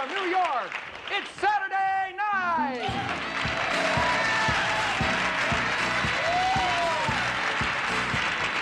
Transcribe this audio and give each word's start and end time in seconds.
from 0.00 0.14
New 0.14 0.30
York, 0.30 0.72
it's 1.10 1.30
Saturday 1.32 2.16
night! 2.16 2.88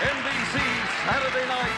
NBC 0.01 0.55
Saturday 1.05 1.47
Night. 1.47 1.77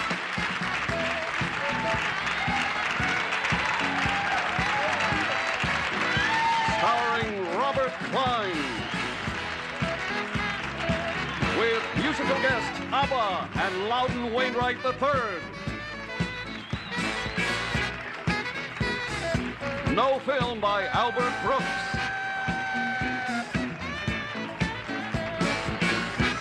Starring 6.79 7.31
Robert 7.55 7.93
Klein. 8.09 8.57
With 11.59 11.83
musical 11.97 12.41
guest 12.41 12.81
ABBA 12.91 13.49
and 13.59 13.87
Loudon 13.87 14.33
Wainwright 14.33 14.77
III. 14.83 15.50
No 20.03 20.17
film 20.25 20.59
by 20.59 20.87
Albert 20.87 21.31
Brooks. 21.45 21.63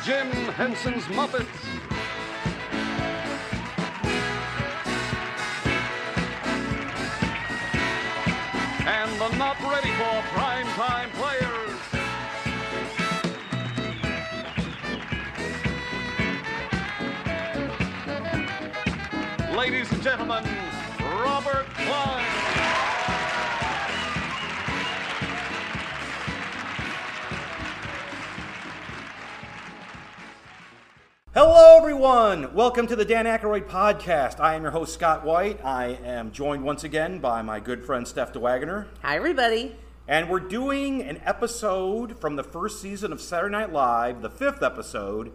Jim 0.02 0.30
Henson's 0.54 1.04
Muppets. 1.08 1.44
And 8.86 9.20
the 9.20 9.28
not 9.36 9.60
ready 9.60 9.90
for 9.90 10.22
prime 10.32 10.66
time 10.68 11.10
players. 11.10 11.80
Ladies 19.54 19.92
and 19.92 20.02
gentlemen, 20.02 20.59
Hello, 31.62 31.76
everyone. 31.76 32.54
Welcome 32.54 32.86
to 32.86 32.96
the 32.96 33.04
Dan 33.04 33.26
Aykroyd 33.26 33.68
podcast. 33.68 34.40
I 34.40 34.54
am 34.54 34.62
your 34.62 34.70
host, 34.70 34.94
Scott 34.94 35.26
White. 35.26 35.62
I 35.62 35.98
am 36.02 36.32
joined 36.32 36.64
once 36.64 36.84
again 36.84 37.18
by 37.18 37.42
my 37.42 37.60
good 37.60 37.84
friend, 37.84 38.08
Steph 38.08 38.32
DeWaegeneer. 38.32 38.86
Hi, 39.02 39.16
everybody. 39.16 39.76
And 40.08 40.30
we're 40.30 40.40
doing 40.40 41.02
an 41.02 41.20
episode 41.22 42.18
from 42.18 42.36
the 42.36 42.42
first 42.42 42.80
season 42.80 43.12
of 43.12 43.20
Saturday 43.20 43.52
Night 43.52 43.74
Live, 43.74 44.22
the 44.22 44.30
fifth 44.30 44.62
episode, 44.62 45.32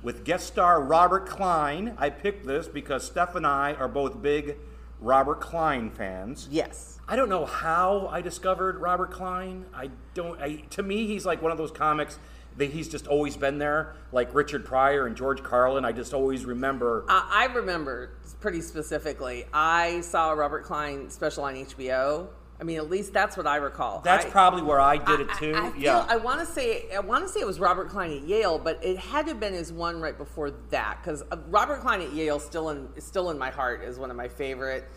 with 0.00 0.24
guest 0.24 0.46
star 0.46 0.80
Robert 0.80 1.26
Klein. 1.26 1.96
I 1.98 2.08
picked 2.08 2.46
this 2.46 2.68
because 2.68 3.04
Steph 3.04 3.34
and 3.34 3.44
I 3.44 3.72
are 3.72 3.88
both 3.88 4.22
big 4.22 4.54
Robert 5.00 5.40
Klein 5.40 5.90
fans. 5.90 6.46
Yes. 6.52 7.00
I 7.08 7.16
don't 7.16 7.28
know 7.28 7.46
how 7.46 8.06
I 8.12 8.20
discovered 8.20 8.76
Robert 8.76 9.10
Klein. 9.10 9.66
I 9.74 9.90
don't. 10.14 10.40
I, 10.40 10.62
to 10.70 10.84
me, 10.84 11.08
he's 11.08 11.26
like 11.26 11.42
one 11.42 11.50
of 11.50 11.58
those 11.58 11.72
comics 11.72 12.20
that 12.56 12.70
he's 12.70 12.88
just 12.88 13.06
always 13.06 13.36
been 13.36 13.58
there, 13.58 13.94
like 14.12 14.32
Richard 14.34 14.64
Pryor 14.64 15.06
and 15.06 15.16
George 15.16 15.42
Carlin. 15.42 15.84
I 15.84 15.92
just 15.92 16.14
always 16.14 16.44
remember. 16.44 17.04
I, 17.08 17.48
I 17.48 17.54
remember 17.54 18.10
pretty 18.40 18.60
specifically. 18.60 19.44
I 19.52 20.00
saw 20.02 20.32
a 20.32 20.36
Robert 20.36 20.64
Klein 20.64 21.10
special 21.10 21.44
on 21.44 21.54
HBO. 21.54 22.28
I 22.60 22.62
mean, 22.62 22.76
at 22.76 22.88
least 22.88 23.12
that's 23.12 23.36
what 23.36 23.48
I 23.48 23.56
recall. 23.56 24.00
That's 24.04 24.24
I- 24.26 24.30
probably 24.30 24.62
where 24.62 24.80
I 24.80 24.96
did 24.96 25.20
it 25.20 25.28
too. 25.38 25.54
I, 25.54 25.66
I 25.66 25.70
feel, 25.72 25.80
yeah. 25.82 26.06
I 26.08 26.16
want 26.16 26.38
to 26.40 26.46
say 26.46 26.88
I 26.94 27.00
want 27.00 27.26
to 27.26 27.28
say 27.28 27.40
it 27.40 27.46
was 27.46 27.58
Robert 27.58 27.88
Klein 27.88 28.12
at 28.12 28.22
Yale, 28.22 28.58
but 28.58 28.82
it 28.84 28.96
had 28.96 29.26
to 29.26 29.32
have 29.32 29.40
been 29.40 29.54
his 29.54 29.72
one 29.72 30.00
right 30.00 30.16
before 30.16 30.52
that 30.70 30.98
because 31.02 31.24
Robert 31.48 31.80
Klein 31.80 32.00
at 32.00 32.12
Yale 32.12 32.38
still 32.38 32.70
in 32.70 32.88
still 33.00 33.30
in 33.30 33.38
my 33.38 33.50
heart 33.50 33.82
is 33.82 33.98
one 33.98 34.10
of 34.10 34.16
my 34.16 34.28
favorite 34.28 34.88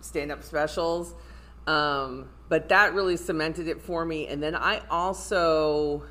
stand-up 0.00 0.42
specials. 0.42 1.14
Um, 1.68 2.28
but 2.48 2.68
that 2.68 2.94
really 2.94 3.16
cemented 3.16 3.68
it 3.68 3.80
for 3.80 4.04
me. 4.04 4.26
And 4.28 4.42
then 4.42 4.54
I 4.54 4.82
also 4.90 6.04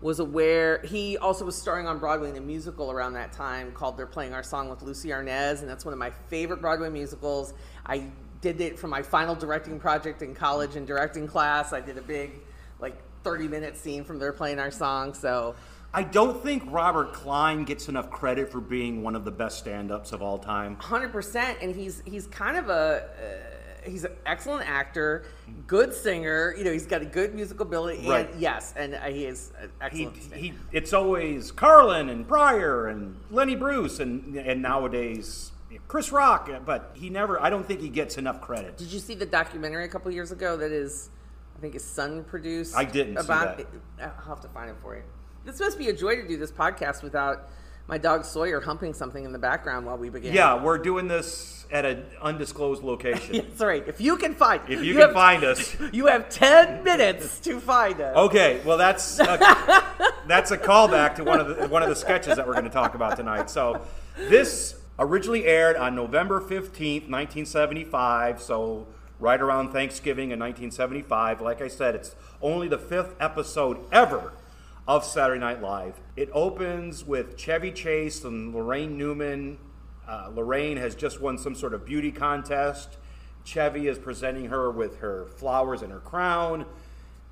was 0.00 0.18
aware 0.18 0.80
he 0.82 1.18
also 1.18 1.44
was 1.44 1.56
starring 1.56 1.86
on 1.86 1.98
Broadway 1.98 2.30
in 2.30 2.36
a 2.36 2.40
musical 2.40 2.90
around 2.90 3.12
that 3.14 3.32
time 3.32 3.72
called 3.72 3.96
They're 3.96 4.06
Playing 4.06 4.32
Our 4.32 4.42
Song 4.42 4.70
with 4.70 4.82
Lucie 4.82 5.10
Arnaz, 5.10 5.60
and 5.60 5.68
that's 5.68 5.84
one 5.84 5.92
of 5.92 5.98
my 5.98 6.10
favorite 6.28 6.60
Broadway 6.60 6.88
musicals. 6.88 7.52
I 7.84 8.10
did 8.40 8.60
it 8.60 8.78
for 8.78 8.88
my 8.88 9.02
final 9.02 9.34
directing 9.34 9.78
project 9.78 10.22
in 10.22 10.34
college 10.34 10.76
in 10.76 10.86
directing 10.86 11.26
class. 11.26 11.72
I 11.72 11.80
did 11.80 11.98
a 11.98 12.02
big, 12.02 12.32
like, 12.80 12.96
30 13.24 13.48
minute 13.48 13.76
scene 13.76 14.04
from 14.04 14.18
They're 14.18 14.32
Playing 14.32 14.58
Our 14.58 14.70
Song. 14.70 15.12
So, 15.12 15.54
I 15.92 16.04
don't 16.04 16.40
think 16.42 16.62
Robert 16.68 17.12
Klein 17.12 17.64
gets 17.64 17.88
enough 17.88 18.10
credit 18.10 18.50
for 18.50 18.60
being 18.60 19.02
one 19.02 19.16
of 19.16 19.24
the 19.24 19.32
best 19.32 19.58
stand-ups 19.58 20.12
of 20.12 20.22
all 20.22 20.38
time. 20.38 20.76
100%. 20.76 21.56
And 21.60 21.74
he's 21.74 22.02
he's 22.06 22.26
kind 22.28 22.56
of 22.56 22.68
a. 22.68 22.72
Uh, 22.72 23.56
He's 23.84 24.04
an 24.04 24.12
excellent 24.26 24.68
actor, 24.68 25.24
good 25.66 25.94
singer. 25.94 26.54
You 26.56 26.64
know, 26.64 26.72
he's 26.72 26.86
got 26.86 27.02
a 27.02 27.06
good 27.06 27.34
musical 27.34 27.66
ability. 27.66 28.06
Right. 28.08 28.30
And 28.30 28.40
yes, 28.40 28.74
and 28.76 28.94
uh, 28.94 29.00
he 29.04 29.24
is 29.26 29.52
He, 29.60 29.66
excellent. 29.80 30.22
singer. 30.22 30.36
he, 30.36 30.52
it's 30.72 30.92
always 30.92 31.50
Carlin 31.52 32.08
and 32.08 32.26
Pryor 32.26 32.88
and 32.88 33.16
Lenny 33.30 33.56
Bruce 33.56 34.00
and 34.00 34.36
and 34.36 34.62
nowadays 34.62 35.52
Chris 35.88 36.12
Rock, 36.12 36.50
but 36.66 36.90
he 36.94 37.10
never. 37.10 37.40
I 37.40 37.48
don't 37.50 37.66
think 37.66 37.80
he 37.80 37.88
gets 37.88 38.18
enough 38.18 38.40
credit. 38.40 38.76
Did 38.76 38.92
you 38.92 38.98
see 38.98 39.14
the 39.14 39.26
documentary 39.26 39.84
a 39.84 39.88
couple 39.88 40.10
years 40.10 40.32
ago 40.32 40.56
that 40.56 40.72
is, 40.72 41.10
I 41.56 41.60
think 41.60 41.74
his 41.74 41.84
son 41.84 42.24
produced? 42.24 42.76
I 42.76 42.84
didn't 42.84 43.16
see 43.18 43.24
about 43.24 43.56
that. 43.58 43.66
I'll 44.00 44.26
have 44.28 44.40
to 44.42 44.48
find 44.48 44.70
it 44.70 44.76
for 44.82 44.96
you. 44.96 45.02
This 45.44 45.58
must 45.60 45.78
be 45.78 45.88
a 45.88 45.92
joy 45.92 46.16
to 46.16 46.26
do 46.28 46.36
this 46.36 46.52
podcast 46.52 47.02
without 47.02 47.48
my 47.90 47.98
dog 47.98 48.24
Sawyer 48.24 48.60
humping 48.60 48.94
something 48.94 49.24
in 49.24 49.32
the 49.32 49.38
background 49.38 49.84
while 49.84 49.98
we 49.98 50.08
begin. 50.08 50.32
Yeah, 50.32 50.62
we're 50.62 50.78
doing 50.78 51.08
this 51.08 51.66
at 51.72 51.84
an 51.84 52.04
undisclosed 52.22 52.84
location. 52.84 53.36
That's 53.48 53.60
right. 53.60 53.86
If 53.86 54.00
you 54.00 54.16
can 54.16 54.34
find, 54.34 54.62
If 54.68 54.84
you 54.84 54.92
can 54.92 55.02
have- 55.02 55.12
find 55.12 55.42
us. 55.42 55.76
you 55.92 56.06
have 56.06 56.28
ten 56.28 56.84
minutes 56.84 57.40
to 57.40 57.58
find 57.58 58.00
us. 58.00 58.16
Okay, 58.16 58.60
well 58.64 58.78
that's 58.78 59.18
a, 59.18 59.24
that's 60.28 60.52
a 60.52 60.56
callback 60.58 61.16
to 61.16 61.24
one 61.24 61.40
of 61.40 61.48
the 61.48 61.66
one 61.68 61.82
of 61.82 61.88
the 61.88 61.96
sketches 61.96 62.36
that 62.36 62.46
we're 62.46 62.52
going 62.54 62.64
to 62.64 62.70
talk 62.70 62.94
about 62.94 63.16
tonight. 63.16 63.50
So, 63.50 63.80
this 64.16 64.76
originally 65.00 65.44
aired 65.46 65.76
on 65.76 65.96
November 65.96 66.40
fifteenth, 66.40 67.08
nineteen 67.08 67.44
seventy 67.44 67.84
five. 67.84 68.40
So, 68.40 68.86
right 69.18 69.40
around 69.40 69.72
Thanksgiving 69.72 70.30
in 70.30 70.38
nineteen 70.38 70.70
seventy 70.70 71.02
five. 71.02 71.40
Like 71.40 71.60
I 71.60 71.66
said, 71.68 71.96
it's 71.96 72.14
only 72.40 72.68
the 72.68 72.78
fifth 72.78 73.16
episode 73.18 73.78
ever 73.90 74.32
of 74.90 75.04
Saturday 75.04 75.38
Night 75.38 75.62
Live. 75.62 76.00
It 76.16 76.30
opens 76.32 77.04
with 77.04 77.36
Chevy 77.36 77.70
Chase 77.70 78.24
and 78.24 78.52
Laraine 78.52 78.96
Newman. 78.96 79.56
Uh, 80.08 80.30
Laraine 80.30 80.78
has 80.78 80.96
just 80.96 81.20
won 81.20 81.38
some 81.38 81.54
sort 81.54 81.74
of 81.74 81.84
beauty 81.84 82.10
contest. 82.10 82.96
Chevy 83.44 83.86
is 83.86 84.00
presenting 84.00 84.46
her 84.46 84.68
with 84.68 84.98
her 84.98 85.26
flowers 85.36 85.82
and 85.82 85.92
her 85.92 86.00
crown 86.00 86.66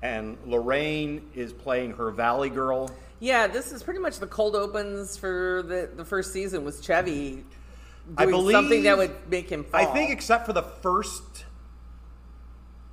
and 0.01 0.37
Laraine 0.47 1.19
is 1.35 1.51
playing 1.51 1.95
her 1.95 2.11
Valley 2.11 2.49
Girl. 2.49 2.89
Yeah, 3.19 3.47
this 3.47 3.73
is 3.73 3.83
pretty 3.83 3.99
much 3.99 4.19
the 4.19 4.27
cold 4.27 4.55
opens 4.55 5.17
for 5.17 5.61
the 5.61 5.89
the 5.93 6.05
first 6.05 6.31
season 6.31 6.63
was 6.63 6.79
Chevy 6.79 7.31
doing 7.31 7.45
I 8.17 8.25
believe 8.25 8.55
something 8.55 8.83
that 8.83 8.97
would 8.97 9.29
make 9.29 9.49
him 9.49 9.65
fall. 9.65 9.81
I 9.81 9.83
think, 9.83 10.11
except 10.11 10.45
for 10.45 10.53
the 10.53 10.63
first. 10.63 11.43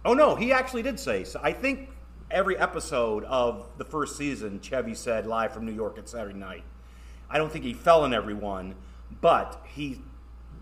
Oh 0.04 0.14
no, 0.14 0.34
he 0.34 0.52
actually 0.52 0.82
did 0.82 0.98
say. 0.98 1.22
So 1.22 1.38
I 1.40 1.52
think 1.52 1.90
every 2.30 2.56
episode 2.56 3.24
of 3.24 3.66
the 3.78 3.84
first 3.84 4.16
season, 4.16 4.60
Chevy 4.60 4.94
said 4.94 5.26
live 5.26 5.52
from 5.52 5.64
New 5.64 5.72
York 5.72 5.98
at 5.98 6.08
Saturday 6.08 6.38
night. 6.38 6.64
I 7.30 7.38
don't 7.38 7.50
think 7.50 7.64
he 7.64 7.74
fell 7.74 8.04
in 8.04 8.12
every 8.14 8.34
one, 8.34 8.74
but 9.20 9.62
he. 9.66 10.00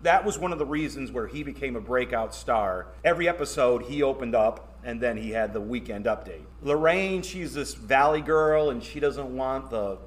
That 0.03 0.23
was 0.23 0.37
one 0.37 0.51
of 0.51 0.59
the 0.59 0.65
reasons 0.65 1.11
where 1.11 1.25
he 1.25 1.41
became 1.41 1.75
a 1.75 1.81
breakout 1.81 2.35
star. 2.35 2.87
Every 3.03 3.27
episode, 3.27 3.85
he 3.85 4.03
opened 4.03 4.35
up, 4.35 4.75
and 4.83 5.01
then 5.01 5.17
he 5.17 5.31
had 5.31 5.51
the 5.51 5.61
weekend 5.61 6.05
update. 6.05 6.43
Laraine, 6.63 7.23
she's 7.23 7.55
this 7.55 7.73
valley 7.73 8.21
girl, 8.21 8.69
and 8.69 8.83
she 8.83 8.99
doesn't 8.99 9.35
want 9.35 9.71
the 9.71 9.97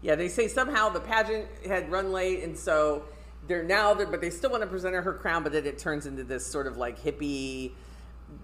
Yeah, 0.00 0.14
they 0.14 0.28
say 0.28 0.48
somehow 0.48 0.88
the 0.88 1.00
pageant 1.00 1.46
had 1.66 1.90
run 1.90 2.10
late, 2.10 2.42
and 2.42 2.56
so 2.56 3.04
they're 3.48 3.64
now, 3.64 3.92
they're, 3.92 4.06
but 4.06 4.22
they 4.22 4.30
still 4.30 4.50
want 4.50 4.62
to 4.62 4.68
present 4.68 4.94
her 4.94 5.02
her 5.02 5.12
crown, 5.12 5.42
but 5.42 5.52
then 5.52 5.66
it 5.66 5.78
turns 5.78 6.06
into 6.06 6.24
this 6.24 6.46
sort 6.46 6.66
of 6.66 6.78
like 6.78 6.98
hippie 6.98 7.72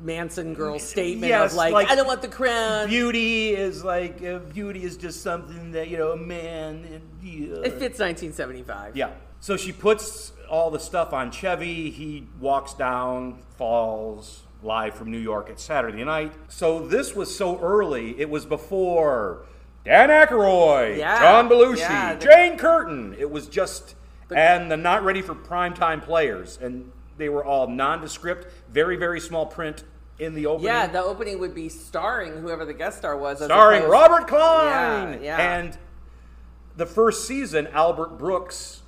Manson 0.00 0.54
girl 0.54 0.78
statement 0.78 1.28
Yes, 1.28 1.52
of 1.52 1.56
like, 1.56 1.72
like- 1.72 1.90
I 1.90 1.94
don't 1.94 2.06
want 2.06 2.22
the 2.22 2.28
crown. 2.28 2.88
beauty 2.88 3.50
is 3.50 3.84
like 3.84 4.22
uh, 4.24 4.38
beauty 4.38 4.82
is 4.84 4.96
just 4.96 5.22
something 5.22 5.72
that 5.72 5.88
you 5.88 5.96
know 5.98 6.12
a 6.12 6.16
man 6.16 6.84
and, 6.92 7.02
yeah. 7.22 7.56
It 7.64 7.72
fits 7.78 7.98
1975. 7.98 8.96
yeah 8.96 9.10
so 9.40 9.56
she 9.56 9.70
puts 9.72 10.32
all 10.50 10.70
the 10.70 10.78
stuff 10.80 11.12
on 11.12 11.30
chevy 11.30 11.90
he 11.90 12.26
walks 12.40 12.74
down 12.74 13.38
falls 13.56 14.42
live 14.62 14.94
from 14.94 15.10
new 15.10 15.18
york 15.18 15.48
at 15.50 15.60
saturday 15.60 16.02
night 16.04 16.32
so 16.48 16.80
this 16.86 17.14
was 17.14 17.34
so 17.36 17.58
early 17.60 18.18
it 18.20 18.28
was 18.30 18.44
before 18.46 19.44
dan 19.84 20.08
Aykroyd, 20.08 20.98
Yeah, 20.98 21.20
john 21.20 21.48
belushi 21.48 21.78
yeah, 21.78 22.14
the- 22.14 22.24
jane 22.26 22.56
curtin 22.58 23.14
it 23.18 23.30
was 23.30 23.46
just 23.46 23.94
and 24.34 24.70
the 24.70 24.76
not 24.76 25.04
ready 25.04 25.22
for 25.22 25.34
primetime 25.34 26.02
players 26.02 26.58
and 26.60 26.90
they 27.18 27.28
were 27.28 27.44
all 27.44 27.66
nondescript 27.68 28.46
very 28.70 28.96
very 28.96 29.20
small 29.20 29.44
print 29.44 29.84
in 30.18 30.34
the 30.34 30.46
opening 30.46 30.66
Yeah, 30.66 30.86
the 30.86 31.02
opening 31.02 31.38
would 31.40 31.54
be 31.54 31.68
starring 31.68 32.38
whoever 32.38 32.64
the 32.64 32.72
guest 32.74 32.98
star 32.98 33.16
was. 33.16 33.42
starring 33.44 33.82
opposed- 33.82 33.92
Robert 33.92 34.26
Klein. 34.28 35.12
Yeah, 35.14 35.18
yeah. 35.38 35.58
And 35.58 35.78
the 36.76 36.86
first 36.86 37.26
season, 37.26 37.66
Albert 37.68 38.18
Brooks 38.18 38.82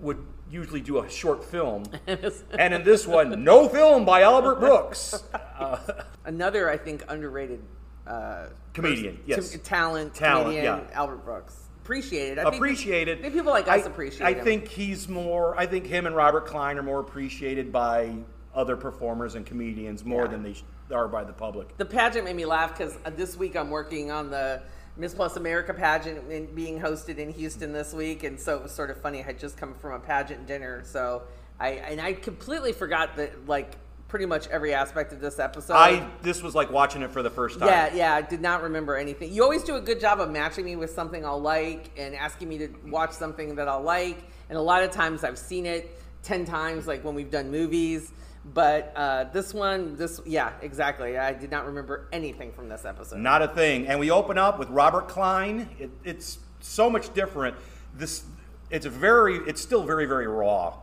would 0.00 0.18
usually 0.50 0.80
do 0.82 0.98
a 0.98 1.08
short 1.08 1.44
film, 1.44 1.84
and 2.06 2.74
in 2.74 2.82
this 2.84 3.06
one, 3.06 3.42
no 3.44 3.68
film 3.68 4.04
by 4.04 4.22
Albert 4.22 4.56
Brooks, 4.60 5.22
Another, 6.26 6.68
I 6.70 6.76
think, 6.76 7.04
underrated 7.08 7.62
uh, 8.06 8.46
comedian. 8.74 9.14
person- 9.16 9.24
Yes, 9.26 9.50
t- 9.50 9.58
talent, 9.58 10.14
Talent, 10.14 10.44
comedian, 10.48 10.64
yeah. 10.64 10.84
Albert 10.92 11.24
Brooks. 11.24 11.67
Appreciated. 11.88 12.38
I 12.38 12.42
appreciated. 12.54 13.22
Think 13.22 13.32
people 13.32 13.50
like 13.50 13.66
us 13.66 13.84
I- 13.84 13.86
appreciate 13.88 14.26
I 14.26 14.32
him. 14.34 14.44
think 14.44 14.68
he's 14.68 15.08
more. 15.08 15.58
I 15.58 15.64
think 15.64 15.86
him 15.86 16.04
and 16.04 16.14
Robert 16.14 16.44
Klein 16.44 16.76
are 16.78 16.82
more 16.82 17.00
appreciated 17.00 17.72
by 17.72 18.14
other 18.54 18.76
performers 18.76 19.36
and 19.36 19.46
comedians 19.46 20.04
more 20.04 20.24
Yeah. 20.26 20.32
than 20.32 20.42
they 20.42 20.54
are 20.94 21.08
by 21.08 21.24
the 21.24 21.32
public. 21.32 21.74
the 21.78 21.86
pageant 21.86 22.26
made 22.26 22.36
me 22.36 22.44
laugh 22.44 22.76
because 22.76 22.98
uh, 23.06 23.10
this 23.16 23.38
week 23.38 23.56
I'm 23.56 23.70
working 23.70 24.10
on 24.10 24.28
the 24.30 24.60
Miss 24.98 25.14
Plus 25.14 25.36
America 25.36 25.72
pageant 25.72 26.54
being 26.54 26.78
hosted 26.78 27.16
in 27.16 27.30
Houston 27.30 27.72
this 27.72 27.94
week, 27.94 28.22
and 28.22 28.38
so 28.38 28.56
it 28.56 28.62
was 28.64 28.72
sort 28.72 28.90
of 28.90 29.00
funny. 29.00 29.20
I 29.20 29.22
had 29.22 29.38
just 29.38 29.56
come 29.56 29.72
from 29.72 29.92
a 29.94 29.98
pageant 29.98 30.46
dinner, 30.46 30.82
so 30.84 31.22
I 31.58 31.70
and 31.70 32.02
I 32.02 32.12
completely 32.12 32.72
forgot 32.74 33.16
that 33.16 33.46
like 33.48 33.76
pretty 34.08 34.24
much 34.26 34.48
every 34.48 34.72
aspect 34.74 35.12
of 35.12 35.20
this 35.20 35.38
episode. 35.38 35.74
I 35.74 36.08
this 36.22 36.42
was 36.42 36.54
like 36.54 36.70
watching 36.70 37.02
it 37.02 37.10
for 37.10 37.22
the 37.22 37.30
first 37.30 37.58
time. 37.58 37.68
Yeah, 37.68 37.94
yeah, 37.94 38.14
I 38.14 38.22
did 38.22 38.40
not 38.40 38.62
remember 38.62 38.96
anything. 38.96 39.32
You 39.32 39.42
always 39.42 39.62
do 39.62 39.76
a 39.76 39.80
good 39.80 40.00
job 40.00 40.18
of 40.20 40.30
matching 40.30 40.64
me 40.64 40.76
with 40.76 40.90
something 40.90 41.24
I'll 41.24 41.40
like 41.40 41.90
and 41.96 42.14
asking 42.14 42.48
me 42.48 42.58
to 42.58 42.68
watch 42.86 43.12
something 43.12 43.54
that 43.56 43.68
I'll 43.68 43.82
like. 43.82 44.24
And 44.48 44.56
a 44.56 44.62
lot 44.62 44.82
of 44.82 44.90
times 44.90 45.24
I've 45.24 45.38
seen 45.38 45.66
it 45.66 45.94
10 46.22 46.46
times, 46.46 46.86
like 46.86 47.04
when 47.04 47.14
we've 47.14 47.30
done 47.30 47.50
movies. 47.50 48.12
But 48.54 48.92
uh, 48.96 49.24
this 49.24 49.52
one, 49.52 49.96
this, 49.96 50.20
yeah, 50.24 50.52
exactly. 50.62 51.18
I 51.18 51.34
did 51.34 51.50
not 51.50 51.66
remember 51.66 52.08
anything 52.12 52.50
from 52.52 52.70
this 52.70 52.86
episode. 52.86 53.18
Not 53.18 53.42
a 53.42 53.48
thing. 53.48 53.86
And 53.88 54.00
we 54.00 54.10
open 54.10 54.38
up 54.38 54.58
with 54.58 54.70
Robert 54.70 55.08
Klein. 55.08 55.68
It, 55.78 55.90
it's 56.02 56.38
so 56.60 56.88
much 56.88 57.12
different. 57.12 57.56
This 57.94 58.24
it's 58.70 58.86
very 58.86 59.36
it's 59.36 59.60
still 59.60 59.82
very 59.82 60.06
very 60.06 60.26
raw. 60.26 60.78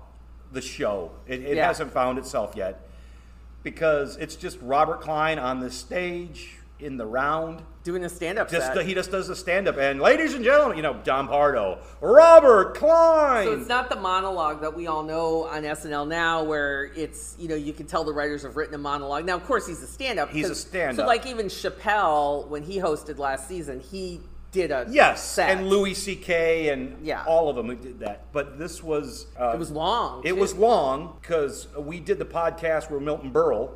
The 0.52 0.62
show 0.62 1.12
it, 1.28 1.42
it 1.42 1.56
Yeah. 1.58 1.68
hasn't 1.68 1.92
found 1.92 2.18
itself 2.18 2.56
yet 2.56 2.85
because 3.66 4.16
it's 4.18 4.38
just 4.38 4.60
Robert 4.62 5.02
Klein 5.02 5.40
on 5.40 5.60
the 5.60 5.72
stage 5.72 6.60
in 6.80 6.98
the 6.98 7.06
round. 7.06 7.64
Doing 7.84 8.06
a 8.06 8.10
stand 8.10 8.38
up 8.38 8.50
Just 8.50 8.74
set. 8.74 8.86
he 8.86 8.94
just 8.94 9.12
does 9.12 9.28
a 9.30 9.36
stand 9.36 9.68
up 9.68 9.78
and 9.78 10.00
ladies 10.00 10.34
and 10.34 10.44
gentlemen, 10.44 10.78
you 10.78 10.84
know 10.84 11.00
Don 11.04 11.28
Pardo, 11.28 11.80
Robert 12.00 12.76
Klein. 12.76 13.46
So 13.46 13.54
it's 13.54 13.68
not 13.68 13.90
the 13.90 13.96
monologue 13.96 14.62
that 14.62 14.76
we 14.76 14.88
all 14.88 15.04
know 15.04 15.46
on 15.46 15.64
SNL 15.64 16.08
now, 16.08 16.44
where 16.44 16.86
it's 16.96 17.36
you 17.40 17.48
know 17.48 17.56
you 17.56 17.74
can 17.74 17.86
tell 17.86 18.04
the 18.04 18.14
writers 18.14 18.44
have 18.44 18.56
written 18.56 18.76
a 18.76 18.80
monologue. 18.80 19.26
Now, 19.26 19.36
of 19.36 19.46
course, 19.46 19.68
he's 19.68 19.82
a 19.82 19.88
stand-up. 19.88 20.30
He's 20.30 20.50
a 20.50 20.56
stand-up. 20.56 21.04
So, 21.04 21.08
like 21.08 21.26
even 21.26 21.48
Chappelle, 21.48 22.48
when 22.48 22.64
he 22.64 22.78
hosted 22.78 23.18
last 23.18 23.48
season, 23.48 23.80
he 23.80 24.22
did 24.56 24.72
a 24.72 24.88
yes, 24.90 25.24
set. 25.24 25.50
and 25.52 25.70
Louis 25.70 25.94
C.K. 25.94 26.70
and 26.70 26.98
Yeah. 27.06 27.24
all 27.28 27.50
of 27.50 27.56
them 27.56 27.68
who 27.68 27.76
did 27.76 28.00
that. 28.00 28.32
But 28.32 28.58
this 28.58 28.82
was 28.82 29.28
uh, 29.40 29.52
It 29.54 29.60
was 29.60 29.70
long. 29.72 30.22
It 30.26 30.30
too. 30.30 30.36
was 30.36 30.54
long 30.56 31.18
because 31.22 31.68
we 31.78 32.00
did 32.00 32.18
the 32.18 32.26
podcast 32.26 32.90
where 32.90 33.00
Milton 33.00 33.32
Berle 33.32 33.72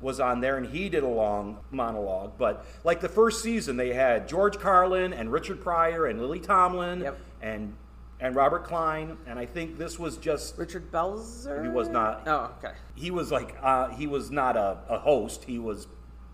was 0.00 0.18
on 0.18 0.40
there 0.40 0.56
and 0.56 0.66
he 0.66 0.88
did 0.88 1.04
a 1.04 1.08
long 1.08 1.58
monologue. 1.70 2.32
But 2.38 2.64
like 2.82 3.00
the 3.00 3.08
first 3.08 3.42
season, 3.42 3.76
they 3.76 3.92
had 3.92 4.26
George 4.28 4.58
Carlin 4.58 5.12
and 5.12 5.30
Richard 5.30 5.60
Pryor 5.60 6.06
and 6.06 6.20
Lily 6.20 6.40
Tomlin 6.40 7.00
Yep. 7.02 7.18
and 7.42 7.76
and 8.18 8.34
Robert 8.36 8.64
Klein. 8.64 9.16
And 9.26 9.38
I 9.38 9.46
think 9.46 9.78
this 9.78 9.98
was 9.98 10.16
just 10.16 10.56
Richard 10.58 10.90
Belzer. 10.92 11.62
He 11.62 11.68
was 11.68 11.88
not. 11.88 12.22
Oh, 12.26 12.52
okay. 12.58 12.74
he 12.94 13.10
was 13.10 13.30
like 13.30 13.56
uh, 13.62 13.88
he 13.90 14.06
was 14.06 14.30
not 14.30 14.56
a, 14.56 14.78
a 14.88 14.98
host. 14.98 15.44
He 15.44 15.58
was 15.58 15.86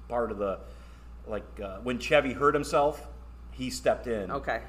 part 0.09 0.31
of 0.31 0.39
the 0.39 0.61
like 1.27 1.45
uh, 1.62 1.79
when 1.83 1.99
Chevy 1.99 2.33
hurt 2.33 2.55
himself, 2.55 3.06
he 3.58 3.70
stepped 3.70 4.06
in. 4.06 4.31
Okay. 4.31 4.60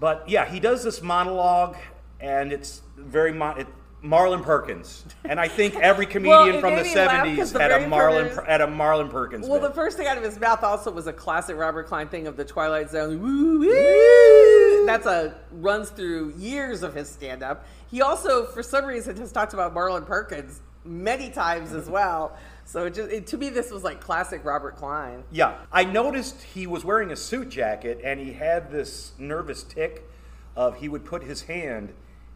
But 0.00 0.28
yeah, 0.28 0.50
he 0.50 0.58
does 0.58 0.82
this 0.82 1.02
monologue, 1.02 1.76
and 2.18 2.52
it's 2.52 2.82
very 2.96 3.32
Mon- 3.32 3.60
it, 3.60 3.66
Marlin 4.00 4.42
Perkins, 4.42 5.04
and 5.24 5.38
I 5.38 5.46
think 5.46 5.76
every 5.76 6.06
comedian 6.14 6.56
it 6.56 6.60
from 6.60 6.74
the 6.74 6.82
made 6.82 6.86
me 6.86 6.94
'70s 6.94 7.52
the 7.52 7.60
had 7.60 7.70
a 7.70 7.88
Marlin 7.88 8.30
Per- 8.34 8.44
had 8.44 8.62
a 8.62 8.66
Marlin 8.66 9.08
Perkins. 9.08 9.46
Well, 9.46 9.60
bit. 9.60 9.68
the 9.68 9.74
first 9.74 9.96
thing 9.96 10.08
out 10.08 10.16
of 10.16 10.24
his 10.24 10.40
mouth 10.40 10.64
also 10.64 10.90
was 10.90 11.06
a 11.06 11.12
classic 11.12 11.56
Robert 11.56 11.86
Klein 11.86 12.08
thing 12.08 12.26
of 12.26 12.36
the 12.36 12.44
Twilight 12.44 12.90
Zone. 12.90 13.20
Woo, 13.20 13.60
woo. 13.60 14.86
That's 14.86 15.06
a 15.06 15.34
runs 15.52 15.90
through 15.90 16.32
years 16.36 16.82
of 16.82 16.94
his 16.94 17.08
stand 17.08 17.44
up. 17.44 17.64
He 17.88 18.02
also, 18.02 18.46
for 18.46 18.62
some 18.62 18.86
reason, 18.86 19.16
has 19.18 19.30
talked 19.30 19.52
about 19.52 19.72
Marlin 19.72 20.04
Perkins 20.04 20.60
many 20.84 21.30
times 21.30 21.72
as 21.72 21.88
well. 21.88 22.36
So 22.72 22.86
it 22.86 22.94
just 22.94 23.10
it, 23.10 23.26
to 23.26 23.36
me, 23.36 23.50
this 23.50 23.70
was 23.70 23.84
like 23.84 24.00
classic 24.00 24.46
Robert 24.46 24.76
Klein. 24.76 25.24
yeah, 25.30 25.58
I 25.70 25.84
noticed 25.84 26.40
he 26.40 26.66
was 26.66 26.86
wearing 26.86 27.10
a 27.10 27.16
suit 27.16 27.50
jacket, 27.50 28.00
and 28.02 28.18
he 28.18 28.32
had 28.32 28.70
this 28.70 29.12
nervous 29.18 29.62
tick 29.62 30.08
of 30.56 30.78
he 30.78 30.88
would 30.88 31.04
put 31.04 31.22
his 31.22 31.42
hand 31.42 31.92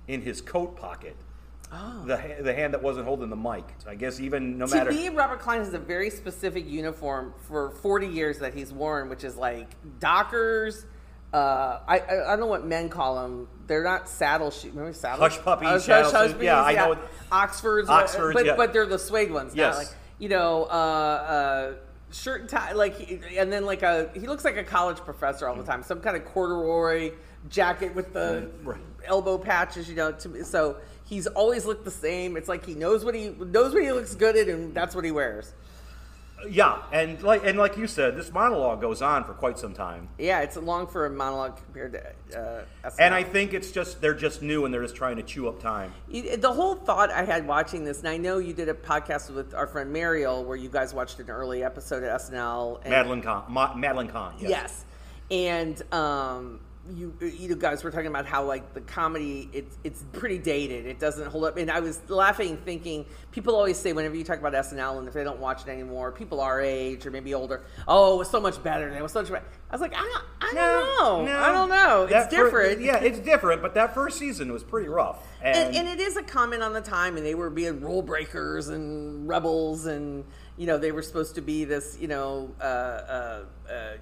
in 0.09 0.21
his 0.21 0.43
coat 0.43 0.77
pocket. 0.77 1.17
Oh. 1.73 2.05
The, 2.05 2.37
the 2.43 2.53
hand 2.53 2.75
that 2.75 2.83
wasn't 2.83 3.07
holding 3.07 3.31
the 3.31 3.37
mic. 3.37 3.65
So 3.79 3.89
I 3.89 3.95
guess 3.95 4.21
even 4.21 4.59
no 4.59 4.67
To 4.67 4.75
matter 4.75 4.93
me, 4.93 5.09
Robert 5.09 5.41
Klein 5.41 5.61
has 5.61 5.73
a 5.73 5.79
very 5.79 6.11
specific 6.11 6.69
uniform 6.69 7.33
for 7.49 7.71
40 7.71 8.07
years 8.07 8.39
that 8.41 8.53
he's 8.53 8.75
worn, 8.75 9.09
which 9.09 9.25
is 9.25 9.37
like 9.37 9.71
Dockers. 10.01 10.85
Uh, 11.33 11.81
I, 11.89 12.01
I 12.01 12.07
don't 12.29 12.41
know 12.41 12.47
what 12.47 12.67
men 12.67 12.91
call 12.91 13.23
them. 13.23 13.49
They're 13.67 13.83
not 13.83 14.07
saddle 14.07 14.51
shoes. 14.51 14.73
Remember 14.73 14.93
saddle 14.93 15.21
Hush 15.21 15.39
puppies, 15.39 15.87
Hush- 15.87 16.13
hush 16.13 16.33
shoes. 16.33 16.43
Yeah, 16.43 16.63
I 16.63 16.75
know 16.75 16.99
Oxfords. 17.33 17.89
Oxfords, 17.89 18.35
but 18.35 18.45
yeah. 18.45 18.57
but 18.57 18.75
they're 18.75 18.87
the 18.87 18.99
suede 18.99 19.33
ones. 19.33 19.55
Yes. 19.55 19.77
like 19.79 19.89
you 20.19 20.29
know, 20.29 20.65
uh, 20.65 20.67
uh, 20.75 21.73
shirt 22.13 22.43
and 22.43 22.51
tie. 22.51 22.73
Like 22.73 23.23
and 23.37 23.53
then 23.53 23.65
like 23.67 23.83
a 23.83 24.11
he 24.15 24.27
looks 24.27 24.45
like 24.45 24.57
a 24.57 24.65
college 24.65 24.99
professor 24.99 25.49
all 25.49 25.57
the 25.57 25.65
time. 25.65 25.83
Some 25.83 26.01
kind 26.01 26.17
of 26.17 26.25
corduroy 26.25 27.13
jacket 27.49 27.95
with 27.95 28.13
the 28.13 28.51
Right. 28.65 28.81
elbow 29.05 29.39
patches. 29.39 29.89
You 29.89 29.97
know, 29.97 30.13
to 30.13 30.29
me, 30.29 30.43
so. 30.43 30.77
He's 31.09 31.29
always 31.29 31.65
looked 31.65 31.85
the 31.85 31.91
same. 31.93 32.37
It's 32.37 32.49
like 32.49 32.67
he 32.67 32.75
knows 32.75 33.05
what 33.05 33.15
he 33.15 33.29
knows 33.29 33.73
what 33.73 33.81
he 33.85 33.93
looks 33.93 34.17
good 34.17 34.37
at, 34.37 34.49
and 34.49 34.75
that's 34.75 34.93
what 34.93 35.05
he 35.05 35.13
wears. 35.13 35.53
Yeah, 36.49 36.83
and 36.93 37.23
like 37.23 37.45
and 37.45 37.59
like 37.59 37.77
you 37.77 37.87
said, 37.87 38.17
this 38.17 38.33
monologue 38.33 38.81
goes 38.81 39.03
on 39.03 39.25
for 39.25 39.33
quite 39.33 39.59
some 39.59 39.73
time. 39.73 40.09
Yeah, 40.19 40.41
it's 40.41 40.57
long 40.57 40.87
for 40.87 41.07
a 41.07 41.11
monologue 41.11 41.57
compared 41.57 41.93
to 41.93 42.39
uh, 42.39 42.65
SNL. 42.85 42.97
And 42.99 43.15
I 43.15 43.23
think 43.23 43.55
it's 43.55 43.71
just 43.71 44.01
they're 44.01 44.15
just 44.15 44.43
new 44.43 44.65
and 44.65 44.73
they're 44.73 44.83
just 44.83 44.97
trying 44.97 45.17
to 45.17 45.23
chew 45.23 45.49
up 45.49 45.61
time. 45.61 45.93
The 46.11 46.53
whole 46.53 46.75
thought 46.75 47.11
I 47.11 47.25
had 47.25 47.47
watching 47.47 47.85
this, 47.85 48.01
and 48.01 48.09
I 48.09 48.17
know 48.17 48.39
you 48.39 48.53
did 48.53 48.69
a 48.69 48.75
podcast 48.75 49.35
with 49.35 49.55
our 49.55 49.67
friend 49.67 49.93
Mariel 49.93 50.45
where 50.45 50.57
you 50.57 50.69
guys 50.69 50.93
watched 50.93 51.19
an 51.21 51.31
early 51.31 51.65
episode 51.65 52.03
of 52.03 52.21
SNL. 52.21 52.81
And, 52.83 52.91
Madeline 52.91 53.23
Kahn, 53.23 53.45
Ma- 53.49 53.75
Madeline 53.75 54.09
Kahn. 54.09 54.35
Yes. 54.39 54.51
Yes, 54.51 54.85
and 55.31 55.93
um, 55.93 56.61
you 56.95 57.15
you 57.21 57.57
guys 57.57 57.83
were 57.83 57.91
talking 57.91 58.07
about 58.07 58.27
how 58.27 58.45
like 58.45 58.75
the 58.75 58.81
comedy 58.83 59.49
it's 59.53 59.77
it's 59.85 60.05
pretty 60.13 60.39
dated. 60.39 60.87
It 60.87 60.99
doesn't 60.99 61.27
hold 61.29 61.45
up. 61.45 61.57
And 61.57 61.71
I 61.71 61.81
was 61.81 62.01
laughing, 62.09 62.57
thinking 62.65 63.05
people 63.33 63.55
always 63.57 63.77
say 63.79 63.93
whenever 63.93 64.15
you 64.15 64.25
talk 64.25 64.39
about 64.39 64.53
SNL 64.53 64.99
and 64.99 65.09
if 65.09 65.15
they 65.15 65.25
don't 65.25 65.41
watch 65.41 65.63
it 65.63 65.69
anymore, 65.69 66.13
people 66.13 66.41
our 66.41 66.61
age 66.61 67.07
or 67.07 67.11
maybe 67.11 67.35
older, 67.35 67.63
oh, 67.89 68.15
it 68.15 68.19
was 68.19 68.31
so 68.31 68.41
much 68.41 68.63
better. 68.63 68.89
It 68.89 69.03
was 69.03 69.13
so 69.13 69.23
much 69.23 69.31
better. 69.31 69.45
I 69.71 69.75
was 69.75 69.81
like, 69.81 69.95
I 69.95 70.01
don't, 70.03 70.25
I 70.41 70.55
don't 70.55 71.27
know. 71.27 71.39
I 71.39 71.53
don't 71.53 71.69
know. 71.69 72.03
It's 72.05 72.13
That 72.13 72.31
fir- 72.31 72.45
different. 72.45 72.81
yeah, 72.83 72.97
it's 72.99 73.19
different. 73.19 73.63
But 73.63 73.75
that 73.75 73.95
first 73.95 74.19
season 74.19 74.53
was 74.53 74.63
pretty 74.63 74.89
rough. 74.89 75.27
And, 75.43 75.57
and, 75.57 75.77
and 75.77 75.89
it 75.89 76.01
is 76.01 76.17
a 76.17 76.23
comment 76.23 76.63
on 76.63 76.73
the 76.73 76.81
time, 76.81 77.17
and 77.17 77.27
they 77.27 77.35
were 77.35 77.51
being 77.51 77.81
rule 77.81 78.03
breakers 78.03 78.69
and 78.69 79.27
rebels, 79.29 79.87
and 79.87 80.25
you 80.57 80.67
know 80.67 80.79
they 80.79 80.93
were 80.93 81.03
supposed 81.03 81.35
to 81.35 81.41
be 81.41 81.65
this, 81.65 81.99
you 82.01 82.09
know, 82.09 82.51
uh, 82.61 82.65
uh, 82.65 83.41
uh, 83.71 83.93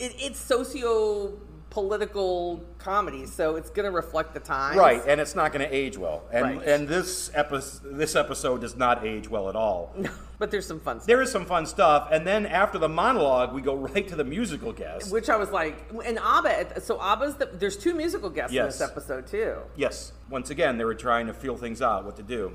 it, 0.00 0.14
it's 0.18 0.38
socio 0.38 1.38
political 1.70 2.60
comedy, 2.78 3.26
so 3.26 3.54
it's 3.54 3.70
going 3.70 3.84
to 3.84 3.92
reflect 3.92 4.34
the 4.34 4.40
times, 4.40 4.76
right, 4.76 5.00
and 5.06 5.20
it's 5.20 5.36
not 5.36 5.52
going 5.52 5.66
to 5.66 5.72
age 5.72 5.96
well. 5.96 6.24
And 6.32 6.44
Right. 6.58 6.66
and 6.66 6.88
this 6.88 7.30
episode 7.34 7.96
this 7.96 8.16
episode 8.16 8.60
does 8.60 8.76
not 8.76 9.06
age 9.06 9.28
well 9.28 9.48
at 9.48 9.56
all. 9.56 9.94
But 10.40 10.50
there's 10.50 10.66
some 10.66 10.80
fun 10.80 11.00
stuff. 11.00 11.06
There 11.06 11.20
is 11.20 11.30
some 11.30 11.44
fun 11.44 11.66
stuff, 11.66 12.08
and 12.10 12.26
then 12.26 12.46
after 12.46 12.78
the 12.78 12.88
monologue, 12.88 13.52
we 13.52 13.60
go 13.60 13.74
right 13.88 14.08
to 14.08 14.16
the 14.16 14.24
musical 14.24 14.72
guest. 14.72 15.12
Which 15.12 15.28
I 15.28 15.36
was 15.36 15.50
like, 15.50 15.76
and 16.02 16.18
Abba. 16.18 16.80
So 16.80 16.98
Abba's 16.98 17.34
the. 17.36 17.44
There's 17.44 17.76
two 17.76 17.92
musical 17.94 18.30
guests 18.30 18.56
in 18.56 18.64
this 18.64 18.80
episode 18.80 19.26
too. 19.26 19.58
Yes, 19.76 20.12
once 20.30 20.48
again, 20.48 20.78
they 20.78 20.84
were 20.84 20.94
trying 20.94 21.26
to 21.26 21.34
feel 21.34 21.58
things 21.58 21.82
out, 21.82 22.06
what 22.06 22.16
to 22.16 22.22
do. 22.22 22.52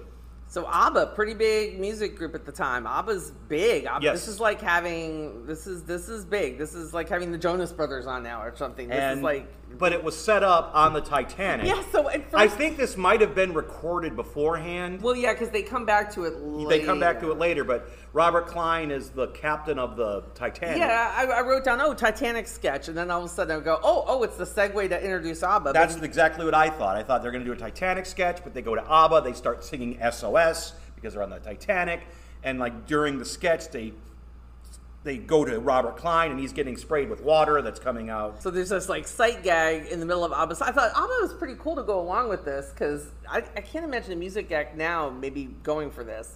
So 0.48 0.68
ABBA, 0.68 1.08
pretty 1.16 1.34
big 1.34 1.80
music 1.80 2.16
group 2.16 2.36
at 2.36 2.46
the 2.46 2.52
time. 2.52 2.86
ABBA's 2.86 3.32
big. 3.50 3.86
ABBA, 3.86 4.06
Yes. 4.06 4.14
This 4.14 4.28
is 4.28 4.40
like 4.40 4.62
having 4.62 5.46
this 5.46 5.68
is 5.68 5.84
this 5.84 6.08
is 6.08 6.24
big. 6.24 6.58
This 6.58 6.74
is 6.74 6.94
like 6.94 7.10
having 7.10 7.32
the 7.32 7.38
Jonas 7.38 7.72
Brothers 7.74 8.08
on 8.08 8.24
now 8.24 8.42
or 8.42 8.56
something. 8.56 8.88
This 8.88 8.98
and 8.98 9.20
is 9.20 9.24
like 9.24 9.52
but 9.78 9.94
it 9.94 10.04
was 10.04 10.18
set 10.18 10.44
up 10.44 10.72
on 10.74 10.94
the 10.94 11.02
Titanic. 11.02 11.66
yeah. 11.68 11.84
So 11.92 12.10
at 12.10 12.24
first, 12.24 12.36
I 12.36 12.48
think 12.48 12.78
this 12.78 12.98
might 12.98 13.22
have 13.22 13.36
been 13.36 13.54
recorded 13.54 14.16
beforehand. 14.16 15.02
well, 15.02 15.16
yeah, 15.16 15.34
because 15.34 15.50
they 15.50 15.62
come 15.64 15.86
back 15.86 16.12
to 16.14 16.24
it. 16.24 16.36
Later. 16.42 16.70
They 16.70 16.86
come 16.86 17.00
back 17.00 17.20
to 17.22 17.32
it 17.32 17.38
later, 17.38 17.64
but 17.64 17.90
Robert 18.14 18.48
Klein 18.48 18.92
is 18.92 19.10
the 19.10 19.28
captain 19.28 19.78
of 19.80 19.98
the 19.98 20.24
Titanic. 20.34 20.78
Yeah, 20.78 21.14
I, 21.16 21.26
I 21.26 21.42
wrote 21.42 21.64
down 21.64 21.82
oh 21.82 21.94
Titanic 21.94 22.48
sketch, 22.48 22.88
and 22.88 22.98
then 22.98 23.12
all 23.12 23.24
of 23.24 23.26
a 23.26 23.34
sudden 23.34 23.58
I 23.60 23.64
go 23.64 23.80
oh 23.84 24.06
oh 24.08 24.24
it's 24.24 24.38
the 24.38 24.46
segue 24.46 24.90
to 24.90 25.02
introduce 25.04 25.44
ABBA. 25.44 25.74
That's 25.74 25.96
But- 25.96 26.04
exactly 26.04 26.46
what 26.46 26.54
I 26.56 26.70
thought. 26.70 26.96
I 26.96 27.04
thought 27.04 27.22
they're 27.22 27.32
going 27.32 27.44
to 27.44 27.50
do 27.50 27.54
a 27.54 27.58
Titanic 27.58 28.06
sketch, 28.06 28.44
but 28.44 28.54
they 28.54 28.62
go 28.62 28.76
to 28.76 28.84
ABBA, 28.90 29.22
they 29.22 29.34
start 29.34 29.64
singing 29.64 30.00
SOS 30.12 30.74
because 30.96 31.14
they're 31.14 31.24
on 31.24 31.30
the 31.30 31.40
Titanic, 31.40 32.02
and 32.44 32.60
like 32.60 32.88
during 32.88 33.18
the 33.20 33.26
sketch, 33.26 33.70
they 33.70 33.94
they 35.06 35.18
go 35.18 35.46
to 35.46 35.60
Robert 35.60 35.98
Klein 35.98 36.32
and 36.32 36.40
he's 36.40 36.52
getting 36.52 36.76
sprayed 36.76 37.10
with 37.12 37.22
water 37.22 37.62
that's 37.62 37.80
coming 37.80 38.10
out. 38.10 38.42
So 38.42 38.50
there's 38.50 38.70
this 38.70 38.90
like 38.90 39.08
sight 39.08 39.44
gag 39.44 39.86
in 39.92 40.00
the 40.00 40.06
middle 40.06 40.26
of 40.26 40.34
ABBA. 40.34 40.56
So 40.56 40.66
I 40.66 40.72
thought 40.72 40.90
ABBA 40.96 41.14
was 41.22 41.34
pretty 41.36 41.54
cool 41.60 41.76
to 41.76 41.84
go 41.84 42.00
along 42.00 42.28
with 42.28 42.44
this 42.44 42.72
because 42.72 43.06
I, 43.30 43.44
I 43.56 43.62
can't 43.62 43.86
imagine 43.86 44.14
a 44.14 44.16
music 44.16 44.52
act 44.52 44.76
now 44.76 45.12
maybe 45.12 45.46
going 45.62 45.92
for 45.92 46.04
this. 46.04 46.36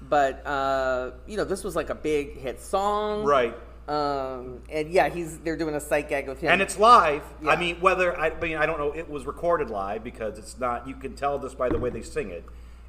But 0.00 0.46
uh, 0.46 1.10
you 1.26 1.36
know, 1.36 1.44
this 1.44 1.64
was 1.64 1.74
like 1.74 1.90
a 1.90 1.94
big 1.94 2.38
hit 2.38 2.60
song, 2.60 3.24
Right. 3.24 3.54
Um, 3.88 4.62
and 4.70 4.90
yeah, 4.90 5.10
he's 5.10 5.38
they're 5.38 5.56
doing 5.56 5.74
a 5.74 5.80
sight 5.80 6.08
gag 6.08 6.28
with 6.28 6.40
him. 6.40 6.52
And 6.52 6.62
it's 6.62 6.78
live. 6.78 7.22
I 7.46 7.56
mean, 7.56 7.80
whether 7.80 8.18
I 8.18 8.38
mean 8.38 8.56
I 8.56 8.64
don't 8.64 8.78
know. 8.78 8.92
It 8.92 9.10
was 9.10 9.26
recorded 9.26 9.70
live 9.70 10.04
because 10.04 10.38
it's 10.38 10.58
not. 10.58 10.86
You 10.86 10.94
can 10.94 11.14
tell 11.14 11.38
this 11.38 11.54
by 11.54 11.68
the 11.68 11.78
way 11.78 11.90
they 11.90 12.02
sing 12.02 12.30
it. 12.30 12.44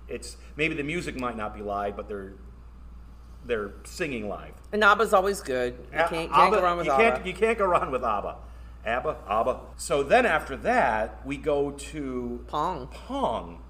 It's 0.07 0.37
maybe 0.55 0.75
the 0.75 0.83
music 0.83 1.19
might 1.19 1.35
not 1.35 1.55
be 1.55 1.63
live, 1.63 1.97
but 1.97 2.07
they're 2.07 2.33
they're 3.45 3.71
singing 3.83 4.27
live. 4.27 4.53
and 4.71 4.83
ABBA's 4.83 5.13
always 5.13 5.41
good. 5.41 5.73
You 5.91 5.97
can't, 5.97 6.09
can't 6.09 6.31
ABBA- 6.31 6.55
go 6.57 6.63
wrong 6.63 6.77
with 6.77 6.85
you 6.87 6.91
ABBA. 6.91 7.11
Can't, 7.15 7.25
you 7.27 7.33
can't 7.33 7.57
go 7.57 7.65
wrong 7.65 7.91
with 7.91 8.03
ABBA. 8.03 8.35
ABBA, 8.85 9.17
ABBA. 9.27 9.59
So 9.77 10.03
then 10.03 10.25
after 10.25 10.55
that, 10.57 11.25
we 11.25 11.37
go 11.37 11.71
to 11.71 12.43
Pong. 12.47 12.87
Pong, 12.87 13.63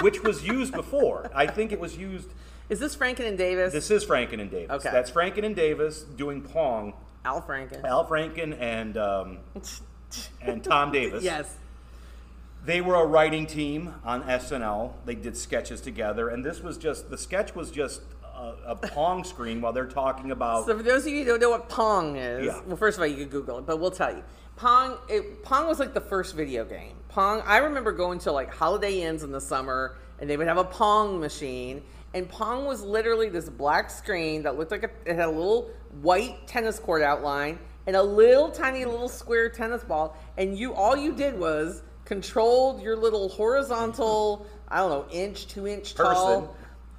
which 0.00 0.22
was 0.22 0.44
used 0.46 0.72
before. 0.72 1.28
I 1.34 1.46
think 1.46 1.72
it 1.72 1.80
was 1.80 1.96
used. 1.96 2.28
Is 2.68 2.78
this 2.78 2.94
Franken 2.96 3.26
and 3.26 3.36
Davis? 3.36 3.72
This 3.72 3.90
is 3.90 4.04
Franken 4.04 4.40
and 4.40 4.50
Davis. 4.50 4.70
Okay. 4.70 4.90
That's 4.92 5.10
Franken 5.10 5.44
and 5.44 5.56
Davis 5.56 6.02
doing 6.02 6.42
Pong. 6.42 6.94
Al 7.24 7.42
Franken. 7.42 7.82
Al 7.84 8.06
Franken 8.06 8.56
and 8.60 8.96
um, 8.96 9.38
and 10.42 10.62
Tom 10.62 10.92
Davis. 10.92 11.22
yes. 11.24 11.56
They 12.64 12.80
were 12.80 12.94
a 12.94 13.04
writing 13.04 13.46
team 13.48 13.94
on 14.04 14.22
SNL. 14.22 14.92
They 15.04 15.16
did 15.16 15.36
sketches 15.36 15.80
together, 15.80 16.28
and 16.28 16.44
this 16.44 16.60
was 16.60 16.78
just 16.78 17.10
the 17.10 17.18
sketch 17.18 17.56
was 17.56 17.72
just 17.72 18.02
a, 18.42 18.72
a 18.72 18.76
Pong 18.76 19.24
screen 19.24 19.60
while 19.60 19.72
they're 19.72 19.86
talking 19.86 20.30
about. 20.30 20.66
So 20.66 20.76
for 20.76 20.82
those 20.82 21.06
of 21.06 21.12
you 21.12 21.20
who 21.20 21.24
don't 21.24 21.40
know 21.40 21.50
what 21.50 21.68
Pong 21.68 22.16
is, 22.16 22.46
Yeah. 22.46 22.60
well, 22.66 22.76
first 22.76 22.98
of 22.98 23.02
all, 23.02 23.06
you 23.06 23.16
can 23.16 23.28
Google 23.28 23.58
it, 23.58 23.66
but 23.66 23.78
we'll 23.78 23.90
tell 23.90 24.14
you. 24.14 24.22
Pong, 24.56 24.98
it, 25.08 25.42
Pong 25.42 25.66
was 25.66 25.78
like 25.78 25.94
the 25.94 26.00
first 26.00 26.34
video 26.34 26.64
game. 26.64 26.96
Pong, 27.08 27.42
I 27.46 27.58
remember 27.58 27.92
going 27.92 28.18
to 28.20 28.32
like 28.32 28.52
Holiday 28.52 29.02
Inns 29.02 29.22
in 29.22 29.32
the 29.32 29.40
summer, 29.40 29.96
and 30.18 30.28
they 30.28 30.36
would 30.36 30.46
have 30.46 30.58
a 30.58 30.64
Pong 30.64 31.20
machine, 31.20 31.82
and 32.14 32.28
Pong 32.28 32.66
was 32.66 32.82
literally 32.82 33.28
this 33.28 33.48
black 33.48 33.90
screen 33.90 34.42
that 34.42 34.58
looked 34.58 34.70
like 34.70 34.82
a, 34.84 34.90
it 35.08 35.16
had 35.16 35.26
a 35.26 35.30
little 35.30 35.70
white 36.02 36.46
tennis 36.46 36.78
court 36.78 37.02
outline 37.02 37.58
and 37.86 37.96
a 37.96 38.02
little 38.02 38.50
tiny 38.50 38.84
little 38.84 39.08
square 39.08 39.48
tennis 39.48 39.82
ball, 39.84 40.16
and 40.36 40.56
you 40.56 40.74
all 40.74 40.96
you 40.96 41.12
did 41.14 41.38
was 41.38 41.82
controlled 42.04 42.82
your 42.82 42.96
little 42.96 43.28
horizontal, 43.28 44.46
I 44.68 44.78
don't 44.78 44.90
know, 44.90 45.06
inch, 45.12 45.48
two 45.48 45.66
inch 45.66 45.94
tall 45.94 46.42
Person. 46.44 46.48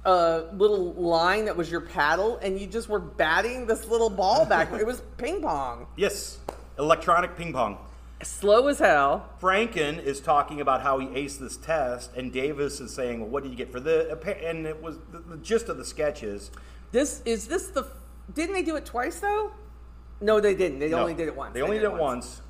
A 0.04 0.44
little 0.52 0.92
line 0.94 1.46
that 1.46 1.56
was 1.56 1.70
your 1.70 1.80
paddle, 1.80 2.38
and 2.38 2.58
you 2.60 2.66
just 2.66 2.88
were 2.88 2.98
batting 2.98 3.66
this 3.66 3.86
little 3.86 4.10
ball 4.10 4.44
back. 4.52 4.72
it 4.72 4.86
was 4.86 5.02
ping 5.16 5.40
pong, 5.42 5.86
yes, 5.96 6.38
electronic 6.78 7.36
ping 7.36 7.52
pong. 7.52 7.78
slow 8.22 8.68
as 8.68 8.78
hell. 8.78 9.28
Franken 9.40 10.02
is 10.02 10.20
talking 10.20 10.60
about 10.60 10.82
how 10.82 10.98
he 10.98 11.06
aced 11.08 11.38
this 11.38 11.56
test, 11.56 12.10
and 12.16 12.32
Davis 12.32 12.80
is 12.80 12.92
saying, 12.92 13.20
"Well, 13.20 13.28
what 13.30 13.42
did 13.42 13.50
you 13.50 13.56
get 13.56 13.72
for 13.72 13.80
the?" 13.80 14.18
And 14.46 14.66
it 14.66 14.82
was 14.82 14.98
the, 15.10 15.20
the 15.20 15.36
gist 15.38 15.68
of 15.68 15.76
the 15.78 15.84
sketch 15.84 16.22
is 16.22 16.50
This 16.92 17.22
is 17.24 17.46
this 17.48 17.68
the? 17.68 17.86
Didn't 18.34 18.54
they 18.54 18.62
do 18.62 18.76
it 18.76 18.84
twice 18.86 19.20
though? 19.20 19.52
No, 20.20 20.40
they 20.40 20.54
didn't. 20.54 20.78
They 20.78 20.88
no, 20.90 21.00
only 21.00 21.14
did 21.14 21.28
it 21.28 21.36
once. 21.36 21.54
They 21.54 21.60
only 21.62 21.76
did 21.78 21.84
it 21.84 21.94
once. 21.94 22.40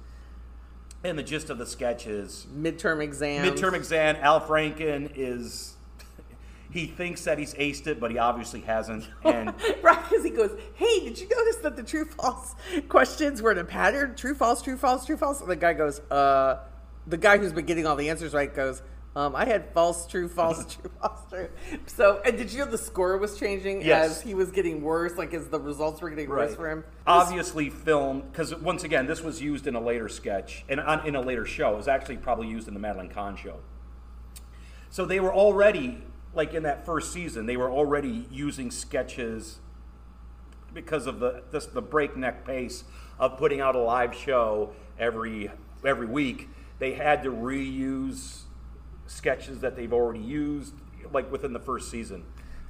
And 1.02 1.18
the 1.18 1.22
gist 1.22 1.50
of 1.50 1.58
the 1.58 1.66
sketch 1.66 2.06
is 2.06 2.46
Midterm 2.56 3.02
exam. 3.02 3.44
midterm 3.44 3.74
exam. 3.74 4.16
Al 4.20 4.40
Franken 4.40 5.10
is 5.14 5.73
he 6.74 6.86
thinks 6.88 7.22
that 7.22 7.38
he's 7.38 7.54
aced 7.54 7.86
it, 7.86 8.00
but 8.00 8.10
he 8.10 8.18
obviously 8.18 8.60
hasn't. 8.60 9.08
And 9.24 9.54
right, 9.80 10.02
because 10.10 10.24
he 10.24 10.30
goes, 10.30 10.50
"Hey, 10.74 11.00
did 11.04 11.18
you 11.20 11.28
notice 11.28 11.56
that 11.62 11.76
the 11.76 11.84
true 11.84 12.04
false 12.04 12.54
questions 12.88 13.40
were 13.40 13.52
in 13.52 13.58
a 13.58 13.64
pattern? 13.64 14.16
True 14.16 14.34
false, 14.34 14.60
true 14.60 14.76
false, 14.76 15.06
true 15.06 15.16
false." 15.16 15.40
And 15.40 15.48
the 15.48 15.54
guy 15.56 15.72
goes, 15.72 16.00
"Uh," 16.10 16.56
the 17.06 17.16
guy 17.16 17.38
who's 17.38 17.52
been 17.52 17.64
getting 17.64 17.86
all 17.86 17.94
the 17.94 18.10
answers 18.10 18.34
right 18.34 18.52
goes, 18.52 18.82
um, 19.14 19.36
"I 19.36 19.44
had 19.44 19.72
false, 19.72 20.08
true, 20.08 20.28
false, 20.28 20.64
true, 20.74 20.90
false, 21.00 21.20
true." 21.30 21.48
So, 21.86 22.20
and 22.24 22.36
did 22.36 22.52
you 22.52 22.58
know 22.64 22.70
the 22.70 22.76
score 22.76 23.16
was 23.18 23.38
changing 23.38 23.82
Yes. 23.82 24.10
as 24.10 24.22
he 24.22 24.34
was 24.34 24.50
getting 24.50 24.82
worse, 24.82 25.16
like 25.16 25.32
as 25.32 25.46
the 25.46 25.60
results 25.60 26.02
were 26.02 26.10
getting 26.10 26.28
worse 26.28 26.56
for 26.56 26.68
him? 26.68 26.82
Obviously 27.06 27.70
filmed 27.70 28.32
because 28.32 28.52
once 28.56 28.82
again, 28.82 29.06
this 29.06 29.22
was 29.22 29.40
used 29.40 29.68
in 29.68 29.76
a 29.76 29.80
later 29.80 30.08
sketch 30.08 30.64
and 30.68 30.80
on, 30.80 31.06
in 31.06 31.14
a 31.14 31.20
later 31.20 31.46
show. 31.46 31.74
It 31.74 31.76
was 31.76 31.86
actually 31.88 32.16
probably 32.16 32.48
used 32.48 32.66
in 32.66 32.74
the 32.74 32.80
Madeline 32.80 33.10
Kahn 33.10 33.36
show. 33.36 33.60
So 34.90 35.04
they 35.04 35.20
were 35.20 35.32
already 35.32 36.02
like 36.34 36.54
in 36.54 36.64
that 36.64 36.84
first 36.84 37.12
season, 37.12 37.46
they 37.46 37.56
were 37.56 37.70
already 37.70 38.26
using 38.30 38.70
sketches 38.70 39.58
because 40.72 41.06
of 41.06 41.20
the 41.20 41.42
this, 41.50 41.66
the 41.66 41.82
breakneck 41.82 42.44
pace 42.44 42.84
of 43.18 43.38
putting 43.38 43.60
out 43.60 43.76
a 43.76 43.80
live 43.80 44.14
show 44.14 44.72
every 44.98 45.50
every 45.84 46.06
week. 46.06 46.48
They 46.78 46.94
had 46.94 47.22
to 47.22 47.30
reuse 47.30 48.42
sketches 49.06 49.60
that 49.60 49.76
they've 49.76 49.92
already 49.92 50.20
used 50.20 50.74
like 51.12 51.30
within 51.30 51.52
the 51.52 51.60
first 51.60 51.90
season. 51.90 52.24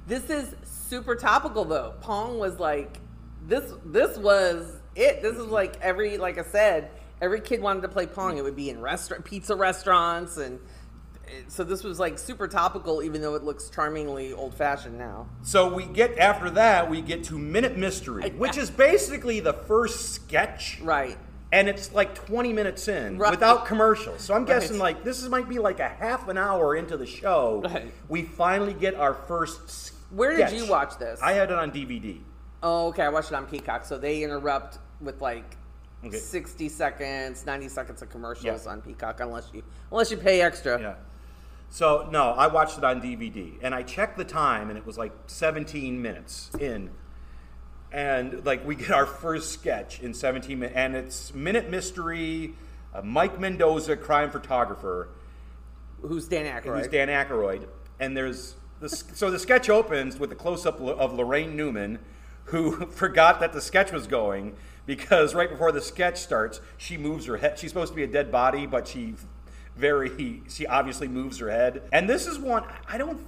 This 0.07 0.29
is 0.29 0.55
super 0.63 1.15
topical 1.15 1.65
though. 1.65 1.95
Pong 2.01 2.37
was 2.37 2.59
like 2.59 2.99
this 3.47 3.73
this 3.85 4.17
was 4.17 4.79
it. 4.95 5.21
This 5.21 5.35
is 5.37 5.47
like 5.47 5.79
every 5.81 6.17
like 6.17 6.37
I 6.37 6.43
said, 6.43 6.91
every 7.21 7.41
kid 7.41 7.61
wanted 7.61 7.81
to 7.81 7.89
play 7.89 8.05
Pong. 8.05 8.37
It 8.37 8.43
would 8.43 8.55
be 8.55 8.69
in 8.69 8.79
restaurant 8.79 9.25
pizza 9.25 9.55
restaurants 9.55 10.37
and 10.37 10.59
so 11.47 11.63
this 11.63 11.83
was 11.83 11.99
like 11.99 12.17
super 12.17 12.47
topical 12.47 13.01
even 13.03 13.21
though 13.21 13.35
it 13.35 13.43
looks 13.43 13.69
charmingly 13.69 14.33
old 14.33 14.53
fashioned 14.55 14.97
now. 14.97 15.27
So 15.43 15.73
we 15.73 15.85
get 15.85 16.17
after 16.17 16.49
that, 16.51 16.89
we 16.89 17.01
get 17.01 17.23
to 17.25 17.37
Minute 17.37 17.77
Mystery, 17.77 18.29
which 18.31 18.57
is 18.57 18.69
basically 18.69 19.39
the 19.39 19.53
first 19.53 20.13
sketch, 20.13 20.79
Right. 20.81 21.17
and 21.51 21.67
it's 21.69 21.93
like 21.93 22.15
20 22.15 22.53
minutes 22.53 22.87
in 22.87 23.17
Right. 23.17 23.31
without 23.31 23.65
commercials. 23.65 24.21
So 24.21 24.33
I'm 24.33 24.41
Right. 24.45 24.47
guessing 24.59 24.77
like 24.79 25.03
this 25.03 25.21
is, 25.21 25.29
might 25.29 25.47
be 25.49 25.59
like 25.59 25.79
a 25.79 25.89
half 25.89 26.27
an 26.27 26.37
hour 26.37 26.75
into 26.75 26.97
the 26.97 27.05
show. 27.05 27.61
Right. 27.65 27.91
We 28.09 28.23
finally 28.23 28.73
get 28.73 28.95
our 28.95 29.13
first. 29.13 29.69
Sketch. 29.69 29.95
Where 30.11 30.35
did 30.37 30.51
you 30.51 30.67
watch 30.69 30.97
this? 30.97 31.19
I 31.21 31.33
had 31.33 31.49
it 31.51 31.57
on 31.57 31.71
DVD. 31.71 32.21
Oh, 32.63 32.87
okay. 32.87 33.03
I 33.03 33.09
watched 33.09 33.31
it 33.31 33.35
on 33.35 33.45
Peacock. 33.47 33.85
So 33.85 33.97
they 33.97 34.23
interrupt 34.23 34.77
with 35.01 35.21
like 35.21 35.57
Okay. 36.05 36.17
60 36.17 36.69
seconds, 36.69 37.45
90 37.45 37.67
seconds 37.67 38.01
of 38.03 38.09
commercials 38.11 38.65
Yeah. 38.65 38.71
on 38.71 38.81
Peacock 38.81 39.19
unless 39.19 39.49
you 39.53 39.63
unless 39.91 40.11
you 40.11 40.17
pay 40.17 40.41
extra. 40.41 40.79
Yeah. 40.79 40.93
So 41.69 42.07
no, 42.11 42.31
I 42.31 42.47
watched 42.47 42.77
it 42.77 42.83
on 42.83 43.01
DVD, 43.01 43.53
and 43.61 43.75
I 43.75 43.83
checked 43.83 44.17
the 44.17 44.23
time, 44.23 44.69
and 44.69 44.77
it 44.77 44.85
was 44.85 44.97
like 44.97 45.11
17 45.27 46.01
minutes 46.01 46.49
in, 46.59 46.91
and 47.91 48.45
like 48.45 48.65
we 48.65 48.75
get 48.75 48.91
our 48.91 49.05
first 49.05 49.51
sketch 49.51 49.99
in 49.99 50.13
17 50.13 50.57
minutes, 50.59 50.75
and 50.77 50.95
it's 50.95 51.33
Minute 51.33 51.69
Mystery, 51.69 52.53
uh, 52.93 53.01
Mike 53.01 53.39
Mendoza, 53.39 53.97
crime 53.97 54.31
photographer, 54.31 55.09
Who's 56.01 56.27
Dan 56.27 56.45
Aykroyd? 56.45 56.77
who's 56.77 56.87
Dan 56.87 57.07
Aykroyd, 57.09 57.67
and 57.99 58.15
there's 58.15 58.55
this. 58.79 59.03
So 59.13 59.29
the 59.31 59.39
sketch 59.39 59.69
opens 59.69 60.17
with 60.17 60.31
a 60.31 60.35
close-up 60.35 60.79
of 60.79 61.11
Laraine 61.11 61.55
Newman, 61.55 61.99
who 62.45 62.85
forgot 62.91 63.39
that 63.41 63.53
the 63.53 63.61
sketch 63.61 63.91
was 63.91 64.07
going 64.07 64.55
because 64.85 65.33
right 65.33 65.49
before 65.49 65.71
the 65.71 65.81
sketch 65.81 66.19
starts, 66.19 66.61
she 66.77 66.97
moves 66.97 67.25
her 67.25 67.37
head. 67.37 67.57
She's 67.57 67.71
supposed 67.71 67.91
to 67.91 67.95
be 67.95 68.03
a 68.03 68.07
dead 68.07 68.31
body, 68.31 68.65
but 68.65 68.87
she 68.87 69.15
very 69.77 70.41
she 70.47 70.65
obviously 70.65 71.07
moves 71.07 71.37
her 71.39 71.49
head. 71.49 71.83
And 71.91 72.09
this 72.09 72.27
is 72.27 72.39
one 72.39 72.63
I 72.87 72.97
don't. 72.97 73.19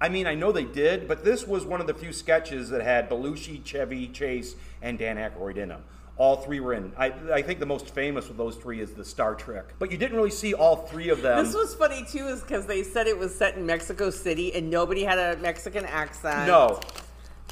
I 0.00 0.08
mean, 0.08 0.26
I 0.26 0.34
know 0.34 0.52
they 0.52 0.64
did, 0.64 1.08
but 1.08 1.24
this 1.24 1.46
was 1.46 1.64
one 1.64 1.80
of 1.80 1.86
the 1.86 1.94
few 1.94 2.12
sketches 2.12 2.68
that 2.70 2.82
had 2.82 3.08
Belushi, 3.08 3.64
Chevy 3.64 4.08
Chase, 4.08 4.54
and 4.82 4.98
Dan 4.98 5.16
Aykroyd 5.16 5.56
in 5.56 5.68
them. 5.70 5.82
All 6.16 6.36
three 6.36 6.60
were 6.60 6.74
in. 6.74 6.92
I, 6.96 7.12
I 7.32 7.42
think 7.42 7.58
the 7.58 7.66
most 7.66 7.92
famous 7.94 8.28
of 8.28 8.36
those 8.36 8.56
three 8.56 8.80
is 8.80 8.92
the 8.92 9.04
Star 9.04 9.34
Trek. 9.34 9.74
But 9.78 9.90
you 9.90 9.96
didn't 9.98 10.16
really 10.16 10.30
see 10.30 10.52
all 10.52 10.76
three 10.76 11.08
of 11.08 11.22
them. 11.22 11.44
This 11.44 11.54
was 11.54 11.74
funny 11.74 12.04
too, 12.04 12.26
is 12.26 12.40
because 12.40 12.66
they 12.66 12.82
said 12.82 13.06
it 13.06 13.18
was 13.18 13.34
set 13.34 13.56
in 13.56 13.66
Mexico 13.66 14.10
City 14.10 14.54
and 14.54 14.70
nobody 14.70 15.04
had 15.04 15.18
a 15.18 15.40
Mexican 15.40 15.84
accent. 15.86 16.46
no. 16.46 16.80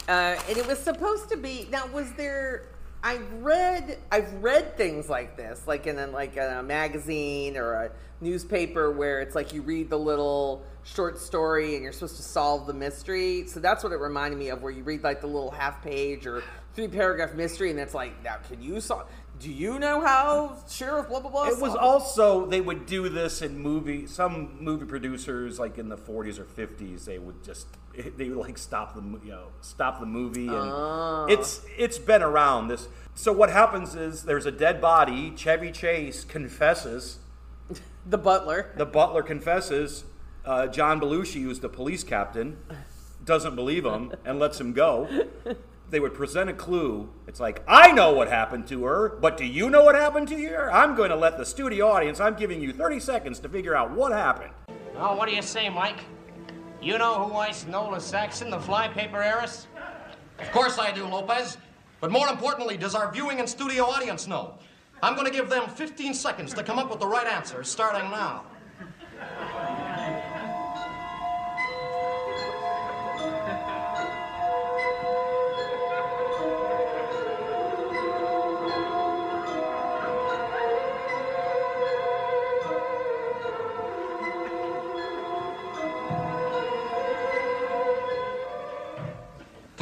uh, 0.09 0.37
and 0.49 0.59
it 0.59 0.67
was 0.67 0.79
supposed 0.79 1.29
to 1.31 1.37
be. 1.37 1.69
Now, 1.71 1.87
was 1.89 2.13
there? 2.13 2.69
I've 3.05 3.33
read, 3.35 3.99
I've 4.13 4.33
read 4.43 4.77
things 4.77 5.09
like 5.09 5.37
this, 5.37 5.67
like 5.67 5.89
in 5.89 5.99
a, 5.99 6.07
like 6.07 6.37
a 6.37 6.63
magazine 6.65 7.57
or 7.57 7.73
a 7.73 7.91
newspaper, 8.21 8.93
where 8.93 9.21
it's 9.21 9.35
like 9.35 9.53
you 9.53 9.63
read 9.63 9.91
the 9.91 9.99
little 9.99 10.63
short 10.85 11.19
story 11.19 11.75
and 11.75 11.83
you're 11.83 11.93
supposed 11.93 12.17
to 12.17 12.23
solve 12.23 12.67
the 12.67 12.73
mystery. 12.73 13.47
So 13.49 13.59
that's 13.59 13.83
what 13.83 13.93
it 13.93 13.99
reminded 13.99 14.39
me 14.39 14.51
of, 14.51 14.63
where 14.63 14.71
you 14.71 14.85
read 14.85 15.03
like 15.03 15.21
the 15.21 15.27
little 15.27 15.51
half 15.51 15.83
page 15.83 16.27
or 16.27 16.45
three 16.75 16.89
paragraph 16.89 17.35
mystery, 17.35 17.71
and 17.71 17.79
it's 17.81 17.95
like, 17.95 18.23
now 18.23 18.37
can 18.49 18.63
you 18.63 18.81
solve? 18.81 19.09
Do 19.43 19.51
you 19.51 19.81
know 19.81 20.01
how 20.01 20.57
sheriff 20.69 21.09
blah 21.09 21.19
blah 21.19 21.31
blah? 21.31 21.49
It 21.49 21.59
was 21.59 21.75
also 21.75 22.47
they 22.47 22.61
would 22.61 22.87
do 22.87 23.09
this 23.09 23.43
in 23.43 23.59
movie. 23.59 24.07
Some 24.07 24.57
movie 24.61 24.87
producers, 24.87 25.59
like 25.59 25.79
in 25.79 25.89
the 25.89 25.97
40s 25.97 26.39
or 26.39 26.45
50s, 26.45 27.07
they 27.07 27.19
would 27.19 27.43
just 27.43 27.67
they 28.17 28.29
would 28.29 28.39
like 28.39 28.57
stop 28.57 28.95
the 28.95 29.01
you 29.01 29.33
know 29.33 29.49
stop 29.61 29.99
the 29.99 30.07
movie, 30.07 30.47
and 30.47 31.29
it's 31.29 31.61
it's 31.77 31.99
been 31.99 32.23
around 32.23 32.69
this. 32.69 32.87
So 33.17 33.33
what 33.33 33.51
happens 33.51 33.97
is 33.97 34.23
there's 34.23 34.47
a 34.47 34.53
dead 34.53 34.81
body. 34.81 35.33
Chevy 35.35 35.73
Chase 35.73 36.23
confesses. 36.23 37.19
the 38.07 38.19
butler. 38.19 38.71
The 38.77 38.87
butler 38.87 39.25
confesses. 39.25 40.05
Uh, 40.45 40.69
John 40.69 41.01
Belushi, 41.01 41.43
who's 41.43 41.59
the 41.59 41.69
police 41.69 42.05
captain, 42.05 42.59
doesn't 43.25 43.57
believe 43.57 43.85
him 43.85 44.13
and 44.25 44.39
lets 44.39 44.61
him 44.61 44.73
go. 44.73 45.09
They 45.93 46.01
would 46.01 46.15
present 46.15 46.49
a 46.49 46.55
clue. 46.55 47.09
It's 47.29 47.39
like, 47.39 47.63
I 47.69 47.93
know 47.93 48.13
what 48.15 48.29
happened 48.29 48.67
to 48.69 48.85
her, 48.85 49.11
but 49.21 49.37
do 49.37 49.45
you 49.45 49.69
know 49.69 49.85
what 49.85 49.95
happened 49.95 50.27
to 50.29 50.47
her? 50.47 50.73
I'm 50.73 50.97
going 50.97 51.11
to 51.11 51.17
let 51.17 51.37
the 51.37 51.45
studio 51.45 51.87
audience, 51.87 52.19
I'm 52.19 52.35
giving 52.35 52.63
you 52.63 52.73
30 52.73 52.99
seconds 52.99 53.39
to 53.41 53.49
figure 53.49 53.77
out 53.77 53.91
what 53.91 54.11
happened. 54.11 54.55
Oh, 54.97 55.15
what 55.15 55.29
do 55.29 55.35
you 55.35 55.43
say, 55.43 55.69
Mike? 55.69 55.99
You 56.81 56.97
know 56.97 57.23
who 57.23 57.37
iced 57.37 57.69
Nola 57.69 58.01
Saxon, 58.01 58.51
the 58.51 58.59
flypaper 58.59 59.23
heiress? 59.23 59.67
Of 60.39 60.51
course 60.51 60.79
I 60.79 60.93
do, 60.93 61.07
Lopez. 61.07 61.59
But 62.01 62.11
more 62.11 62.29
importantly, 62.29 62.79
does 62.79 62.95
our 62.95 63.13
viewing 63.13 63.39
and 63.39 63.49
studio 63.49 63.85
audience 63.85 64.27
know? 64.27 64.55
I'm 65.03 65.15
going 65.15 65.27
to 65.27 65.33
give 65.33 65.51
them 65.51 65.69
15 65.69 66.15
seconds 66.15 66.55
to 66.55 66.63
come 66.63 66.79
up 66.79 66.89
with 66.91 67.01
the 67.01 67.07
right 67.07 67.27
answer, 67.27 67.63
starting 67.65 68.11
now. 68.11 68.45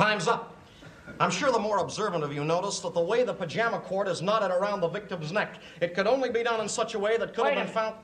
Time's 0.01 0.29
up. 0.29 0.57
I'm 1.19 1.31
sure 1.31 1.53
the 1.53 1.59
more 1.59 1.77
observant 1.77 2.25
of 2.25 2.33
you 2.33 2.43
noticed 2.43 2.83
that 2.85 2.95
the 2.95 3.03
way 3.03 3.23
the 3.23 3.35
pajama 3.35 3.81
cord 3.81 4.09
is 4.09 4.23
knotted 4.23 4.51
around 4.51 4.81
the 4.81 4.89
victim's 4.89 5.31
neck, 5.31 5.57
it 5.83 5.95
could 5.95 6.07
only 6.07 6.31
be 6.31 6.43
done 6.43 6.59
in 6.63 6.71
such 6.71 6.95
a 6.95 6.99
way 6.99 7.19
that 7.19 7.35
could 7.35 7.45
Wait 7.45 7.59
have 7.59 7.67
been 7.67 7.75
found. 7.75 7.97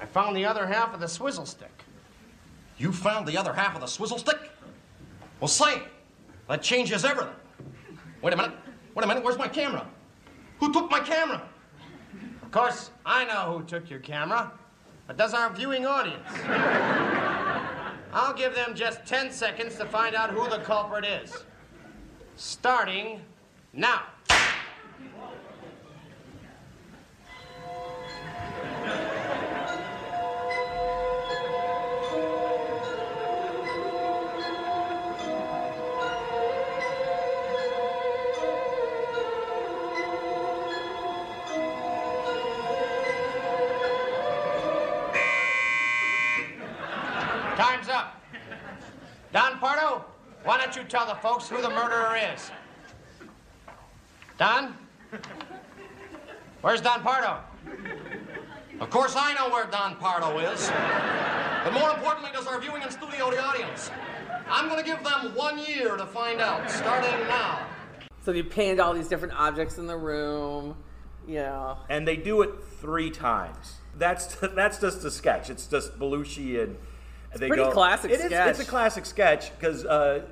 I 0.00 0.06
found 0.06 0.34
the 0.34 0.46
other 0.46 0.66
half 0.66 0.94
of 0.94 1.00
the 1.00 1.06
swizzle 1.06 1.44
stick. 1.44 1.84
You 2.78 2.90
found 2.90 3.28
the 3.28 3.36
other 3.36 3.52
half 3.52 3.74
of 3.74 3.82
the 3.82 3.86
swizzle 3.86 4.16
stick? 4.16 4.38
Well, 5.38 5.48
say, 5.48 5.82
that 6.48 6.62
changes 6.62 7.04
everything. 7.04 7.34
Wait 8.22 8.32
a 8.32 8.36
minute. 8.38 8.54
Wait 8.94 9.04
a 9.04 9.06
minute. 9.06 9.22
Where's 9.22 9.36
my 9.36 9.48
camera? 9.48 9.86
Who 10.60 10.72
took 10.72 10.90
my 10.90 11.00
camera? 11.00 11.42
Of 12.40 12.50
course, 12.52 12.90
I 13.04 13.26
know 13.26 13.58
who 13.58 13.64
took 13.64 13.90
your 13.90 14.00
camera, 14.00 14.50
but 15.06 15.18
does 15.18 15.34
our 15.34 15.52
viewing 15.52 15.84
audience? 15.84 17.27
I'll 18.12 18.32
give 18.32 18.54
them 18.54 18.74
just 18.74 19.04
10 19.06 19.30
seconds 19.30 19.76
to 19.76 19.84
find 19.84 20.14
out 20.14 20.30
who 20.30 20.48
the 20.48 20.58
culprit 20.58 21.04
is. 21.04 21.44
Starting 22.36 23.20
now. 23.72 24.02
Tell 50.88 51.06
the 51.06 51.14
folks 51.16 51.48
who 51.48 51.60
the 51.60 51.70
murderer 51.70 52.18
is? 52.34 52.50
Don? 54.38 54.74
Where's 56.62 56.80
Don 56.80 57.02
Pardo? 57.02 57.38
Of 58.80 58.90
course, 58.90 59.14
I 59.16 59.34
know 59.34 59.50
where 59.50 59.66
Don 59.66 59.96
Pardo 59.96 60.38
is. 60.38 60.70
But 61.64 61.72
more 61.72 61.90
importantly, 61.90 62.30
does 62.32 62.46
our 62.46 62.60
viewing 62.60 62.82
and 62.82 62.92
studio 62.92 63.30
the 63.30 63.42
audience. 63.42 63.90
I'm 64.48 64.68
going 64.68 64.82
to 64.82 64.88
give 64.88 65.02
them 65.04 65.34
one 65.34 65.58
year 65.58 65.96
to 65.96 66.06
find 66.06 66.40
out, 66.40 66.70
starting 66.70 67.10
now. 67.26 67.66
So 68.24 68.32
you 68.32 68.44
panned 68.44 68.80
all 68.80 68.94
these 68.94 69.08
different 69.08 69.34
objects 69.38 69.78
in 69.78 69.86
the 69.86 69.96
room. 69.96 70.76
Yeah. 71.26 71.76
And 71.90 72.08
they 72.08 72.16
do 72.16 72.42
it 72.42 72.50
three 72.80 73.10
times. 73.10 73.74
That's 73.96 74.34
that's 74.54 74.78
just 74.80 75.04
a 75.04 75.10
sketch. 75.10 75.50
It's 75.50 75.66
just 75.66 75.98
Belushi 75.98 76.62
and 76.62 76.76
they 77.36 77.48
pretty 77.48 77.64
go. 77.64 77.72
classic 77.72 78.10
It 78.10 78.20
is- 78.20 78.26
sketch. 78.26 78.50
It's 78.50 78.60
a 78.60 78.64
classic 78.64 79.04
sketch 79.04 79.50
because 79.58 79.84
uh, 79.84 80.22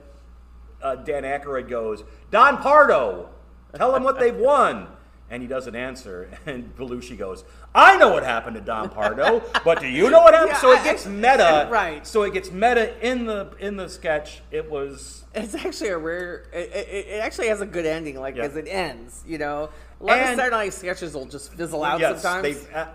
uh, 0.86 0.94
Dan 0.96 1.24
Aykroyd 1.24 1.68
goes, 1.68 2.04
Don 2.30 2.58
Pardo, 2.58 3.28
tell 3.74 3.92
them 3.92 4.04
what 4.04 4.18
they've 4.18 4.36
won. 4.36 4.88
And 5.28 5.42
he 5.42 5.48
doesn't 5.48 5.74
answer. 5.74 6.30
And 6.46 6.74
Belushi 6.76 7.18
goes, 7.18 7.44
I 7.74 7.96
know 7.96 8.10
what 8.10 8.22
happened 8.22 8.54
to 8.54 8.62
Don 8.62 8.88
Pardo, 8.90 9.42
but 9.64 9.80
do 9.80 9.88
you 9.88 10.08
know 10.08 10.20
what 10.20 10.34
happened? 10.34 10.52
Yeah, 10.54 10.60
so 10.60 10.72
it 10.72 10.84
gets 10.84 11.04
meta. 11.06 11.66
Right. 11.70 12.06
So 12.06 12.22
it 12.22 12.32
gets 12.32 12.52
meta 12.52 12.94
in 13.06 13.26
the 13.26 13.50
in 13.58 13.76
the 13.76 13.88
sketch. 13.88 14.42
It 14.52 14.70
was 14.70 15.24
It's 15.34 15.56
actually 15.56 15.90
a 15.90 15.98
rare. 15.98 16.44
It, 16.52 16.70
it, 16.72 17.06
it 17.08 17.20
actually 17.20 17.48
has 17.48 17.60
a 17.60 17.66
good 17.66 17.86
ending, 17.86 18.20
like 18.20 18.36
Yeah. 18.36 18.44
as 18.44 18.54
it 18.54 18.68
ends. 18.68 19.24
You 19.26 19.38
know, 19.38 19.70
a 20.00 20.04
lot 20.04 20.18
of 20.20 20.26
Saturday 20.26 20.50
Night 20.50 20.74
sketches 20.74 21.14
will 21.14 21.26
just 21.26 21.52
fizzle 21.54 21.82
out 21.82 21.98
yes, 21.98 22.22
sometimes. 22.22 22.64
They, 22.64 22.72
uh, 22.72 22.86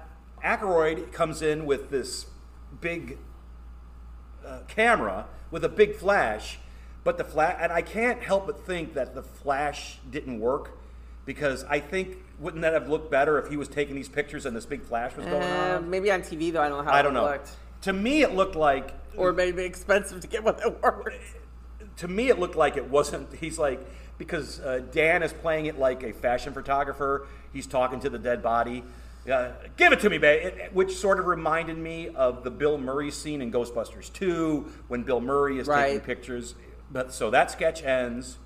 Aykroyd 0.42 1.12
comes 1.12 1.42
in 1.42 1.66
with 1.66 1.90
this 1.90 2.28
big 2.80 3.18
uh, 4.46 4.60
camera 4.70 5.28
with 5.52 5.66
a 5.66 5.70
big 5.70 5.96
flash, 5.96 6.60
but 7.04 7.18
the 7.18 7.24
flash, 7.24 7.58
and 7.60 7.72
I 7.72 7.82
can't 7.82 8.22
help 8.22 8.46
but 8.46 8.66
think 8.66 8.94
that 8.94 9.16
the 9.16 9.24
flash 9.24 9.98
didn't 10.10 10.40
work 10.40 10.72
because 11.26 11.64
I 11.66 11.80
think 11.80 12.18
wouldn't 12.40 12.62
that 12.64 12.74
have 12.74 12.90
looked 12.90 13.12
better 13.12 13.38
if 13.40 13.50
he 13.50 13.58
was 13.58 13.68
taking 13.68 13.96
these 13.96 14.10
pictures 14.10 14.46
and 14.46 14.56
this 14.56 14.66
big 14.66 14.82
flash 14.84 15.16
was 15.16 15.26
going 15.26 15.42
Uh, 15.44 15.76
on? 15.78 15.90
maybe 15.90 16.12
on 16.12 16.22
TV 16.22 16.52
though, 16.52 16.62
I 16.62 16.70
don't 16.70 16.80
know 16.80 16.92
how 16.92 16.96
I 16.96 17.00
it 17.00 17.04
don't 17.04 17.14
know. 17.14 17.24
looked. 17.26 17.52
To 17.84 17.94
me, 17.94 18.22
it 18.22 18.34
looked 18.36 18.56
like 18.56 18.92
Or 19.18 19.32
maybe 19.34 19.64
expensive 19.64 20.22
to 20.22 20.28
get 20.28 20.44
what 20.44 20.60
it 20.66 20.82
worth. 20.82 21.38
to 21.98 22.08
me 22.08 22.30
it 22.30 22.40
looked 22.40 22.56
like 22.56 22.78
it 22.78 22.90
wasn't 22.90 23.32
he's 23.36 23.60
like 23.60 23.80
because 24.18 24.60
uh, 24.62 24.82
dan 24.92 25.22
is 25.24 25.34
playing 25.34 25.66
it 25.66 25.78
like 25.78 26.04
a 26.04 26.14
fashion 26.14 26.54
photographer 26.54 27.28
he's 27.52 27.68
talking 27.68 28.00
to 28.00 28.10
the 28.10 28.18
dead 28.18 28.42
body 28.42 28.84
uh, 29.32 29.50
give 29.78 29.92
it 29.92 30.00
to 30.00 30.10
me 30.10 30.18
babe 30.18 30.46
It- 30.58 30.74
which 30.74 30.96
sort 30.96 31.20
of 31.20 31.26
reminded 31.26 31.78
me 31.78 32.08
of 32.10 32.44
the 32.46 32.50
bill 32.50 32.78
murray 32.78 33.12
scene 33.12 33.42
in 33.42 33.52
ghostbusters 33.52 34.12
2 34.14 34.66
when 34.88 35.04
bill 35.04 35.20
murray 35.20 35.60
is 35.60 35.68
taking 35.68 36.00
pictures 36.00 36.56
but 36.92 37.14
so 37.14 37.30
that 37.30 37.52
sketch 37.52 37.84
ends 37.84 38.38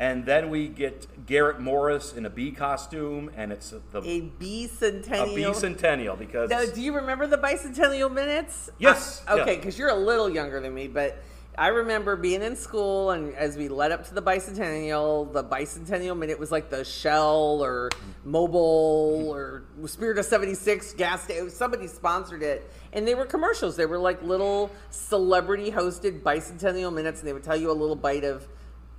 and 0.00 0.26
then 0.26 0.48
we 0.50 0.68
get 0.68 1.26
garrett 1.26 1.58
morris 1.60 2.12
in 2.12 2.24
a 2.26 2.30
bee 2.30 2.50
costume 2.52 3.30
and 3.36 3.50
it's 3.52 3.70
the 3.92 3.98
A 4.00 4.20
bicentennial. 4.40 5.34
a 5.34 5.50
bicentennial 5.52 6.18
because 6.18 6.50
Now, 6.50 6.64
do 6.66 6.80
you 6.80 6.94
remember 6.94 7.26
the 7.26 7.38
bicentennial 7.38 8.12
minutes? 8.12 8.70
Yes, 8.78 9.22
Uh, 9.28 9.38
okay, 9.40 9.52
yeah. 9.52 9.58
because 9.58 9.78
you're 9.78 9.88
a 9.88 9.94
little 9.96 10.28
younger 10.28 10.60
than 10.60 10.74
me, 10.74 10.86
but 10.88 11.18
I 11.58 11.68
remember 11.68 12.14
being 12.14 12.40
in 12.42 12.54
school, 12.54 13.10
and 13.10 13.34
as 13.34 13.56
we 13.56 13.66
led 13.66 13.90
up 13.90 14.06
to 14.06 14.14
the 14.14 14.22
bicentennial, 14.22 15.32
the 15.32 15.42
bicentennial 15.42 16.16
minute 16.16 16.38
was 16.38 16.52
like 16.52 16.70
the 16.70 16.84
Shell 16.84 17.64
or 17.64 17.90
Mobil 18.24 19.26
or 19.26 19.64
Spirit 19.86 20.18
of 20.18 20.24
'76 20.24 20.94
gas 20.94 21.24
station. 21.24 21.50
Somebody 21.50 21.88
sponsored 21.88 22.44
it, 22.44 22.70
and 22.92 23.08
they 23.08 23.16
were 23.16 23.26
commercials. 23.26 23.74
They 23.74 23.86
were 23.86 23.98
like 23.98 24.22
little 24.22 24.70
celebrity-hosted 24.90 26.22
bicentennial 26.22 26.94
minutes, 26.94 27.20
and 27.20 27.28
they 27.28 27.32
would 27.32 27.42
tell 27.42 27.56
you 27.56 27.72
a 27.72 27.74
little 27.74 27.96
bite 27.96 28.24
of. 28.24 28.46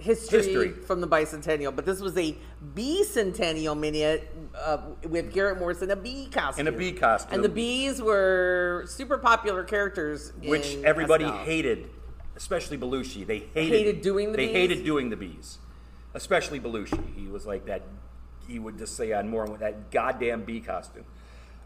History, 0.01 0.37
History. 0.37 0.69
from 0.69 1.01
the 1.01 1.09
bicentennial, 1.09 1.75
but 1.75 1.85
this 1.85 1.99
was 1.99 2.17
a 2.17 2.33
bicentennial 2.73 3.77
minute 3.77 4.33
uh, 4.55 4.77
with 5.03 5.33
Garrett 5.33 5.59
Morris 5.59 5.81
in 5.81 5.91
a 5.91 5.95
bee 5.97 6.29
costume. 6.31 6.67
In 6.67 6.73
a 6.73 6.77
bee 6.77 6.93
costume. 6.93 7.33
And 7.33 7.43
the 7.43 7.49
bees 7.49 8.01
were 8.01 8.85
super 8.87 9.17
popular 9.17 9.65
characters. 9.65 10.31
which 10.41 10.77
everybody 10.85 11.25
SNL. 11.25 11.43
hated, 11.43 11.89
especially 12.39 12.77
Belushi. 12.77 13.27
They 13.27 13.39
hated, 13.53 13.77
Hated 13.77 14.01
doing 14.01 14.31
the 14.31 14.37
bees. 14.37 14.47
They 14.47 14.53
bees? 14.53 14.69
hated 14.71 14.85
doing 14.85 15.09
the 15.09 15.17
bees, 15.17 15.59
especially 16.13 16.59
Belushi. 16.59 17.15
He 17.15 17.27
was 17.27 17.45
like 17.45 17.65
that. 17.65 17.83
He 18.47 18.57
would 18.57 18.79
just 18.79 18.95
say 18.95 19.11
on 19.13 19.29
more 19.29 19.45
with 19.45 19.59
that 19.59 19.91
goddamn 19.91 20.43
bee 20.43 20.61
costume. 20.61 21.05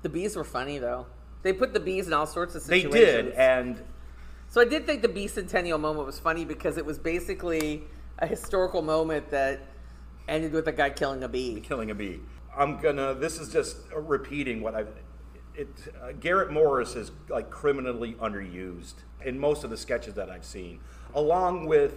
The 0.02 0.10
bees 0.10 0.36
were 0.36 0.44
funny 0.44 0.80
though. 0.80 1.06
They 1.44 1.54
put 1.54 1.74
the 1.74 1.80
bees 1.80 2.08
in 2.08 2.14
all 2.14 2.26
sorts 2.26 2.56
of 2.56 2.64
situations. 2.64 2.94
They 2.94 3.22
did, 3.22 3.34
and 3.34 3.82
so 4.50 4.60
I 4.62 4.66
did 4.66 4.86
think 4.86 5.02
the 5.02 5.08
bicentennial 5.10 5.80
moment 5.80 6.06
was 6.06 6.20
funny 6.20 6.44
because 6.44 6.78
it 6.78 6.86
was 6.86 6.98
basically 6.98 7.84
a 8.20 8.28
historical 8.28 8.82
moment 8.82 9.30
that 9.30 9.62
ended 10.28 10.54
with 10.54 10.68
a 10.68 10.72
guy 10.72 10.90
killing 10.90 11.24
a 11.24 11.30
bee. 11.30 11.62
killing 11.62 11.92
a 11.92 11.96
bee. 11.96 12.20
I'm 12.58 12.80
gonna. 12.82 13.14
This 13.14 13.40
is 13.40 13.52
just 13.52 13.78
repeating 13.96 14.62
what 14.62 14.76
I've. 14.76 14.90
It, 15.56 15.68
uh, 16.02 16.12
Garrett 16.14 16.52
Morris 16.52 16.96
is 16.96 17.12
like 17.30 17.50
criminally 17.50 18.14
underused 18.16 18.96
in 19.24 19.38
most 19.38 19.64
of 19.64 19.70
the 19.70 19.78
sketches 19.78 20.16
that 20.16 20.30
I've 20.30 20.46
seen, 20.46 20.80
along 21.14 21.68
with 21.68 21.94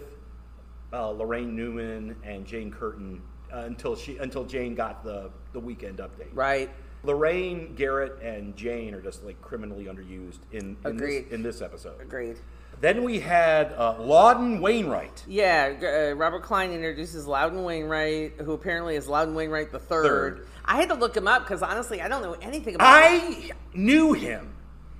uh, 0.92 1.08
Laraine 1.08 1.52
Newman 1.52 2.16
and 2.22 2.46
Jane 2.46 2.70
Curtin 2.70 3.22
uh, 3.52 3.60
until 3.60 3.96
she 3.96 4.18
until 4.18 4.44
Jane 4.44 4.74
got 4.74 5.04
the 5.04 5.30
the 5.52 5.60
weekend 5.60 5.98
update. 5.98 6.28
Right. 6.34 6.70
Laraine, 7.04 7.74
Garrett, 7.76 8.20
and 8.20 8.56
Jane 8.56 8.92
are 8.94 9.00
just 9.00 9.24
like 9.24 9.40
criminally 9.40 9.84
underused 9.84 10.40
in 10.52 10.60
in 10.60 10.76
this, 10.82 10.92
Agreed. 10.92 11.26
in 11.30 11.42
this 11.42 11.62
episode. 11.62 12.00
Agreed. 12.00 12.36
Then 12.80 13.04
we 13.04 13.20
had 13.20 13.72
uh, 13.72 13.96
Loudon 13.98 14.60
Wainwright. 14.60 15.24
Yeah, 15.26 16.10
uh, 16.10 16.14
Robert 16.14 16.42
Klein 16.42 16.72
introduces 16.72 17.26
Loudon 17.26 17.62
Wainwright, 17.64 18.34
who 18.40 18.52
apparently 18.52 18.96
is 18.96 19.08
Loudon 19.08 19.34
Wainwright 19.34 19.72
the 19.72 19.78
third. 19.78 20.04
Third. 20.04 20.46
I 20.64 20.76
had 20.76 20.88
to 20.90 20.94
look 20.94 21.16
him 21.16 21.26
up 21.26 21.42
because 21.42 21.62
honestly, 21.62 22.00
I 22.02 22.08
don't 22.08 22.22
know 22.22 22.34
anything 22.34 22.74
about. 22.74 23.10
him. 23.10 23.32
I 23.42 23.50
knew 23.74 24.12
him. 24.12 24.52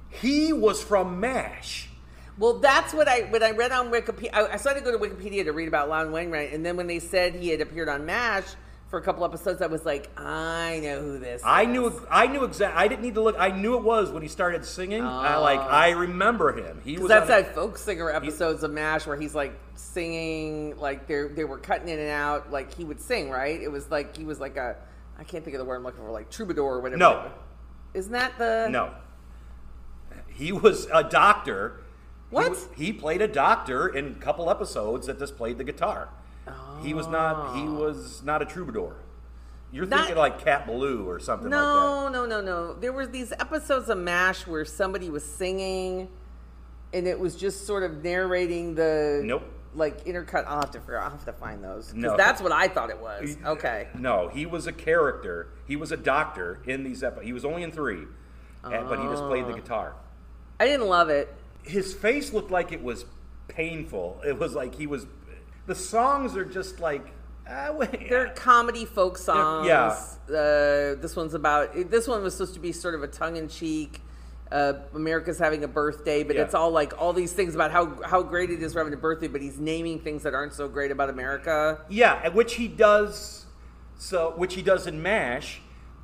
He 0.09 0.53
was 0.53 0.83
from 0.83 1.21
MASH. 1.21 1.91
Well, 2.39 2.59
that's 2.59 2.95
what 2.95 3.09
I 3.09 3.23
when 3.23 3.43
I 3.43 3.51
read 3.51 3.73
on 3.73 3.91
Wikipedia. 3.91 4.31
I, 4.33 4.53
I 4.53 4.57
started 4.57 4.85
to 4.85 4.91
go 4.91 4.99
to 4.99 5.05
Wikipedia 5.05 5.45
to 5.45 5.53
read 5.53 5.69
about 5.69 5.89
Lon 5.89 6.13
Wainwright, 6.13 6.53
and 6.53 6.65
then 6.65 6.77
when 6.77 6.87
they 6.87 6.99
said 6.99 7.35
he 7.35 7.49
had 7.49 7.61
appeared 7.61 7.89
on 7.89 8.07
MASH 8.07 8.45
for 8.89 8.99
a 9.01 9.03
couple 9.03 9.25
episodes, 9.25 9.61
I 9.63 9.67
was 9.67 9.85
like, 9.85 10.09
I 10.19 10.81
know 10.83 11.03
who 11.03 11.19
this. 11.19 11.43
I 11.45 11.63
is. 11.63 11.69
knew 11.69 12.07
I 12.11 12.27
knew 12.29 12.45
exactly. 12.45 12.81
I 12.83 12.89
didn't 12.89 13.03
need 13.03 13.15
to 13.15 13.21
look. 13.21 13.37
I 13.39 13.51
knew 13.51 13.77
it 13.77 13.83
was 13.83 14.11
when 14.11 14.23
he 14.23 14.29
started 14.29 14.65
singing. 14.65 15.03
I 15.03 15.37
oh. 15.37 15.43
like. 15.43 15.59
I 15.59 15.91
remember 15.91 16.53
him. 16.53 16.81
He 16.85 16.99
was. 16.99 17.09
That's 17.09 17.29
that 17.29 17.55
folk 17.55 17.79
singer 17.79 18.11
episodes 18.11 18.63
of 18.63 18.71
MASH 18.71 19.07
where 19.07 19.17
he's 19.17 19.35
like 19.35 19.59
singing, 19.75 20.77
like 20.79 21.07
they 21.09 21.25
they 21.29 21.45
were 21.45 21.59
cutting 21.59 21.89
in 21.89 21.99
and 21.99 22.11
out, 22.11 22.53
like 22.53 22.75
he 22.75 22.85
would 22.85 23.01
sing, 23.01 23.29
right? 23.31 23.61
It 23.61 23.71
was 23.71 23.91
like 23.91 24.17
he 24.17 24.25
was 24.25 24.39
like 24.39 24.57
a, 24.57 24.77
I 25.19 25.25
can't 25.25 25.43
think 25.45 25.57
of 25.57 25.59
the 25.59 25.65
word 25.65 25.77
I'm 25.77 25.83
looking 25.83 26.05
for, 26.05 26.11
like 26.11 26.31
troubadour 26.31 26.77
or 26.77 26.81
whatever. 26.81 26.99
No. 26.99 27.31
isn't 27.95 28.13
that 28.13 28.39
the 28.39 28.69
No. 28.71 28.95
He 30.29 30.53
was 30.53 30.87
a 30.93 31.03
doctor. 31.03 31.81
He 32.31 32.35
What? 32.35 32.51
was- 32.51 32.69
He, 32.77 32.93
played 32.93 33.23
a 33.23 33.29
doctor 33.29 33.89
in 33.89 34.07
a 34.13 34.15
couple 34.15 34.51
episodes 34.51 35.07
that 35.07 35.19
just 35.19 35.37
played 35.37 35.59
the 35.59 35.65
guitar. 35.65 36.11
He 36.83 36.95
was 36.95 37.07
not. 37.09 37.57
He 37.57 37.65
was 37.65 38.23
not 38.23 38.43
a 38.43 38.45
troubadour. 38.45 38.97
You're 39.73 39.85
Not- 39.87 40.01
thinking 40.01 40.17
like 40.17 40.39
Cat 40.45 40.67
Ballou 40.67 41.09
or 41.09 41.19
something 41.19 41.51
like 41.51 41.59
No, 41.59 42.09
no, 42.09 42.25
no, 42.25 42.41
no. 42.41 42.75
There 42.75 42.93
were 42.93 43.07
these 43.07 43.33
episodes 43.33 43.89
of 43.89 43.99
MASH 43.99 44.47
where 44.47 44.65
somebody 44.65 45.11
was 45.11 45.25
singing, 45.25 46.09
and 46.95 47.07
it 47.07 47.19
was 47.19 47.35
just 47.37 47.67
sort 47.67 47.83
of 47.83 48.03
narrating 48.03 48.75
the 48.77 49.21
Nope. 49.25 49.43
like 49.75 50.05
intercut. 50.05 50.45
I'll 50.47 50.61
have 50.61 50.71
to 50.71 50.81
figure. 50.81 51.01
I'll 51.01 51.11
have 51.11 51.25
to 51.25 51.33
find 51.33 51.63
those 51.63 51.89
because 51.89 52.03
No. 52.13 52.17
that's 52.17 52.41
what 52.41 52.53
I 52.53 52.69
thought 52.69 52.91
it 52.91 52.99
was. 53.01 53.37
that. 53.37 53.49
Okay. 53.51 53.89
No, 53.99 54.29
he 54.29 54.47
was 54.47 54.67
a 54.67 54.73
character. 54.73 55.49
He 55.67 55.75
was 55.77 55.91
a 55.93 55.97
doctor 55.97 56.61
in 56.65 56.85
these 56.85 57.03
episodes. 57.03 57.27
He 57.27 57.33
was 57.33 57.45
only 57.45 57.63
in 57.65 57.73
three, 57.73 58.07
and- 58.65 58.89
but 58.89 58.99
he 59.01 59.05
just 59.09 59.25
played 59.25 59.47
the 59.47 59.53
Ah. 59.53 59.57
guitar. 59.57 59.93
I 60.61 60.67
didn't 60.67 60.87
love 60.87 61.11
it. 61.11 61.35
His 61.65 61.93
face 61.93 62.33
looked 62.33 62.53
like 62.53 62.71
it 62.73 62.83
was 62.83 63.05
painful. 63.49 64.21
It 64.25 64.39
was 64.39 64.55
like 64.55 64.77
he 64.77 64.87
was. 64.87 65.07
The 65.67 65.75
songs 65.75 66.37
are 66.37 66.45
just 66.45 66.81
like. 66.81 67.13
Ah, 67.49 67.71
wait. 67.73 68.09
They're 68.09 68.31
comedy 68.31 68.85
folk 68.85 69.17
songs. 69.19 69.69
yeah. 69.69 69.97
Uh, 70.29 70.95
this 71.01 71.15
one's 71.15 71.35
about. 71.35 71.91
This 71.91 72.09
one 72.09 72.23
was 72.23 72.35
supposed 72.35 72.55
to 72.55 72.61
be 72.61 72.73
sort 72.73 72.95
of 72.97 73.03
a 73.05 73.07
tongue-in-cheek. 73.09 74.01
Uh, 74.51 74.75
America's 74.95 75.39
having 75.39 75.65
a 75.65 75.69
birthday, 75.69 76.23
but 76.23 76.37
Yeah. 76.37 76.43
it's 76.43 76.55
all 76.55 76.71
like 76.71 77.01
all 77.01 77.13
these 77.13 77.33
things 77.33 77.55
about 77.57 77.73
how 77.73 78.01
how 78.05 78.23
great 78.23 78.51
it 78.51 78.63
is 78.63 78.73
for 78.73 78.79
having 78.81 78.95
a 78.95 78.97
birthday, 78.97 79.27
but 79.29 79.41
he's 79.41 79.59
naming 79.59 79.99
things 80.01 80.23
that 80.23 80.35
aren't 80.35 80.53
so 80.55 80.69
great 80.69 80.91
about 80.93 81.11
America. 81.11 81.81
Yeah, 81.89 82.29
which 82.29 82.55
he 82.55 82.69
does. 82.69 83.47
So, 83.99 84.35
which 84.37 84.55
he 84.55 84.63
does 84.63 84.87
in 84.87 85.03
Mash. 85.03 85.61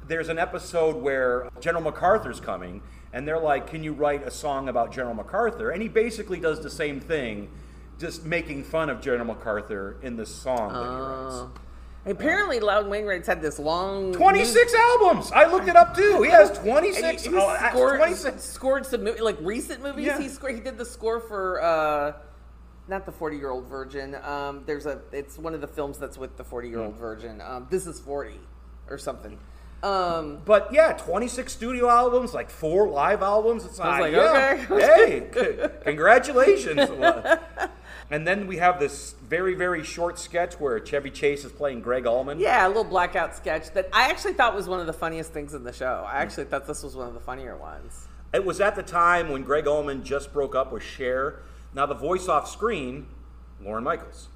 There's 0.08 0.28
an 0.28 0.38
episode 0.38 0.96
where 0.96 1.48
General 1.60 1.84
MacArthur's 1.84 2.40
coming, 2.40 2.82
and 3.12 3.28
they're 3.28 3.38
like, 3.38 3.68
"Can 3.68 3.84
you 3.84 3.92
write 3.92 4.26
a 4.26 4.30
song 4.30 4.68
about 4.68 4.90
General 4.92 5.14
MacArthur?" 5.14 5.70
And 5.70 5.80
he 5.82 5.88
basically 5.88 6.40
does 6.40 6.62
the 6.62 6.70
same 6.70 6.98
thing, 7.00 7.48
just 8.02 8.24
making 8.26 8.64
fun 8.64 8.90
of 8.90 9.00
General 9.00 9.26
MacArthur 9.26 9.96
in 10.02 10.16
this 10.16 10.28
song 10.34 10.72
that 10.72 10.82
he 10.82 10.88
writes. 11.44 11.58
Apparently, 12.04 12.58
Loudon 12.58 12.90
Wainwright's 12.90 13.28
had 13.28 13.40
this 13.40 13.60
long 13.60 14.12
26 14.12 14.74
albums. 14.74 15.30
I 15.30 15.46
looked 15.46 15.68
it 15.68 15.76
up 15.76 15.96
too. 15.96 16.20
He 16.22 16.30
has 16.30 16.50
26. 16.58 17.00
And 17.00 17.20
he, 17.20 17.30
he 17.30 17.36
oh, 17.36 17.56
scored, 17.70 17.98
26. 17.98 18.42
scored 18.42 18.86
some 18.86 19.04
mo- 19.04 19.14
like 19.20 19.36
recent 19.40 19.84
movies. 19.84 20.06
Yeah. 20.06 20.18
He 20.20 20.28
scored. 20.28 20.56
He 20.56 20.60
did 20.60 20.76
the 20.78 20.84
score 20.84 21.20
for 21.20 21.62
uh, 21.62 22.14
not 22.88 23.06
the 23.06 23.12
Forty 23.12 23.36
Year 23.36 23.50
Old 23.50 23.66
Virgin. 23.68 24.16
Um, 24.16 24.64
there's 24.66 24.86
a. 24.86 25.00
It's 25.12 25.38
one 25.38 25.54
of 25.54 25.60
the 25.60 25.68
films 25.68 25.96
that's 25.96 26.18
with 26.18 26.36
the 26.36 26.42
Forty 26.42 26.68
Year 26.70 26.80
Old 26.80 26.94
Hmm. 26.94 27.00
Virgin. 27.00 27.40
Um, 27.40 27.68
this 27.70 27.86
is 27.86 28.00
Forty 28.00 28.40
or 28.90 28.98
something. 28.98 29.38
Um, 29.84 30.42
But 30.44 30.72
yeah, 30.72 30.92
26 30.92 31.52
studio 31.52 31.88
albums, 31.88 32.32
like 32.34 32.50
four 32.50 32.88
live 32.88 33.20
albums. 33.22 33.64
It's 33.64 33.80
like, 33.80 34.00
like, 34.00 34.12
yeah, 34.12 34.66
okay, 34.70 34.80
hey, 34.80 35.30
c- 35.34 35.68
congratulations. 35.82 36.88
and 38.12 38.26
then 38.26 38.46
we 38.46 38.58
have 38.58 38.78
this 38.78 39.14
very, 39.26 39.54
very 39.54 39.82
short 39.82 40.18
sketch 40.18 40.60
where 40.60 40.78
Chevy 40.78 41.10
Chase 41.10 41.46
is 41.46 41.50
playing 41.50 41.80
Gregg 41.80 42.06
Allman. 42.06 42.38
yeah, 42.38 42.66
a 42.66 42.68
little 42.68 42.84
blackout 42.84 43.34
sketch 43.34 43.70
that 43.70 43.88
I 43.90 44.10
actually 44.10 44.34
thought 44.34 44.54
was 44.54 44.68
one 44.68 44.80
of 44.80 44.86
the 44.86 44.92
funniest 44.92 45.32
things 45.32 45.54
in 45.54 45.64
the 45.64 45.72
show. 45.72 46.06
I 46.06 46.18
actually 46.18 46.44
thought 46.44 46.66
this 46.66 46.82
was 46.82 46.94
one 46.94 47.08
of 47.08 47.14
the 47.14 47.20
funnier 47.20 47.56
ones. 47.56 48.06
It 48.34 48.44
was 48.44 48.60
at 48.60 48.76
the 48.76 48.82
time 48.82 49.30
when 49.30 49.44
Gregg 49.44 49.66
Allman 49.66 50.04
just 50.04 50.30
broke 50.30 50.54
up 50.54 50.72
with 50.72 50.82
Cher. 50.82 51.40
Now 51.74 51.86
the 51.86 51.94
voice 51.94 52.28
off 52.28 52.50
screen, 52.50 53.06
Lorne 53.62 53.84
Michaels. 53.84 54.28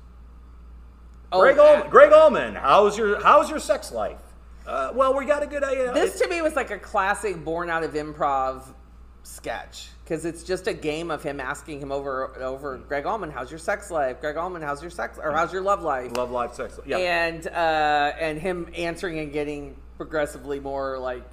Oh, 1.30 1.40
Gregg, 1.40 1.58
uh, 1.58 1.62
Allman, 1.62 1.90
Gregg 1.90 2.12
Allman, 2.12 2.54
how's 2.54 2.96
your 2.96 3.22
how's 3.22 3.50
your 3.50 3.58
sex 3.58 3.92
life? 3.92 4.20
Uh, 4.66 4.90
well, 4.94 5.14
we 5.14 5.26
got 5.26 5.42
a 5.42 5.46
good 5.46 5.62
idea. 5.62 5.92
This 5.92 6.18
to 6.20 6.28
me 6.28 6.40
was 6.40 6.56
like 6.56 6.70
a 6.70 6.78
classic 6.78 7.44
born 7.44 7.68
out 7.68 7.84
of 7.84 7.92
improv 7.92 8.62
sketch 9.26 9.88
because 10.04 10.24
it's 10.24 10.42
just 10.42 10.66
a 10.66 10.72
game 10.72 11.10
of 11.10 11.22
him 11.22 11.40
asking 11.40 11.80
him 11.80 11.90
over 11.90 12.32
and 12.34 12.42
over, 12.42 12.78
Gregg 12.78 13.06
Allman, 13.06 13.30
how's 13.30 13.50
your 13.50 13.58
sex 13.58 13.90
life? 13.90 14.20
Gregg 14.20 14.36
Allman, 14.36 14.62
how's 14.62 14.80
your 14.80 14.90
sex 14.90 15.18
or 15.22 15.32
how's 15.32 15.52
your 15.52 15.62
love 15.62 15.82
life? 15.82 16.16
Love 16.16 16.30
life, 16.30 16.54
sex. 16.54 16.78
Yeah. 16.86 16.98
And 16.98 17.46
uh, 17.46 18.12
and 18.20 18.38
him 18.38 18.68
answering 18.76 19.18
and 19.18 19.32
getting 19.32 19.76
progressively 19.96 20.60
more 20.60 20.98
like 20.98 21.24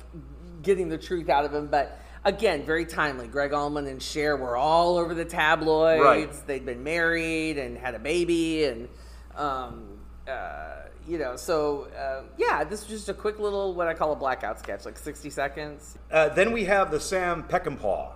getting 0.62 0.90
the 0.90 0.98
truth 0.98 1.30
out 1.30 1.46
of 1.46 1.54
him, 1.54 1.68
but. 1.68 2.00
Again, 2.26 2.64
very 2.64 2.86
timely. 2.86 3.28
Gregg 3.28 3.52
Allman 3.52 3.86
and 3.86 4.02
Cher 4.02 4.38
were 4.38 4.56
all 4.56 4.98
over 4.98 5.14
the 5.14 5.26
tabloids. 5.26 6.02
Right. 6.02 6.48
They'd 6.48 6.66
been 6.66 6.82
married 6.82 7.58
and 7.58 7.78
had 7.78 7.96
a 7.96 8.00
baby, 8.00 8.64
and 8.64 8.88
um, 9.36 10.00
uh, 10.28 10.84
you 11.08 11.18
know, 11.18 11.36
so 11.36 11.88
uh, 11.98 12.24
yeah, 12.38 12.64
this 12.64 12.82
is 12.84 12.88
just 12.88 13.10
a 13.10 13.14
quick 13.14 13.40
little 13.40 13.74
what 13.74 13.88
I 13.88 13.94
call 13.94 14.14
a 14.14 14.16
blackout 14.16 14.60
sketch, 14.60 14.86
like 14.86 14.98
sixty 14.98 15.30
seconds, 15.30 15.98
Uh, 16.12 16.30
then 16.30 16.52
we 16.52 16.66
have 16.66 16.92
the 16.92 17.00
Sam 17.00 17.44
Peckinpah 17.44 18.12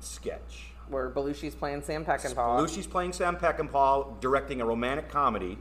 sketch. 0.00 0.72
where 0.88 1.10
Belushi's 1.10 1.54
playing 1.54 1.82
Sam 1.82 2.04
Peckinpah. 2.04 2.34
Belushi's 2.34 2.86
playing 2.86 3.12
Sam 3.12 3.36
Peckinpah, 3.36 4.20
directing 4.20 4.60
a 4.62 4.64
romantic 4.64 5.10
comedy 5.10 5.58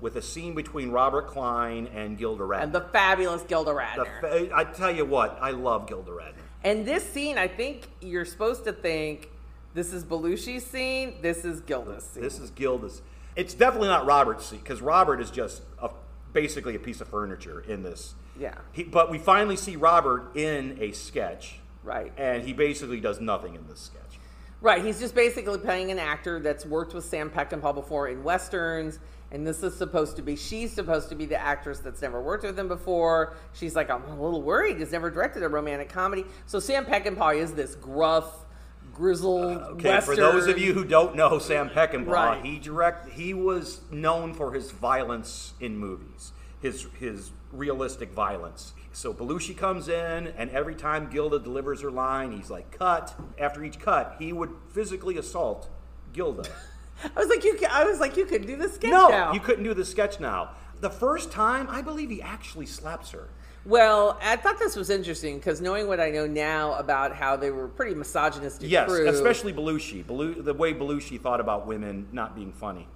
with 0.00 0.16
a 0.16 0.22
scene 0.22 0.54
between 0.54 0.90
Robert 0.90 1.28
Klein 1.28 1.88
and 1.94 2.16
Gilda 2.18 2.42
Radner. 2.42 2.62
and 2.62 2.72
the 2.72 2.80
fabulous 2.80 3.42
Gilda 3.42 3.70
Radner. 3.72 4.20
fa- 4.20 4.50
I 4.54 4.64
tell 4.64 4.90
you 4.90 5.04
what, 5.04 5.38
I 5.40 5.50
love 5.50 5.86
Gilda 5.86 6.10
Radner. 6.10 6.40
and 6.64 6.86
this 6.86 7.04
scene, 7.08 7.36
I 7.38 7.48
think 7.48 7.88
you're 8.00 8.24
supposed 8.24 8.64
to 8.64 8.72
think 8.72 9.28
this 9.74 9.92
is 9.92 10.04
Belushi's 10.04 10.64
scene, 10.66 11.14
this 11.22 11.44
is 11.44 11.60
Gilda's 11.60 12.04
scene. 12.04 12.22
This 12.22 12.38
is 12.38 12.50
Gilda's. 12.50 13.02
It's 13.36 13.54
definitely 13.54 13.88
not 13.88 14.06
Robert's 14.06 14.46
seat 14.46 14.62
because 14.62 14.80
Robert 14.82 15.20
is 15.20 15.30
just 15.30 15.62
a, 15.80 15.90
basically 16.32 16.76
a 16.76 16.78
piece 16.78 17.00
of 17.00 17.08
furniture 17.08 17.60
in 17.60 17.82
this. 17.82 18.14
Yeah. 18.38 18.54
He, 18.72 18.84
but 18.84 19.10
we 19.10 19.18
finally 19.18 19.56
see 19.56 19.76
Robert 19.76 20.36
in 20.36 20.76
a 20.80 20.92
sketch. 20.92 21.58
Right. 21.84 22.12
And 22.16 22.44
he 22.44 22.52
basically 22.52 23.00
does 23.00 23.20
nothing 23.20 23.54
in 23.54 23.66
this 23.66 23.80
sketch. 23.80 24.18
Right, 24.62 24.84
he's 24.84 25.00
just 25.00 25.16
basically 25.16 25.58
playing 25.58 25.90
an 25.90 25.98
actor 25.98 26.38
that's 26.38 26.64
worked 26.64 26.94
with 26.94 27.04
Sam 27.04 27.28
Peckinpah 27.30 27.74
before 27.74 28.06
in 28.06 28.22
westerns, 28.22 29.00
and 29.32 29.44
this 29.44 29.60
is 29.64 29.76
supposed 29.76 30.14
to 30.14 30.22
be 30.22 30.36
she's 30.36 30.72
supposed 30.72 31.08
to 31.08 31.16
be 31.16 31.26
the 31.26 31.36
actress 31.36 31.80
that's 31.80 32.00
never 32.00 32.22
worked 32.22 32.44
with 32.44 32.56
him 32.56 32.68
before. 32.68 33.34
She's 33.54 33.74
like, 33.74 33.90
I'm 33.90 34.04
a 34.04 34.22
little 34.22 34.40
worried. 34.40 34.78
He's 34.78 34.92
never 34.92 35.10
directed 35.10 35.42
a 35.42 35.48
romantic 35.48 35.88
comedy. 35.88 36.24
So 36.46 36.60
Sam 36.60 36.84
Peckinpah 36.84 37.36
is 37.36 37.54
this 37.54 37.74
gruff, 37.74 38.46
grizzled 38.94 39.58
Okay, 39.58 39.88
western. 39.90 40.14
for 40.14 40.20
those 40.20 40.46
of 40.46 40.58
you 40.58 40.72
who 40.74 40.84
don't 40.84 41.14
know 41.16 41.38
Sam 41.38 41.70
Peckinpah, 41.70 42.06
Right. 42.06 42.44
he 42.44 42.58
direct 42.58 43.10
he 43.10 43.34
was 43.34 43.80
known 43.90 44.34
for 44.34 44.52
his 44.52 44.70
violence 44.70 45.54
in 45.60 45.76
movies, 45.76 46.32
his 46.60 46.86
his 46.98 47.30
realistic 47.52 48.12
violence. 48.12 48.72
So 48.92 49.14
Belushi 49.14 49.56
comes 49.56 49.88
in, 49.88 50.28
and 50.36 50.50
every 50.50 50.74
time 50.74 51.08
Gilda 51.10 51.38
delivers 51.38 51.80
her 51.80 51.90
line, 51.90 52.32
he's 52.32 52.50
like, 52.50 52.70
"Cut!" 52.78 53.14
After 53.38 53.64
each 53.64 53.78
cut, 53.78 54.16
he 54.18 54.32
would 54.32 54.50
physically 54.72 55.16
assault 55.16 55.68
Gilda. 56.12 56.44
I 57.16 57.18
was 57.18 57.28
like, 57.28 57.42
you. 57.42 57.54
Can, 57.54 57.70
I 57.70 57.84
was 57.84 57.98
like, 58.00 58.16
you 58.16 58.26
could 58.26 58.46
do 58.46 58.54
the 58.56 58.68
sketch 58.68 58.90
no, 58.90 59.08
now. 59.08 59.32
you 59.32 59.40
couldn't 59.40 59.64
do 59.64 59.74
the 59.74 59.84
sketch 59.84 60.20
now. 60.20 60.50
The 60.80 60.90
first 60.90 61.32
time, 61.32 61.68
I 61.70 61.80
believe 61.80 62.10
he 62.10 62.20
actually 62.20 62.66
slaps 62.66 63.10
her. 63.12 63.28
Well, 63.64 64.18
I 64.20 64.36
thought 64.36 64.58
this 64.58 64.74
was 64.74 64.90
interesting 64.90 65.36
because 65.36 65.60
knowing 65.60 65.86
what 65.86 66.00
I 66.00 66.10
know 66.10 66.26
now 66.26 66.74
about 66.74 67.14
how 67.14 67.36
they 67.36 67.50
were 67.50 67.68
pretty 67.68 67.94
misogynistic 67.94 68.68
Yes, 68.68 68.88
crew, 68.88 69.08
especially 69.08 69.52
Belushi. 69.52 70.04
Belu- 70.04 70.44
the 70.44 70.54
way 70.54 70.74
Belushi 70.74 71.20
thought 71.20 71.40
about 71.40 71.66
women 71.66 72.08
not 72.12 72.34
being 72.34 72.52
funny. 72.52 72.88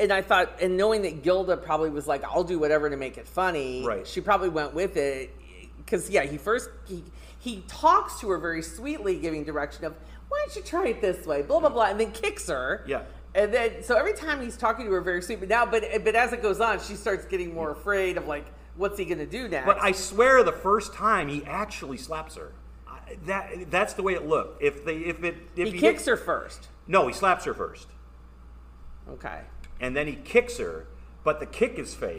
and 0.00 0.12
I 0.12 0.22
thought, 0.22 0.50
and 0.60 0.76
knowing 0.76 1.02
that 1.02 1.22
Gilda 1.22 1.56
probably 1.58 1.90
was 1.90 2.06
like, 2.08 2.24
"I'll 2.24 2.42
do 2.42 2.58
whatever 2.58 2.88
to 2.90 2.96
make 2.96 3.16
it 3.18 3.28
funny," 3.28 3.84
Right. 3.86 4.06
She 4.06 4.20
probably 4.20 4.48
went 4.48 4.74
with 4.74 4.96
it 4.96 5.30
because, 5.76 6.08
yeah, 6.10 6.22
he 6.22 6.36
first 6.38 6.68
he 6.86 7.04
he 7.38 7.62
talks 7.68 8.18
to 8.20 8.30
her 8.30 8.38
very 8.38 8.62
sweetly, 8.62 9.16
giving 9.20 9.44
direction 9.44 9.84
of, 9.84 9.94
"Why 10.28 10.38
don't 10.44 10.56
you 10.56 10.62
try 10.62 10.86
it 10.88 11.00
this 11.00 11.26
way?" 11.26 11.42
Blah 11.42 11.60
blah 11.60 11.68
blah, 11.68 11.84
and 11.84 12.00
then 12.00 12.10
kicks 12.12 12.48
her. 12.48 12.82
Yeah. 12.86 13.02
And 13.34 13.52
then, 13.54 13.82
so 13.84 13.94
every 13.94 14.14
time 14.14 14.42
he's 14.42 14.56
talking 14.56 14.86
to 14.86 14.90
her 14.92 15.00
very 15.02 15.20
sweet, 15.22 15.38
but 15.38 15.48
now, 15.50 15.64
but 15.66 15.84
but 16.02 16.14
as 16.16 16.32
it 16.32 16.42
goes 16.42 16.60
on, 16.60 16.80
she 16.80 16.96
starts 16.96 17.26
getting 17.26 17.54
more 17.54 17.70
afraid 17.70 18.16
of 18.16 18.26
like, 18.26 18.46
what's 18.78 18.98
he 18.98 19.04
gonna 19.04 19.26
do 19.26 19.48
now? 19.48 19.66
But 19.66 19.82
I 19.82 19.92
swear, 19.92 20.42
the 20.42 20.52
first 20.52 20.94
time 20.94 21.28
he 21.28 21.44
actually 21.44 21.98
slaps 21.98 22.36
her. 22.36 22.52
I- 22.86 23.18
That 23.26 23.70
that's 23.70 23.94
the 23.94 24.02
way 24.02 24.14
it 24.14 24.26
looked. 24.26 24.62
If 24.62 24.84
they 24.84 24.96
if 24.98 25.22
it 25.24 25.36
if 25.56 25.72
he 25.72 25.78
kicks 25.78 26.06
her 26.06 26.16
first. 26.16 26.68
No, 26.86 27.06
he 27.06 27.12
slaps 27.12 27.44
her 27.44 27.52
first, 27.52 27.88
Okay. 29.10 29.40
and 29.80 29.94
then 29.94 30.06
he 30.06 30.14
kicks 30.14 30.56
her. 30.58 30.86
But 31.24 31.40
the 31.40 31.46
kick 31.46 31.78
is 31.78 31.94
fake 31.94 32.18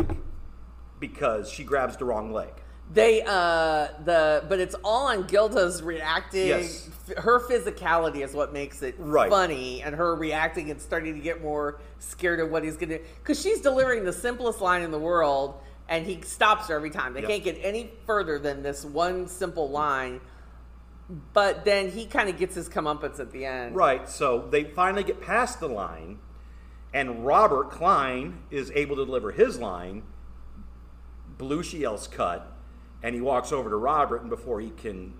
because 0.99 1.49
she 1.49 1.63
grabs 1.63 1.97
the 1.97 2.05
wrong 2.05 2.31
leg. 2.31 2.49
They 2.91 3.21
uh 3.21 3.87
the 4.03 4.43
but 4.49 4.59
it's 4.59 4.75
all 4.83 5.07
on 5.07 5.27
Gilda's 5.27 5.81
reacting. 5.83 6.47
Yes. 6.47 6.89
Her 7.17 7.39
physicality 7.39 8.23
is 8.23 8.33
what 8.33 8.51
makes 8.51 8.81
it 8.81 8.95
Right. 8.97 9.29
funny, 9.29 9.81
and 9.83 9.95
her 9.95 10.15
reacting 10.15 10.69
and 10.71 10.81
starting 10.81 11.13
to 11.13 11.19
get 11.19 11.41
more 11.41 11.79
scared 11.99 12.39
of 12.39 12.49
what 12.51 12.63
he's 12.63 12.77
gonna. 12.77 12.97
Because 13.17 13.39
she's 13.41 13.61
delivering 13.61 14.03
the 14.05 14.13
simplest 14.13 14.59
line 14.59 14.81
in 14.81 14.89
the 14.91 14.99
world, 14.99 15.61
and 15.89 16.05
he 16.05 16.21
stops 16.21 16.67
her 16.67 16.75
every 16.75 16.91
time. 16.91 17.13
They 17.13 17.21
Yep. 17.21 17.29
can't 17.29 17.43
get 17.43 17.59
any 17.61 17.91
further 18.05 18.39
than 18.39 18.61
this 18.63 18.85
one 18.85 19.27
simple 19.27 19.69
line. 19.69 20.21
But 21.33 21.65
then 21.65 21.89
he 21.89 22.05
kind 22.05 22.29
of 22.29 22.37
gets 22.37 22.53
his 22.53 22.69
comeuppance 22.69 23.19
at 23.19 23.31
the 23.31 23.43
end. 23.43 23.75
Right. 23.75 24.07
So 24.07 24.47
they 24.51 24.63
finally 24.63 25.03
get 25.03 25.19
past 25.19 25.59
the 25.59 25.67
line, 25.67 26.19
and 26.93 27.25
Robert 27.25 27.71
Klein 27.71 28.43
is 28.51 28.71
able 28.75 28.95
to 28.97 29.05
deliver 29.05 29.31
his 29.31 29.59
line. 29.59 30.03
Belushi 31.37 31.79
yells 31.79 32.07
cut, 32.07 32.55
and 33.01 33.15
he 33.15 33.21
walks 33.21 33.51
over 33.51 33.71
to 33.71 33.75
Robert, 33.75 34.21
and 34.21 34.29
before 34.29 34.61
he 34.61 34.69
can 34.69 35.13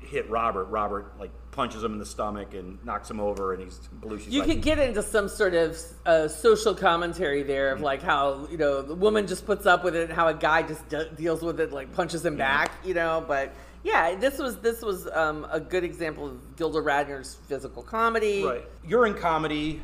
hit 0.00 0.28
Robert, 0.28 0.64
Robert 0.64 1.18
like 1.18 1.30
punches 1.58 1.82
him 1.82 1.92
in 1.92 1.98
the 1.98 2.06
stomach 2.06 2.54
and 2.54 2.78
knocks 2.84 3.10
him 3.10 3.18
over, 3.18 3.52
and 3.52 3.64
he's 3.64 3.80
Belushi's 4.00 4.28
You 4.28 4.42
like, 4.42 4.48
could 4.50 4.62
get 4.62 4.78
into 4.78 5.02
some 5.02 5.28
sort 5.28 5.54
of 5.54 5.76
uh, 6.06 6.28
social 6.28 6.72
commentary 6.72 7.42
there 7.42 7.72
of 7.72 7.80
like 7.80 8.00
how 8.00 8.46
you 8.48 8.56
know 8.56 8.80
the 8.80 8.94
woman 8.94 9.26
just 9.26 9.44
puts 9.44 9.66
up 9.66 9.82
with 9.82 9.96
it, 9.96 10.04
and 10.08 10.12
how 10.12 10.28
a 10.28 10.34
guy 10.34 10.62
just 10.62 10.88
de- 10.88 11.10
deals 11.16 11.42
with 11.42 11.58
it, 11.58 11.72
like 11.72 11.92
punches 11.92 12.24
him 12.24 12.36
back, 12.36 12.70
you 12.84 12.94
know. 12.94 13.24
But 13.26 13.56
yeah, 13.82 14.14
this 14.14 14.38
was 14.38 14.60
this 14.60 14.82
was 14.82 15.08
um, 15.08 15.48
a 15.50 15.58
good 15.58 15.82
example 15.82 16.28
of 16.28 16.54
Gilda 16.54 16.78
Radner's 16.78 17.34
physical 17.48 17.82
comedy. 17.82 18.44
Right. 18.44 18.64
You're 18.86 19.06
in 19.08 19.14
comedy 19.14 19.82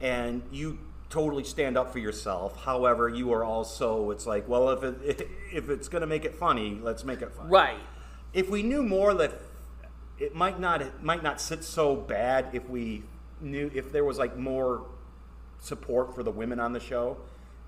and 0.00 0.40
you 0.50 0.78
totally 1.10 1.44
stand 1.44 1.76
up 1.76 1.92
for 1.92 1.98
yourself. 1.98 2.64
However, 2.64 3.10
you 3.10 3.34
are 3.34 3.44
also 3.44 4.12
it's 4.12 4.26
like, 4.26 4.48
well, 4.48 4.70
if 4.70 4.82
it 4.82 5.28
if 5.52 5.68
it's 5.68 5.88
going 5.88 6.00
to 6.00 6.06
make 6.06 6.24
it 6.24 6.36
funny, 6.36 6.80
let's 6.82 7.04
make 7.04 7.20
it 7.20 7.34
funny. 7.34 7.50
Right. 7.50 7.80
If 8.32 8.48
we 8.48 8.62
knew 8.62 8.82
more 8.82 9.12
that 9.12 9.38
it 10.22 10.36
might 10.36 10.60
not 10.60 10.80
it 10.80 11.02
might 11.02 11.22
not 11.22 11.40
sit 11.40 11.64
so 11.64 11.96
bad 11.96 12.50
if 12.52 12.68
we 12.68 13.02
knew 13.40 13.70
if 13.74 13.90
there 13.90 14.04
was 14.04 14.18
like 14.18 14.38
more 14.38 14.86
support 15.58 16.14
for 16.14 16.22
the 16.22 16.30
women 16.30 16.60
on 16.60 16.72
the 16.72 16.80
show, 16.80 17.16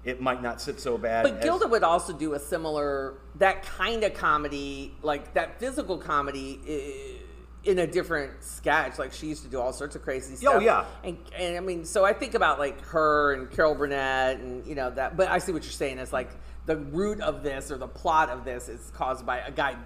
it 0.04 0.20
might 0.20 0.40
not 0.40 0.60
sit 0.60 0.78
so 0.78 0.96
bad. 0.96 1.24
But 1.24 1.34
as- 1.38 1.44
Gilda 1.44 1.66
would 1.66 1.82
also 1.82 2.12
do 2.12 2.34
a 2.34 2.38
similar 2.38 3.14
that 3.36 3.64
kind 3.64 4.04
of 4.04 4.14
comedy, 4.14 4.94
like 5.02 5.34
that 5.34 5.58
physical 5.58 5.98
comedy. 5.98 6.60
Eh, 6.66 7.20
in 7.64 7.78
a 7.78 7.86
different 7.86 8.44
sketch, 8.44 8.98
like 8.98 9.10
she 9.10 9.26
used 9.26 9.42
to 9.42 9.48
do 9.48 9.58
all 9.58 9.72
sorts 9.72 9.96
of 9.96 10.02
crazy 10.02 10.34
oh, 10.34 10.36
stuff. 10.36 10.54
Oh, 10.56 10.58
yeah. 10.58 10.84
and 11.02 11.16
and 11.34 11.56
I 11.56 11.60
mean, 11.60 11.86
so 11.86 12.04
I 12.04 12.12
think 12.12 12.34
about 12.34 12.58
like 12.58 12.78
her 12.88 13.32
and 13.32 13.50
Carol 13.50 13.74
Burnett, 13.74 14.38
and 14.38 14.66
you 14.66 14.74
know 14.74 14.90
that. 14.90 15.16
But 15.16 15.28
I 15.28 15.38
see 15.38 15.50
what 15.50 15.62
you're 15.62 15.72
saying. 15.72 15.98
Is 15.98 16.12
like 16.12 16.28
the 16.66 16.76
root 16.76 17.22
of 17.22 17.42
this 17.42 17.70
or 17.70 17.78
the 17.78 17.88
plot 17.88 18.28
of 18.28 18.44
this 18.44 18.68
is 18.68 18.90
caused 18.90 19.24
by 19.24 19.38
a 19.38 19.50
guy 19.50 19.76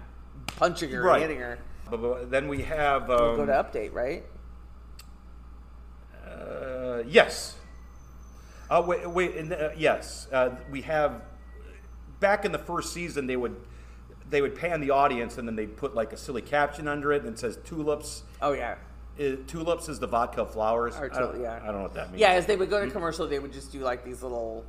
punching 0.57 0.89
her 0.91 1.01
Right. 1.01 1.21
hitting 1.21 1.39
her. 1.39 1.57
But- 1.91 2.29
then 2.31 2.47
we 2.47 2.61
have 2.63 3.03
um, 3.09 3.17
We'll 3.17 3.35
go 3.37 3.45
to 3.47 3.51
update, 3.51 3.93
right? 3.93 4.23
Uh, 6.27 7.03
yes. 7.07 7.55
Uh, 8.69 8.83
wait, 8.85 9.09
wait. 9.09 9.35
And, 9.35 9.51
uh, 9.53 9.69
yes, 9.77 10.27
uh, 10.31 10.51
we 10.69 10.81
have. 10.81 11.21
Back 12.19 12.43
in 12.43 12.51
the 12.51 12.59
first 12.59 12.91
season, 12.93 13.27
they 13.27 13.37
would 13.37 13.55
they 14.29 14.41
would 14.41 14.53
pan 14.55 14.81
the 14.81 14.91
audience 14.91 15.37
and 15.37 15.47
then 15.47 15.55
they'd 15.55 15.75
put 15.77 15.95
like 15.95 16.11
a 16.13 16.17
silly 16.17 16.41
caption 16.41 16.87
under 16.87 17.11
it 17.13 17.23
and 17.23 17.33
it 17.33 17.39
says 17.39 17.57
tulips. 17.65 18.23
Oh 18.41 18.51
yeah, 18.51 18.75
Uh, 19.19 19.37
tulips 19.47 19.87
is 19.89 19.99
the 19.99 20.05
vodka 20.07 20.45
flowers. 20.45 20.95
Or 20.97 21.05
I, 21.11 21.17
don't, 21.19 21.41
yeah. 21.41 21.59
I 21.63 21.65
don't 21.67 21.75
know 21.77 21.81
what 21.83 21.93
that 21.93 22.09
means. 22.11 22.19
yeah. 22.19 22.31
As 22.31 22.45
they 22.45 22.57
would 22.57 22.69
go 22.69 22.83
to 22.83 22.91
commercial, 22.91 23.25
they 23.25 23.39
would 23.39 23.53
just 23.53 23.71
do 23.71 23.79
like 23.79 24.03
these 24.03 24.21
little 24.21 24.65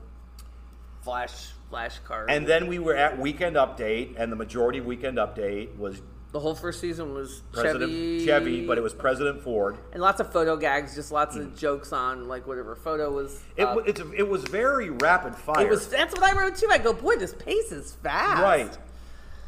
flash 1.03 1.51
flash 1.69 1.99
cards. 2.05 2.29
And 2.33 2.47
then 2.47 2.69
we 2.69 2.79
were 2.79 2.95
at 2.95 3.19
Weekend 3.19 3.57
Update, 3.57 4.15
and 4.17 4.31
the 4.31 4.37
majority 4.37 4.79
of 4.79 4.87
Weekend 4.87 5.19
Update 5.19 5.77
was 5.77 6.01
the 6.33 6.41
whole 6.41 6.55
first 6.55 6.81
season 6.81 7.13
was 7.13 7.43
President 7.53 7.91
Chevy, 7.91 8.27
Chevy, 8.27 8.67
but 8.67 8.79
it 8.79 8.83
was 8.83 8.95
President 8.95 9.43
Ford. 9.43 9.77
and 9.93 10.01
lots 10.01 10.21
of 10.21 10.33
photo 10.33 10.57
gags, 10.57 10.95
just 10.95 11.11
lots 11.11 11.37
of 11.37 11.47
mm. 11.47 11.59
jokes 11.59 11.93
on 11.93 12.29
like 12.29 12.47
whatever 12.47 12.77
photo 12.77 13.11
was. 13.11 13.43
It, 13.57 13.65
up. 13.65 13.79
it's, 13.87 14.01
it 14.17 14.29
was 14.29 14.45
very 14.45 14.91
rapid 14.91 15.35
fire. 15.35 15.67
It 15.67 15.71
was 15.71 15.89
that's 15.89 16.15
what 16.15 16.23
I 16.23 16.39
wrote 16.39 16.57
too. 16.57 16.69
I 16.71 16.79
go, 16.79 16.93
boy, 16.93 17.17
this 17.17 17.35
pace 17.35 17.73
is 17.73 17.95
fast. 18.03 18.43
right. 18.43 18.79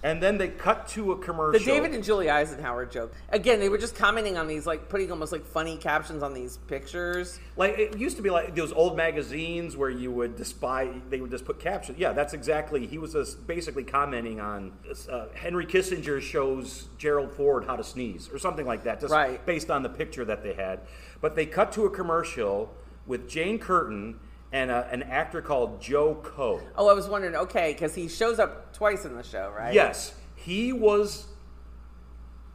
And 0.05 0.21
then 0.21 0.37
they 0.37 0.49
cut 0.49 0.89
to 0.89 1.13
a 1.13 1.19
commercial. 1.19 1.61
The. 1.61 1.65
David 1.65 1.95
and 1.95 2.03
Julie 2.03 2.29
Eisenhower 2.29 2.87
joke. 2.87 3.15
Again, 3.29 3.61
they 3.61 3.69
were 3.69 3.79
just 3.79 3.95
commenting 3.95 4.37
on 4.37 4.49
these, 4.49 4.67
like 4.67 4.89
putting 4.89 5.13
almost 5.13 5.31
like 5.31 5.45
funny 5.47 5.77
captions 5.77 6.25
on 6.25 6.35
these 6.35 6.57
pictures. 6.67 7.39
Like 7.57 7.79
it 7.79 7.97
used 7.97 8.17
to 8.17 8.23
be 8.23 8.31
like 8.31 8.57
those 8.57 8.73
old 8.73 8.97
magazines 8.97 9.77
where 9.77 9.91
you 9.91 10.11
would 10.11 10.37
despise, 10.37 10.93
they 11.09 11.21
would 11.21 11.31
just 11.31 11.45
put 11.45 11.61
captions. 11.61 11.99
Yeah, 11.99 12.13
that's 12.13 12.35
exactly. 12.35 12.87
He 12.87 12.99
was 12.99 13.13
just 13.13 13.47
basically 13.47 13.85
commenting 13.85 14.41
on 14.41 14.73
uh, 15.09 15.27
Henry 15.35 15.67
Kissinger 15.67 16.21
shows 16.21 16.89
Gerald 16.99 17.33
Ford 17.33 17.65
how 17.65 17.77
to 17.77 17.85
sneeze 17.85 18.29
or 18.33 18.39
something 18.39 18.67
like 18.67 18.83
that, 18.85 19.01
just 19.01 19.13
Right. 19.13 19.45
based 19.47 19.71
on 19.71 19.85
the 19.85 19.89
picture 19.89 20.25
that 20.25 20.43
they 20.43 20.55
had. 20.55 20.81
But 21.21 21.37
they 21.37 21.47
cut 21.47 21.71
to 21.73 21.85
a 21.87 21.91
commercial 21.91 22.75
with 23.07 23.29
Jane 23.29 23.59
Curtin 23.61 24.19
and 24.53 24.71
a, 24.71 24.87
an 24.91 25.03
actor 25.05 25.41
called 25.41 25.81
George 25.81 26.23
Coe. 26.23 26.61
Oh, 26.77 26.89
I 26.89 26.93
was 26.93 27.09
wondering, 27.09 27.35
okay, 27.35 27.73
because 27.73 27.95
he 27.95 28.09
shows 28.09 28.39
up 28.39 28.73
twice 28.75 29.05
in 29.05 29.15
the 29.15 29.23
show, 29.23 29.53
right? 29.57 29.75
Yes, 29.75 30.15
he 30.37 30.73
was 30.73 31.27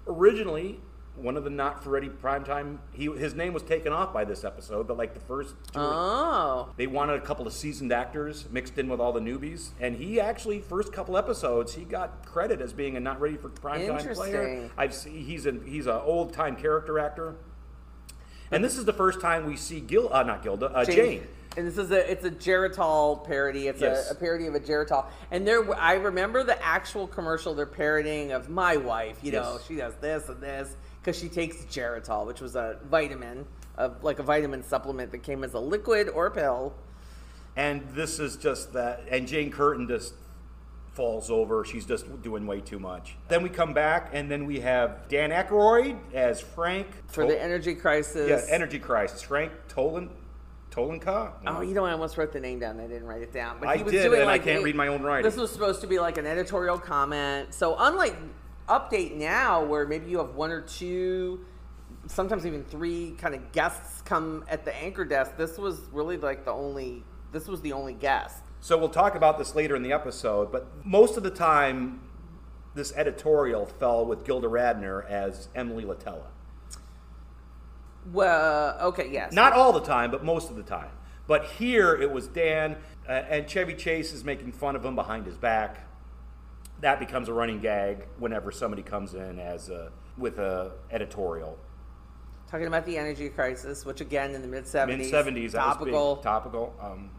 originally 0.08 0.80
one 1.16 1.36
of 1.36 1.44
the 1.44 1.50
not 1.50 1.84
for 1.84 1.90
ready 1.90 2.10
primetime. 2.10 2.78
He 2.94 3.06
his 3.08 3.34
name 3.34 3.52
was 3.54 3.64
taken 3.64 3.92
off 3.92 4.14
by 4.14 4.24
this 4.24 4.44
episode, 4.44 4.88
but 4.88 4.98
like 4.98 5.16
the 5.16 5.20
first 5.20 5.56
two. 5.74 5.80
Oh, 5.80 6.70
They 6.78 6.86
wanted 6.86 7.16
a 7.16 7.22
couple 7.22 7.48
of 7.48 7.54
seasoned 7.54 7.92
actors 7.92 8.46
mixed 8.52 8.78
in 8.78 8.88
with 8.88 9.00
all 9.00 9.12
the 9.12 9.20
newbies, 9.20 9.70
and 9.80 9.96
he 9.96 10.20
actually 10.20 10.62
first 10.62 10.94
couple 10.94 11.18
episodes 11.18 11.74
he 11.74 11.84
got 11.84 12.24
credit 12.26 12.62
as 12.62 12.72
being 12.72 12.96
a 12.96 13.00
not 13.00 13.20
ready 13.20 13.36
for 13.36 13.50
primetime 13.50 14.14
player. 14.14 14.70
I've 14.78 14.94
seen, 14.94 15.26
he's 15.26 15.48
an 15.48 15.66
he's 15.66 15.88
an 15.88 16.00
old 16.04 16.34
time 16.34 16.56
character 16.56 17.00
actor, 17.00 17.36
and 18.52 18.64
this 18.64 18.78
is 18.78 18.86
the 18.86 18.94
first 18.94 19.20
time 19.20 19.48
we 19.48 19.56
see 19.58 19.80
Gil 19.80 20.14
uh, 20.14 20.22
not 20.22 20.44
Gilda 20.44 20.68
uh, 20.68 20.86
Jane. 20.86 21.24
And 21.58 21.68
this 21.68 21.78
is 21.80 21.90
a 21.92 22.10
it's 22.12 22.24
a 22.24 22.30
Geritol 22.32 23.26
parody. 23.26 23.68
It's 23.68 23.82
Yes. 23.82 24.10
a, 24.10 24.14
a 24.14 24.16
parody 24.16 24.46
of 24.46 24.54
a 24.54 24.60
Geritol. 24.60 25.08
And 25.32 25.46
there, 25.46 25.74
I 25.76 25.94
remember 25.96 26.44
the 26.44 26.64
actual 26.64 27.08
commercial 27.08 27.56
they're 27.56 27.66
parodying 27.66 28.32
of 28.32 28.48
my 28.48 28.78
wife. 28.78 29.18
You 29.24 29.32
know, 29.32 29.58
she 29.68 29.76
does 29.76 29.96
this 29.96 30.30
and 30.30 30.40
this 30.40 30.78
because 31.02 31.18
she 31.20 31.28
takes 31.30 31.58
Geritol, 31.66 32.28
which 32.28 32.42
was 32.42 32.56
a 32.56 32.78
vitamin, 32.90 33.46
of 33.76 34.04
like 34.04 34.20
a 34.20 34.24
vitamin 34.24 34.62
supplement 34.64 35.12
that 35.12 35.24
came 35.24 35.44
as 35.44 35.56
a 35.56 35.60
liquid 35.60 36.10
or 36.10 36.28
a 36.28 36.32
pill. 36.32 36.76
And 37.56 37.82
this 37.90 38.20
is 38.20 38.38
just 38.38 38.74
that, 38.74 39.02
and 39.10 39.28
Jane 39.28 39.50
Curtin 39.52 39.88
just 39.88 40.14
falls 40.94 41.32
over. 41.32 41.66
She's 41.66 41.88
just 41.88 42.22
doing 42.22 42.46
way 42.46 42.62
too 42.62 42.78
much. 42.78 43.16
Then 43.30 43.42
we 43.42 43.50
come 43.50 43.74
back, 43.74 44.12
and 44.14 44.30
then 44.30 44.46
we 44.46 44.60
have 44.60 45.08
Dan 45.10 45.32
Aykroyd 45.32 45.98
as 46.14 46.40
Frank 46.40 46.86
For 47.08 47.22
Tol- 47.24 47.30
the 47.32 47.42
energy 47.42 47.74
crisis. 47.74 48.30
yeah 48.30 48.56
energy 48.56 48.78
crisis. 48.78 49.24
Frank 49.24 49.52
Tolan 49.70 50.10
Tolenka. 50.78 51.34
Oh, 51.48 51.62
you 51.62 51.74
know, 51.74 51.86
I 51.86 51.92
almost 51.92 52.18
wrote 52.18 52.32
the 52.32 52.40
name 52.40 52.60
down. 52.60 52.80
I 52.80 52.88
didn't 52.88 53.08
write 53.08 53.22
it 53.22 53.34
down. 53.34 53.58
But 53.60 53.70
I 53.70 53.78
he 53.78 53.84
was 53.84 53.92
did, 53.94 54.04
doing 54.04 54.22
and 54.22 54.30
I 54.30 54.38
can't 54.38 54.62
a- 54.62 54.64
read 54.64 54.76
my 54.76 54.88
own 54.88 55.02
writing. 55.02 55.30
This 55.30 55.40
was 55.40 55.52
supposed 55.52 55.82
to 55.82 55.88
be 55.88 56.00
like 56.00 56.18
an 56.18 56.26
editorial 56.28 56.78
comment. 56.78 57.54
So 57.54 57.76
unlike 57.80 58.16
Update 58.68 59.16
now, 59.16 59.64
where 59.64 59.88
maybe 59.88 60.10
you 60.10 60.18
have 60.18 60.36
one 60.36 60.52
or 60.52 60.60
two, 60.60 61.46
sometimes 62.08 62.46
even 62.46 62.66
three 62.66 63.16
kind 63.18 63.34
of 63.34 63.54
guests 63.54 64.02
come 64.02 64.44
at 64.50 64.66
the 64.66 64.76
anchor 64.76 65.06
desk. 65.06 65.38
This 65.38 65.58
was 65.58 65.80
really 65.94 66.18
like 66.18 66.44
the 66.44 66.52
only. 66.52 67.04
This 67.32 67.48
was 67.48 67.62
the 67.62 67.72
only 67.72 67.94
guest. 67.94 68.44
So 68.60 68.78
we'll 68.78 68.90
talk 68.90 69.16
about 69.16 69.38
this 69.38 69.56
later 69.56 69.76
in 69.76 69.84
the 69.84 69.94
episode, 69.94 70.52
but 70.52 70.68
most 70.86 71.16
of 71.16 71.24
the 71.24 71.30
time, 71.30 72.02
this 72.76 72.92
editorial 72.94 73.66
fell 73.66 74.06
with 74.06 74.26
Gilda 74.26 74.48
Radner 74.48 75.10
as 75.10 75.48
Emily 75.56 75.86
Litella. 75.86 76.26
Well, 78.12 78.78
okay, 78.82 79.10
yes. 79.12 79.34
Not 79.34 79.54
all 79.54 79.74
the 79.74 79.82
time, 79.82 80.12
but 80.12 80.24
most 80.24 80.50
of 80.50 80.56
the 80.56 80.64
time. 80.64 80.90
But 81.28 81.46
here 81.46 81.94
it 81.96 82.10
was 82.12 82.28
Dan, 82.28 82.78
uh, 83.08 83.12
and 83.12 83.48
Chevy 83.48 83.74
Chase 83.74 84.14
is 84.14 84.24
making 84.24 84.54
fun 84.54 84.76
of 84.76 84.86
him 84.86 84.96
behind 84.96 85.26
his 85.26 85.38
back. 85.38 85.86
That 86.82 87.00
becomes 87.00 87.28
a 87.28 87.34
running 87.34 87.60
gag 87.60 88.06
whenever 88.18 88.52
somebody 88.52 88.82
comes 88.84 89.14
in 89.14 89.40
as 89.40 89.70
a 89.70 89.92
with 90.18 90.40
a 90.40 90.72
editorial. 90.90 91.58
talking 92.50 92.68
about 92.68 92.86
the 92.86 92.98
energy 92.98 93.30
crisis, 93.30 93.86
which 93.86 94.00
again 94.00 94.34
in 94.36 94.42
the 94.42 94.48
mid 94.48 94.68
seventies, 94.68 95.00
Mid 95.00 95.10
seventies, 95.12 95.54
topical. 95.54 96.18
topical. 96.18 96.74
Um, 96.82 97.10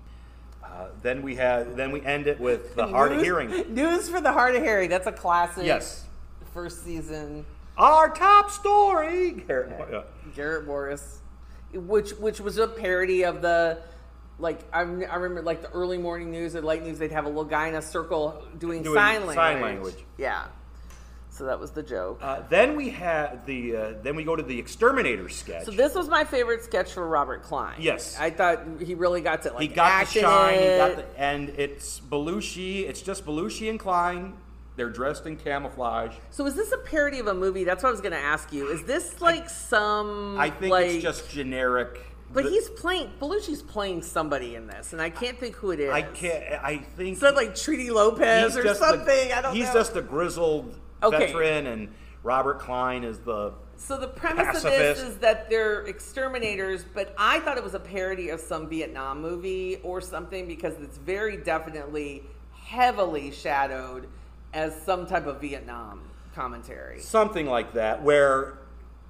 uh, 0.65 0.89
then 1.03 1.23
we 1.23 1.35
had 1.35 1.77
then 1.77 1.91
we 1.93 2.01
end 2.03 2.29
it 2.29 2.41
with 2.41 2.75
the 2.77 2.87
hard 2.95 3.13
of 3.13 3.21
hearing. 3.23 3.51
News 3.75 4.09
for 4.09 4.21
the 4.21 4.33
hard 4.33 4.55
of 4.55 4.63
hearing. 4.63 4.89
That's 4.89 5.07
a 5.07 5.13
classic. 5.13 5.67
Yes, 5.67 6.07
First 6.55 6.83
season. 6.85 7.45
Our 7.79 8.11
top 8.11 8.51
story. 8.51 9.31
Garrett- 9.47 9.89
yeah. 9.91 10.03
Garrett 10.35 10.67
Morris, 10.67 11.21
which 11.73 12.11
which 12.13 12.41
was 12.41 12.59
a 12.59 12.67
parody 12.69 13.25
of 13.25 13.41
the 13.43 13.79
like 14.39 14.61
I, 14.73 14.83
rem- 14.83 15.11
I 15.11 15.17
remember 15.17 15.43
like 15.43 15.63
the 15.63 15.71
early 15.71 15.99
morning 15.99 16.31
news 16.31 16.55
or 16.55 16.63
late 16.63 16.83
news 16.83 16.99
they'd 16.99 17.13
have 17.13 17.25
a 17.25 17.29
little 17.29 17.45
guy 17.45 17.69
in 17.69 17.75
a 17.75 17.83
circle 17.83 18.43
doing, 18.59 18.83
Doing 18.83 18.95
sign 18.97 19.17
language. 19.21 19.35
sign 19.37 19.61
language. 19.61 19.97
Yeah. 20.17 20.47
So 21.31 21.45
that 21.45 21.61
was 21.61 21.71
the 21.71 21.83
joke. 21.85 22.19
Uh, 22.21 22.43
then 22.49 22.75
we 22.75 22.89
had 22.91 23.47
the 23.47 23.77
uh, 23.77 23.93
then 24.03 24.17
we 24.17 24.25
go 24.25 24.35
to 24.35 24.43
the 24.43 24.59
exterminator 24.59 25.29
sketch. 25.29 25.67
so 25.67 25.71
this 25.71 25.95
was 25.95 26.09
my 26.09 26.25
favorite 26.25 26.65
sketch 26.65 26.93
for 26.93 27.07
Robert 27.07 27.43
Klein. 27.45 27.77
Yes. 27.79 28.17
I 28.19 28.31
thought 28.31 28.61
he 28.81 28.95
really 28.95 29.21
got 29.21 29.43
to 29.43 29.53
like 29.53 29.63
he 29.63 29.69
got 29.69 30.09
the 30.09 30.19
in 30.19 30.25
shine. 30.25 30.59
He 30.59 30.65
got 30.77 30.91
it. 30.93 30.97
the, 31.15 31.21
and 31.21 31.49
it's 31.51 32.01
Belushi. 32.01 32.89
It's 32.89 33.03
just 33.03 33.25
Belushi 33.25 33.71
and 33.71 33.79
Klein 33.79 34.35
They're 34.79 34.89
dressed 34.89 35.27
in 35.27 35.37
camouflage. 35.37 36.15
So 36.31 36.47
is 36.47 36.55
this 36.55 36.71
a 36.71 36.79
parody 36.79 37.19
of 37.19 37.27
a 37.27 37.35
movie? 37.35 37.65
That's 37.65 37.83
what 37.83 37.89
I 37.89 37.93
was 37.93 38.01
going 38.01 38.13
to 38.13 38.19
ask 38.19 38.53
you. 38.53 38.69
Is 38.69 38.85
this 38.85 39.21
like 39.21 39.51
some? 39.51 40.39
I 40.39 40.51
think 40.51 40.71
like, 40.71 40.87
it's 40.87 41.03
just 41.03 41.29
generic. 41.29 41.99
But 42.33 42.45
The- 42.45 42.51
he's 42.51 42.69
playing 42.69 43.11
Belushi's 43.21 43.61
playing 43.61 44.03
somebody 44.03 44.55
in 44.55 44.69
this, 44.69 44.93
and 44.93 45.03
I 45.03 45.11
can't 45.11 45.37
think 45.37 45.57
who 45.57 45.73
it 45.73 45.81
is. 45.81 45.91
I 45.91 46.03
can't. 46.03 46.45
I 46.63 46.77
think 46.97 47.15
Is 47.15 47.21
that 47.21 47.35
like 47.35 47.57
Treaty 47.57 47.91
Lopez 47.91 48.57
or 48.57 48.73
something? 48.77 49.33
I 49.33 49.41
don't 49.41 49.43
know. 49.43 49.51
he's 49.51 49.67
know. 49.67 49.75
just 49.75 49.97
a 49.97 50.01
grizzled 50.01 50.79
Okay. 51.03 51.27
veteran, 51.27 51.67
and 51.67 51.89
Robert 52.23 52.61
Klein 52.61 53.03
is 53.03 53.19
the. 53.19 53.55
So 53.79 53.97
the 53.97 54.07
premise 54.07 54.59
of 54.59 54.63
this 54.63 55.01
is 55.01 55.19
that 55.19 55.51
they're 55.51 55.81
exterminators, 55.87 56.85
but 56.95 57.15
I 57.19 57.41
thought 57.41 57.57
it 57.57 57.65
was 57.65 57.75
a 57.75 57.81
parody 57.81 58.29
of 58.29 58.39
some 58.39 58.69
Vietnam 58.69 59.21
movie 59.23 59.81
or 59.83 60.01
something 60.01 60.47
because 60.47 60.75
it's 60.81 60.99
very 60.99 61.37
definitely 61.37 62.23
heavily 62.53 63.33
shadowed 63.33 64.07
as 64.53 64.81
some 64.83 65.07
type 65.07 65.27
of 65.27 65.41
Vietnam 65.41 66.01
commentary. 66.35 67.01
something 67.01 67.47
like 67.47 67.73
that, 67.75 68.03
where 68.03 68.59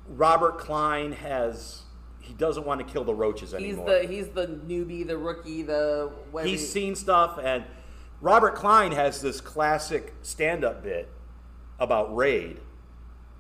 Robert 0.09 0.59
Klein 0.59 1.13
has 1.13 1.83
he 2.21 2.35
doesn't 2.35 2.67
want 2.67 2.79
to 2.87 2.93
kill 2.93 3.05
the 3.05 3.15
roaches 3.15 3.55
anymore. 3.55 3.87
He's 4.01 4.09
the 4.09 4.15
he's 4.15 4.29
the 4.29 4.47
newbie, 4.47 5.07
the 5.07 5.17
rookie, 5.17 5.63
the 5.63 6.11
whatever 6.31 6.49
He's 6.51 6.61
he- 6.61 6.67
seen 6.67 6.95
stuff, 6.95 7.39
and 7.43 7.65
Robert 8.21 8.55
Klein 8.55 8.93
has 8.93 9.21
this 9.21 9.41
classic 9.41 10.13
stand-up 10.23 10.83
bit 10.83 11.09
about 11.79 12.15
Raid, 12.17 12.61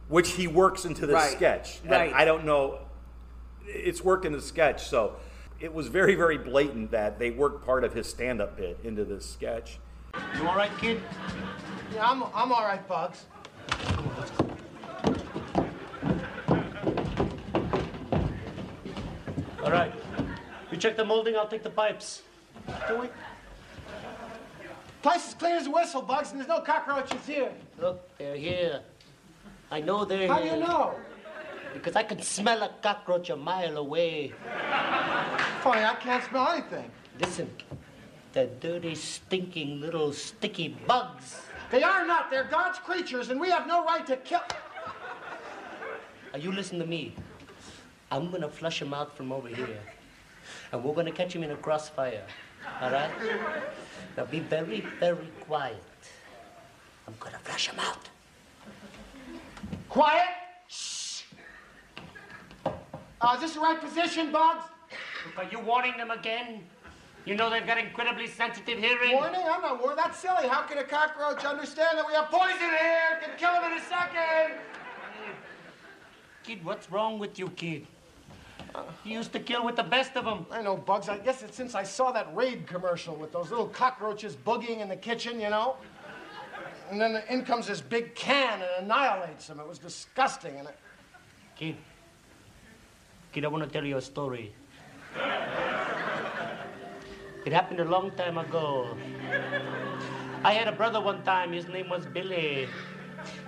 which 0.09 0.31
he 0.33 0.47
works 0.47 0.85
into 0.85 1.05
the 1.07 1.15
Right, 1.15 1.33
sketch. 1.33 1.81
And 1.83 1.91
right. 1.91 2.13
I 2.15 2.25
don't 2.25 2.45
know. 2.45 2.79
It's 3.67 4.03
worked 4.05 4.25
in 4.25 4.33
the 4.33 4.41
sketch, 4.41 4.87
so 4.87 5.17
it 5.61 5.75
was 5.75 5.89
very, 5.89 6.15
very 6.15 6.39
blatant 6.39 6.93
that 6.93 7.19
they 7.19 7.31
worked 7.31 7.67
part 7.67 7.83
of 7.85 7.93
his 7.93 8.09
stand-up 8.09 8.57
bit 8.57 8.79
into 8.85 9.05
this 9.05 9.29
sketch. 9.29 9.81
You 10.37 10.49
all 10.49 10.57
right, 10.57 10.71
kid? 10.79 11.01
Yeah, 11.95 12.09
I'm, 12.09 12.23
I'm 12.35 12.53
all 12.53 12.65
right, 12.65 12.87
Bugs. 12.87 13.25
All 19.65 19.71
right. 19.71 19.93
You 20.71 20.77
check 20.79 20.97
the 20.97 21.05
molding, 21.05 21.37
I'll 21.37 21.49
take 21.49 21.63
the 21.63 21.71
pipes. 21.71 22.23
Do 22.89 23.01
we? 23.01 23.09
Place 25.03 25.29
is 25.29 25.35
clean 25.35 25.57
as 25.57 25.67
a 25.67 25.71
whistle, 25.71 26.03
Bugs, 26.03 26.31
and 26.31 26.41
there's 26.41 26.49
no 26.49 26.61
cockroaches 26.61 27.25
here. 27.27 27.53
Look, 27.79 28.17
they're 28.19 28.37
here. 28.37 28.81
I 29.71 29.81
know 29.81 30.05
they're 30.05 30.19
here. 30.19 30.29
How 30.29 30.41
do 30.41 30.47
you 30.47 30.57
know? 30.57 30.95
Because 31.73 31.97
I 31.97 32.03
can 32.03 32.21
smell 32.23 32.63
a 32.63 32.71
cockroach 32.83 33.31
a 33.31 33.37
mile 33.37 33.77
away. 33.77 34.33
Funny, 35.61 35.85
I 35.85 35.97
can't 36.01 36.25
smell 36.25 36.49
anything. 36.49 36.91
Listen, 37.21 37.51
the 38.39 38.47
dirty, 38.61 38.95
stinking 38.95 39.81
little 39.81 40.13
sticky 40.13 40.69
bugs. 40.87 41.43
They 41.71 41.83
are 41.83 42.07
not. 42.07 42.31
They're 42.31 42.45
God's 42.45 42.79
creatures, 42.79 43.31
and 43.31 43.41
we 43.41 43.51
have 43.51 43.67
no 43.67 43.85
right 43.85 44.07
to 44.07 44.17
kill. 44.17 44.43
Now 46.33 46.39
you 46.39 46.53
listen 46.53 46.79
to 46.79 46.87
me. 46.87 47.15
I'm 48.13 48.31
gonna 48.31 48.49
flush 48.49 48.81
him 48.81 48.95
out 48.95 49.17
from 49.17 49.33
over 49.33 49.49
here. 49.49 49.81
And 50.73 50.85
we're 50.85 50.95
gonna 50.95 51.13
catch 51.13 51.35
him 51.35 51.43
in 51.43 51.51
a 51.51 51.57
crossfire. 51.57 52.25
All 52.81 52.91
right? 52.91 53.11
Now 54.17 54.25
be 54.27 54.41
very, 54.41 54.81
very 55.01 55.29
quiet. 55.41 55.83
I'm 57.07 57.15
gonna 57.19 57.39
flush 57.39 57.69
him 57.69 57.81
out. 57.81 58.09
Quiet. 59.89 60.29
Shh. 60.69 61.23
Uh, 63.21 63.35
is 63.35 63.41
this 63.41 63.55
the 63.55 63.61
right 63.61 63.81
position, 63.81 64.31
Bugs? 64.31 64.65
Are 65.37 65.49
you 65.51 65.59
warning 65.59 65.97
them 65.97 66.13
again? 66.13 66.63
You 67.25 67.35
know 67.35 67.51
they've 67.51 67.67
got 67.67 67.79
incredibly 67.79 68.27
sensitive 68.27 68.79
hearing. 68.79 69.15
Warning? 69.15 69.43
I'm 69.45 69.61
not 69.61 69.81
warning. 69.81 69.97
That's 69.97 70.19
silly. 70.19 70.49
How 70.49 70.63
can 70.63 70.79
a 70.79 70.85
cockroach 70.85 71.45
understand 71.45 71.99
that 71.99 72.07
we 72.07 72.15
have 72.15 72.31
poison 72.31 72.57
here? 72.59 73.21
Can 73.23 73.37
kill 73.37 73.55
him 73.55 73.73
in 73.73 73.79
a 73.79 73.83
second. 73.83 74.59
Kid, 76.43 76.65
what's 76.65 76.91
wrong 76.91 77.19
with 77.19 77.39
you, 77.39 77.49
kid? 77.51 77.87
You 79.05 79.15
used 79.15 79.33
to 79.33 79.41
kill 79.41 79.65
with 79.65 79.77
the 79.77 79.83
best 79.83 80.17
of 80.17 80.25
them. 80.25 80.47
I 80.51 80.63
know, 80.63 80.77
Bugs. 80.77 81.09
I 81.09 81.19
guess 81.19 81.43
it's 81.43 81.57
since 81.57 81.75
I 81.75 81.83
saw 81.83 82.13
that 82.13 82.35
Raid 82.35 82.67
commercial 82.67 83.15
with 83.15 83.33
those 83.33 83.51
little 83.51 83.67
cockroaches 83.67 84.37
boogieing 84.37 84.81
in 84.81 84.89
the 84.89 84.97
kitchen, 84.97 85.41
you 85.41 85.51
know? 85.51 85.77
And 86.91 87.01
then 87.01 87.23
in 87.29 87.45
comes 87.45 87.67
this 87.67 87.81
big 87.81 88.15
can 88.15 88.63
and 88.63 88.85
annihilates 88.85 89.47
them. 89.47 89.61
It 89.61 89.69
was 89.69 89.79
disgusting. 89.79 90.57
And 90.57 90.69
it... 90.69 90.79
Kid, 91.57 91.77
kid, 93.33 93.45
I 93.45 93.49
want 93.49 93.65
to 93.65 93.71
tell 93.71 93.85
you 93.85 93.97
a 93.97 94.01
story. 94.01 94.55
It 97.49 97.55
happened 97.55 97.81
a 97.81 97.85
long 97.87 98.11
time 98.11 98.37
ago. 98.37 98.95
I 100.45 100.53
had 100.53 100.69
a 100.69 100.73
brother 100.73 101.01
one 101.01 101.23
time. 101.23 101.51
His 101.51 101.67
name 101.67 101.89
was 101.89 102.05
Billy. 102.05 102.69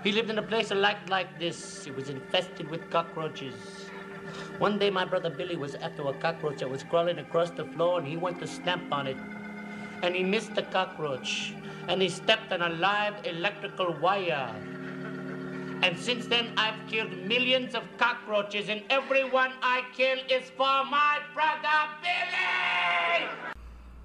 He 0.02 0.10
lived 0.10 0.30
in 0.30 0.38
a 0.38 0.42
place 0.42 0.70
lot 0.70 0.96
like 1.10 1.38
this. 1.38 1.86
It 1.86 1.94
was 1.94 2.08
infested 2.08 2.70
with 2.70 2.88
cockroaches. 2.88 3.52
One 4.56 4.78
day, 4.78 4.88
my 4.88 5.04
brother 5.04 5.28
Billy 5.28 5.54
was 5.54 5.74
after 5.74 6.00
a 6.08 6.14
cockroach 6.14 6.60
that 6.60 6.70
was 6.70 6.82
crawling 6.82 7.18
across 7.18 7.50
the 7.50 7.66
floor, 7.66 7.98
and 7.98 8.08
he 8.08 8.16
went 8.16 8.40
to 8.40 8.46
stamp 8.46 8.90
on 8.90 9.06
it. 9.06 9.18
And 10.02 10.14
he 10.14 10.22
missed 10.22 10.54
the 10.54 10.62
cockroach, 10.62 11.52
and 11.86 12.00
he 12.00 12.08
stepped 12.08 12.54
on 12.54 12.62
a 12.62 12.70
live 12.70 13.16
electrical 13.26 13.92
wire. 14.00 14.48
And 15.82 15.98
since 15.98 16.24
then, 16.24 16.54
I've 16.56 16.80
killed 16.88 17.12
millions 17.28 17.74
of 17.74 17.82
cockroaches, 17.98 18.70
and 18.70 18.82
every 18.88 19.28
one 19.28 19.52
I 19.60 19.84
kill 19.92 20.20
is 20.30 20.48
for 20.56 20.86
my 20.88 21.18
brother 21.34 21.80
Billy! 22.00 23.59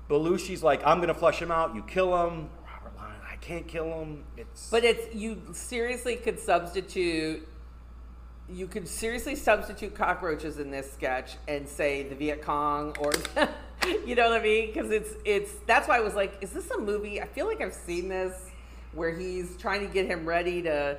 Belushi's 0.09 0.61
like, 0.61 0.85
I'm 0.85 0.99
gonna 0.99 1.13
flush 1.13 1.41
him 1.41 1.51
out. 1.51 1.75
You 1.75 1.81
kill 1.83 2.15
him. 2.15 2.49
Robert 2.65 2.95
Klein, 2.97 3.15
I 3.31 3.35
can't 3.37 3.67
kill 3.67 3.85
him. 3.85 4.23
It's 4.37 4.69
But 4.69 4.83
it's 4.83 5.13
you 5.15 5.41
seriously 5.53 6.15
could 6.15 6.39
substitute. 6.39 7.47
You 8.47 8.67
could 8.67 8.87
seriously 8.87 9.35
substitute 9.35 9.95
cockroaches 9.95 10.59
in 10.59 10.69
this 10.69 10.91
sketch 10.93 11.37
and 11.47 11.67
say 11.67 12.03
the 12.03 12.13
Viet 12.13 12.43
Cong 12.43 12.95
or, 12.99 13.11
you 14.05 14.13
know 14.13 14.29
what 14.29 14.39
I 14.39 14.43
mean? 14.43 14.67
Because 14.71 14.91
it's 14.91 15.15
it's 15.25 15.51
that's 15.65 15.87
why 15.87 15.97
I 15.97 16.01
was 16.01 16.13
like, 16.13 16.37
is 16.41 16.51
this 16.51 16.69
a 16.69 16.77
movie? 16.77 17.19
I 17.21 17.25
feel 17.25 17.47
like 17.47 17.61
I've 17.61 17.73
seen 17.73 18.07
this 18.07 18.51
where 18.93 19.15
he's 19.17 19.57
trying 19.57 19.85
to 19.85 19.91
get 19.91 20.05
him 20.05 20.25
ready 20.27 20.61
to, 20.61 20.97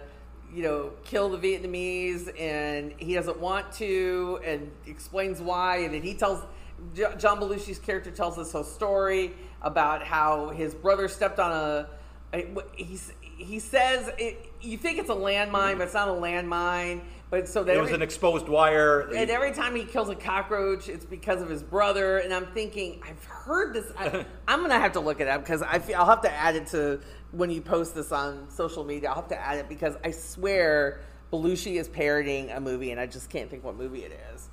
you 0.52 0.62
know, 0.64 0.90
kill 1.04 1.28
the 1.28 1.38
Vietnamese 1.38 2.28
and 2.38 2.92
he 2.98 3.14
doesn't 3.14 3.38
want 3.38 3.72
to 3.74 4.40
and 4.44 4.70
explains 4.86 5.40
why 5.40 5.78
and 5.78 5.94
then 5.94 6.02
he 6.02 6.14
tells 6.14 6.44
Jo- 6.94 7.14
John 7.16 7.40
Belushi's 7.40 7.78
character 7.78 8.10
tells 8.10 8.36
this 8.36 8.52
whole 8.52 8.64
story 8.64 9.32
about 9.62 10.02
how 10.04 10.50
his 10.50 10.74
brother 10.74 11.08
stepped 11.08 11.38
on 11.38 11.52
a. 11.52 11.88
a- 12.34 12.46
He's, 12.74 13.12
he 13.20 13.58
says 13.58 14.10
it, 14.18 14.50
you 14.62 14.76
think 14.78 14.98
it's 14.98 15.10
a 15.10 15.14
landmine, 15.14 15.76
but 15.78 15.82
it's 15.84 15.94
not 15.94 16.08
a 16.08 16.12
landmine. 16.12 17.02
But 17.28 17.48
so 17.48 17.62
it 17.66 17.80
was 17.80 17.90
an 17.90 18.02
exposed 18.02 18.48
wire. 18.48 19.00
and 19.00 19.28
every 19.30 19.50
time 19.52 19.74
he 19.74 19.84
kills 19.84 20.08
a 20.08 20.14
cockroach, 20.14 20.88
it's 20.88 21.04
because 21.04 21.42
of 21.42 21.48
his 21.48 21.60
brother. 21.62 22.18
And 22.18 22.32
I'm 22.32 22.46
thinking, 22.46 23.02
I've 23.04 23.22
heard 23.24 23.74
this. 23.74 23.90
I, 23.98 24.24
I'm 24.48 24.60
gonna 24.62 24.78
have 24.78 24.92
to 24.92 25.00
look 25.00 25.20
it 25.20 25.26
up 25.28 25.42
because 25.42 25.60
I 25.60 25.80
feel, 25.80 25.96
I'll 25.98 26.06
have 26.06 26.22
to 26.22 26.32
add 26.32 26.54
it 26.54 26.68
to 26.68 27.00
when 27.32 27.50
you 27.50 27.60
post 27.60 27.94
this 27.96 28.12
on 28.12 28.48
social 28.48 28.84
media. 28.84 29.08
I'll 29.08 29.16
have 29.16 29.28
to 29.28 29.38
add 29.40 29.58
it 29.58 29.68
because 29.68 29.96
I 30.04 30.12
swear 30.12 31.00
Belushi 31.32 31.80
is 31.80 31.88
parodying 31.88 32.50
a 32.52 32.60
movie, 32.60 32.92
and 32.92 33.00
I 33.00 33.06
just 33.06 33.28
can't 33.28 33.50
think 33.50 33.64
what 33.64 33.76
movie 33.76 34.04
it 34.04 34.18
is. 34.34 34.48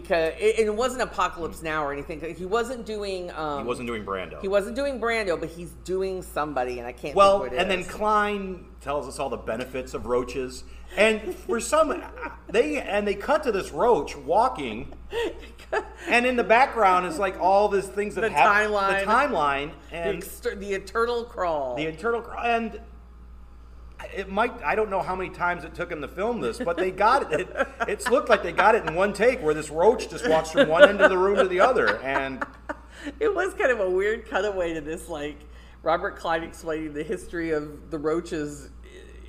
Because 0.00 0.34
it, 0.40 0.58
it 0.58 0.74
wasn't 0.74 1.02
Apocalypse 1.02 1.62
Now 1.62 1.84
or 1.84 1.92
anything. 1.92 2.20
He 2.34 2.44
wasn't 2.44 2.84
doing. 2.84 3.30
Um, 3.30 3.60
he 3.60 3.64
wasn't 3.64 3.86
doing 3.86 4.04
Brando. 4.04 4.40
He 4.40 4.48
wasn't 4.48 4.74
doing 4.74 5.00
Brando, 5.00 5.38
but 5.38 5.50
he's 5.50 5.70
doing 5.84 6.20
somebody, 6.20 6.80
and 6.80 6.86
I 6.86 6.90
can't. 6.90 7.14
Well, 7.14 7.44
and 7.44 7.70
then. 7.70 7.84
Klein 7.84 8.64
tells 8.80 9.06
us 9.06 9.20
all 9.20 9.28
the 9.28 9.36
benefits 9.36 9.94
of 9.94 10.06
roaches, 10.06 10.64
and 10.96 11.32
for 11.36 11.60
some, 11.60 12.02
they 12.48 12.80
and 12.80 13.06
they 13.06 13.14
cut 13.14 13.44
to 13.44 13.52
this 13.52 13.70
roach 13.70 14.16
walking, 14.16 14.92
and 16.08 16.26
in 16.26 16.34
the 16.34 16.42
background 16.42 17.06
is 17.06 17.16
like 17.16 17.38
all 17.38 17.68
these 17.68 17.86
things 17.86 18.16
that 18.16 18.22
The 18.22 18.30
happen. 18.30 18.72
timeline. 18.72 19.00
the 19.00 19.06
timeline, 19.06 19.70
the, 19.90 19.96
and 19.96 20.60
the 20.60 20.72
eternal 20.74 21.22
crawl. 21.22 21.76
the 21.76 21.86
internal 21.86 22.20
cr- 22.20 22.36
and 22.38 22.80
it 24.14 24.28
might 24.28 24.52
I 24.62 24.74
don't 24.74 24.90
know 24.90 25.02
how 25.02 25.14
many 25.14 25.30
times 25.30 25.64
it 25.64 25.74
took 25.74 25.88
them 25.88 26.00
to 26.00 26.08
film 26.08 26.40
this, 26.40 26.58
but 26.58 26.76
they 26.76 26.90
got 26.90 27.32
it. 27.32 27.40
it. 27.40 27.68
It's 27.88 28.08
looked 28.08 28.28
like 28.28 28.42
they 28.42 28.52
got 28.52 28.74
it 28.74 28.86
in 28.86 28.94
one 28.94 29.12
take, 29.12 29.40
where 29.42 29.54
this 29.54 29.70
roach 29.70 30.08
just 30.08 30.28
walks 30.28 30.50
from 30.50 30.68
one 30.68 30.88
end 30.88 31.00
of 31.00 31.10
the 31.10 31.18
room 31.18 31.36
to 31.36 31.48
the 31.48 31.60
other, 31.60 31.98
and 31.98 32.44
it 33.20 33.34
was 33.34 33.54
kind 33.54 33.70
of 33.70 33.80
a 33.80 33.90
weird 33.90 34.28
cutaway 34.28 34.74
to 34.74 34.80
this, 34.80 35.08
like 35.08 35.36
Robert 35.82 36.16
Klein 36.16 36.42
explaining 36.42 36.92
the 36.92 37.02
history 37.02 37.50
of 37.50 37.90
the 37.90 37.98
roaches 37.98 38.70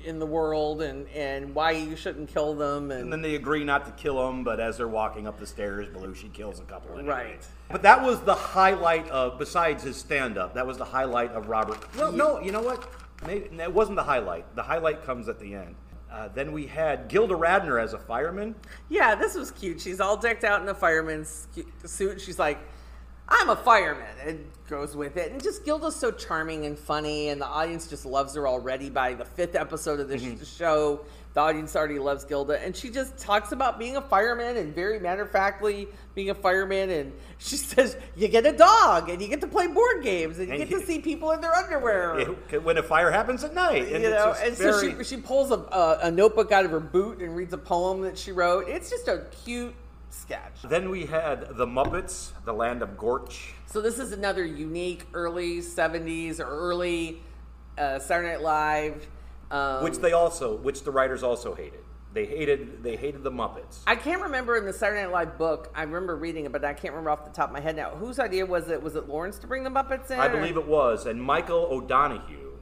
in 0.04 0.20
the 0.20 0.26
world 0.26 0.82
and 0.82 1.08
and 1.08 1.52
why 1.52 1.72
you 1.72 1.96
shouldn't 1.96 2.28
kill 2.28 2.54
them 2.54 2.92
and, 2.92 3.02
And 3.02 3.12
then 3.12 3.22
they 3.22 3.34
agree 3.34 3.64
not 3.64 3.84
to 3.86 3.92
kill 4.00 4.24
them 4.24 4.44
but 4.44 4.60
as 4.60 4.76
they're 4.76 4.86
walking 4.86 5.26
up 5.26 5.38
the 5.38 5.46
stairs, 5.46 5.88
Belushi 5.88 6.32
kills 6.32 6.60
a 6.60 6.62
couple. 6.62 6.96
Anyway. 6.96 7.12
Right. 7.12 7.46
But 7.68 7.82
that 7.82 8.02
was 8.02 8.20
the 8.20 8.34
highlight 8.34 9.08
of, 9.08 9.38
besides 9.38 9.82
his 9.82 9.96
stand-up, 9.96 10.54
that 10.54 10.64
was 10.64 10.78
the 10.78 10.84
highlight 10.84 11.32
of 11.32 11.48
Robert. 11.48 11.78
No, 11.96 12.10
no, 12.10 12.40
you 12.40 12.52
know 12.52 12.62
what? 12.62 12.88
Maybe 13.24 13.48
that 13.56 13.72
wasn't 13.72 13.96
the 13.96 14.02
highlight. 14.02 14.54
The 14.56 14.62
highlight 14.62 15.04
comes 15.04 15.28
at 15.28 15.38
the 15.38 15.54
end. 15.54 15.74
Uh, 16.10 16.28
then 16.34 16.52
we 16.52 16.66
had 16.66 17.08
Gilda 17.08 17.34
Radner 17.34 17.82
as 17.82 17.92
a 17.92 17.98
fireman. 17.98 18.54
yeah, 18.88 19.14
this 19.14 19.34
was 19.34 19.50
cute. 19.50 19.80
She's 19.80 20.00
all 20.00 20.16
decked 20.16 20.44
out 20.44 20.62
in 20.62 20.68
a 20.68 20.74
fireman's 20.74 21.48
suit. 21.84 22.20
She's 22.20 22.38
like, 22.38 22.58
I'm 23.28 23.48
a 23.50 23.56
fireman. 23.56 24.16
It 24.24 24.68
goes 24.68 24.94
with 24.94 25.16
it. 25.16 25.32
And 25.32 25.42
just 25.42 25.64
Gilda's 25.64 25.96
so 25.96 26.12
charming 26.12 26.64
and 26.66 26.78
funny, 26.78 27.30
and 27.30 27.40
the 27.40 27.46
audience 27.46 27.88
just 27.88 28.06
loves 28.06 28.34
her 28.36 28.46
already 28.46 28.88
by 28.88 29.14
the 29.14 29.24
fifth 29.24 29.56
episode 29.56 29.98
of 29.98 30.08
the 30.08 30.16
Mm-hmm. 30.16 30.44
show. 30.44 31.00
The 31.36 31.42
audience 31.42 31.76
already 31.76 31.98
loves 31.98 32.24
Gilda. 32.24 32.64
And 32.64 32.74
she 32.74 32.88
just 32.88 33.18
talks 33.18 33.52
about 33.52 33.78
being 33.78 33.98
a 33.98 34.00
fireman 34.00 34.56
and 34.56 34.74
very 34.74 34.98
matter 34.98 35.20
of 35.20 35.30
factly 35.30 35.86
being 36.14 36.30
a 36.30 36.34
fireman. 36.34 36.88
And 36.88 37.12
she 37.36 37.56
says, 37.72 37.94
You 38.16 38.28
get 38.28 38.46
a 38.46 38.52
dog, 38.52 39.10
and 39.10 39.20
you 39.20 39.28
get 39.28 39.42
to 39.42 39.46
play 39.46 39.66
board 39.66 40.02
games, 40.02 40.38
and 40.38 40.48
you 40.48 40.56
get 40.56 40.70
to 40.70 40.80
see 40.80 40.98
people 40.98 41.32
in 41.32 41.42
their 41.42 41.52
underwear. 41.52 42.24
When 42.62 42.78
a 42.78 42.82
fire 42.82 43.10
happens 43.10 43.44
at 43.44 43.52
night, 43.52 43.92
and 43.92 44.02
you 44.02 44.08
know, 44.08 44.34
and 44.42 44.56
very- 44.56 44.72
so 44.72 44.98
she, 45.02 45.04
she 45.04 45.16
pulls 45.18 45.50
a, 45.50 45.56
a, 45.58 45.98
a 46.04 46.10
notebook 46.10 46.52
out 46.52 46.64
of 46.64 46.70
her 46.70 46.80
boot 46.80 47.18
and 47.20 47.36
reads 47.36 47.52
a 47.52 47.58
poem 47.58 48.00
that 48.00 48.16
she 48.16 48.32
wrote. 48.32 48.66
It's 48.66 48.88
just 48.88 49.06
a 49.06 49.26
cute 49.44 49.74
sketch. 50.08 50.62
Then 50.64 50.88
we 50.88 51.04
had 51.04 51.54
the 51.58 51.66
Muppets, 51.66 52.30
the 52.46 52.54
Land 52.54 52.80
of 52.80 52.96
Gorch. 52.96 53.52
So 53.66 53.82
this 53.82 53.98
is 53.98 54.12
another 54.12 54.42
unique 54.42 55.04
early 55.12 55.58
'70s 55.58 56.40
or 56.40 56.44
early 56.46 57.20
uh, 57.76 57.98
Saturday 57.98 58.30
Night 58.30 58.40
Live. 58.40 59.06
Um, 59.50 59.84
which 59.84 59.98
they 59.98 60.12
also, 60.12 60.56
which 60.56 60.82
the 60.84 60.90
writers 60.90 61.22
also 61.22 61.54
hated. 61.54 61.80
They 62.12 62.24
hated, 62.24 62.82
they 62.82 62.96
hated 62.96 63.22
the 63.22 63.30
Muppets. 63.30 63.80
I 63.86 63.94
can't 63.94 64.22
remember 64.22 64.56
in 64.56 64.64
the 64.64 64.72
Saturday 64.72 65.02
Night 65.02 65.12
Live 65.12 65.38
book. 65.38 65.70
I 65.74 65.82
remember 65.82 66.16
reading 66.16 66.46
it, 66.46 66.52
but 66.52 66.64
I 66.64 66.72
can't 66.72 66.94
remember 66.94 67.10
off 67.10 67.24
the 67.24 67.30
top 67.30 67.50
of 67.50 67.52
my 67.52 67.60
head 67.60 67.76
now. 67.76 67.90
Whose 67.90 68.18
idea 68.18 68.46
was 68.46 68.70
it? 68.70 68.82
Was 68.82 68.96
it 68.96 69.06
Lorne 69.08 69.32
to 69.32 69.46
bring 69.46 69.64
the 69.64 69.70
Muppets 69.70 70.10
in? 70.10 70.18
I 70.18 70.26
or- 70.26 70.30
believe 70.30 70.56
it 70.56 70.66
was, 70.66 71.04
and 71.06 71.22
Michael 71.22 71.68
O'Donoghue, 71.70 72.54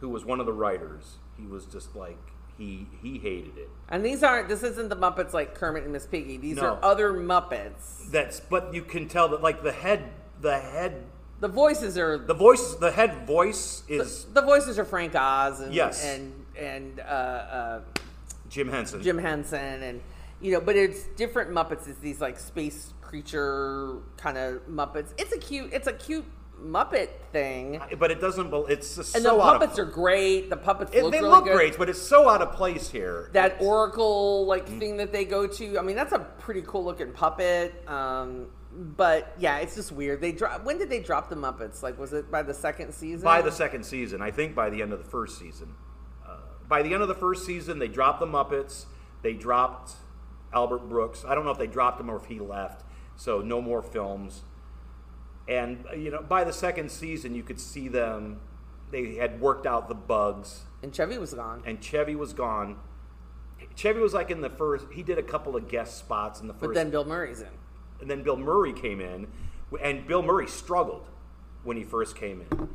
who 0.00 0.08
was 0.08 0.24
one 0.24 0.40
of 0.40 0.46
the 0.46 0.52
writers, 0.54 1.18
he 1.36 1.46
was 1.46 1.66
just 1.66 1.94
like 1.94 2.18
he 2.56 2.86
he 3.02 3.18
hated 3.18 3.58
it. 3.58 3.68
And 3.90 4.04
these 4.04 4.22
aren't. 4.22 4.48
This 4.48 4.62
isn't 4.62 4.88
the 4.88 4.96
Muppets 4.96 5.34
like 5.34 5.54
Kermit 5.54 5.82
and 5.84 5.92
Miss 5.92 6.06
Piggy. 6.06 6.38
These 6.38 6.56
No. 6.56 6.66
are 6.74 6.78
other 6.84 7.12
Muppets. 7.12 8.10
That's 8.10 8.40
but 8.40 8.72
you 8.72 8.82
can 8.82 9.06
tell 9.08 9.28
that 9.28 9.42
like 9.42 9.62
the 9.62 9.72
head, 9.72 10.12
the 10.40 10.58
head, 10.58 11.04
The 11.40 11.48
voices 11.48 11.98
are 11.98 12.16
the 12.18 12.34
voice, 12.34 12.74
the 12.76 12.90
head 12.90 13.26
voice 13.26 13.82
is 13.88 14.24
the 14.32 14.42
voices 14.42 14.78
are 14.78 14.84
Frank 14.84 15.14
Oz 15.14 15.60
and 15.60 15.74
Yes. 15.74 16.04
and 16.04 16.32
and 16.58 17.00
uh, 17.00 17.02
uh, 17.02 17.80
Jim 18.48 18.68
Henson. 18.68 19.02
Jim 19.02 19.18
Henson 19.18 19.82
and 19.82 20.00
you 20.40 20.52
know, 20.52 20.60
but 20.60 20.76
it's 20.76 21.04
different 21.16 21.50
Muppets. 21.50 21.88
It's 21.88 21.98
these 21.98 22.20
like 22.20 22.38
space 22.38 22.92
creature 23.00 23.96
kind 24.16 24.38
of 24.38 24.66
Muppets. 24.68 25.12
It's 25.18 25.32
a 25.32 25.38
cute. 25.38 25.72
It's 25.72 25.86
a 25.86 25.92
cute 25.92 26.24
Muppet 26.62 27.08
thing. 27.32 27.80
but 27.98 28.10
it 28.10 28.20
doesn't. 28.20 28.52
It's 28.70 28.94
just 28.96 29.14
And 29.16 29.24
so 29.24 29.36
the 29.36 29.42
puppets 29.42 29.76
of, 29.78 29.88
are 29.88 29.90
great. 29.90 30.48
The 30.50 30.56
puppets 30.56 30.92
It, 30.94 31.02
look 31.02 31.12
they 31.12 31.18
really 31.18 31.30
look 31.30 31.44
good. 31.44 31.56
great, 31.56 31.76
but 31.78 31.88
it's 31.88 32.00
so 32.00 32.28
out 32.28 32.42
of 32.42 32.52
place 32.52 32.88
here. 32.90 33.28
That 33.32 33.52
It's- 33.54 33.62
Oracle 33.66 34.46
like 34.46 34.68
Mm. 34.68 34.78
thing 34.78 34.96
that 34.98 35.12
they 35.12 35.24
go 35.24 35.46
to. 35.46 35.78
I 35.78 35.82
mean, 35.82 35.96
that's 35.96 36.12
a 36.12 36.20
pretty 36.20 36.62
cool 36.62 36.84
looking 36.84 37.12
puppet. 37.12 37.74
Um, 37.88 38.46
but 38.76 39.34
yeah, 39.38 39.58
it's 39.58 39.74
just 39.76 39.92
weird. 39.92 40.20
They 40.20 40.32
drop. 40.32 40.64
When 40.64 40.78
did 40.78 40.90
they 40.90 41.00
drop 41.00 41.28
the 41.28 41.36
Muppets? 41.36 41.82
Like, 41.82 41.98
was 41.98 42.12
it 42.12 42.30
by 42.30 42.42
the 42.42 42.54
second 42.54 42.92
season? 42.92 43.24
by 43.24 43.40
the 43.42 43.52
second 43.52 43.84
season, 43.84 44.20
I 44.20 44.30
think 44.30 44.54
by 44.54 44.70
the 44.70 44.82
end 44.82 44.92
of 44.92 44.98
the 44.98 45.08
first 45.08 45.38
season. 45.38 45.74
Uh, 46.26 46.36
by 46.68 46.82
the 46.82 46.92
end 46.92 47.02
of 47.02 47.08
the 47.08 47.14
first 47.14 47.46
season, 47.46 47.78
they 47.78 47.88
dropped 47.88 48.20
the 48.20 48.26
Muppets. 48.26 48.86
They 49.22 49.32
dropped 49.32 49.92
Albert 50.52 50.88
Brooks. 50.88 51.24
I 51.26 51.34
don't 51.34 51.44
know 51.44 51.50
if 51.50 51.58
they 51.58 51.66
dropped 51.66 52.00
him 52.00 52.10
or 52.10 52.16
if 52.16 52.26
he 52.26 52.40
left. 52.40 52.84
So 53.16 53.40
no 53.40 53.60
more 53.60 53.82
films. 53.82 54.42
And 55.48 55.84
you 55.96 56.10
know, 56.10 56.22
by 56.22 56.44
the 56.44 56.52
second 56.52 56.90
season, 56.90 57.34
you 57.34 57.42
could 57.42 57.60
see 57.60 57.88
them. 57.88 58.40
They 58.90 59.14
had 59.16 59.40
worked 59.40 59.66
out 59.66 59.88
the 59.88 59.94
bugs, 59.94 60.62
and 60.82 60.94
Chevy 60.94 61.18
was 61.18 61.34
gone. 61.34 61.62
and 61.66 61.80
Chevy 61.82 62.16
was 62.16 62.32
gone. 62.32 62.78
Chevy 63.76 64.00
was 64.00 64.14
like 64.14 64.30
in 64.30 64.40
the 64.40 64.50
first. 64.50 64.86
He 64.92 65.02
did 65.02 65.18
a 65.18 65.22
couple 65.22 65.56
of 65.56 65.68
guest 65.68 65.98
spots 65.98 66.40
in 66.40 66.48
the 66.48 66.54
first. 66.54 66.62
But 66.62 66.74
then 66.74 66.90
Bill 66.90 67.04
Murray's 67.04 67.40
in. 67.40 67.48
And 68.04 68.10
then 68.10 68.22
Bill 68.22 68.36
Murray 68.36 68.74
came 68.74 69.00
in, 69.00 69.26
and 69.82 70.06
Bill 70.06 70.22
Murray 70.22 70.46
struggled 70.46 71.08
when 71.62 71.78
he 71.78 71.84
first 71.84 72.14
came 72.16 72.42
in. 72.42 72.68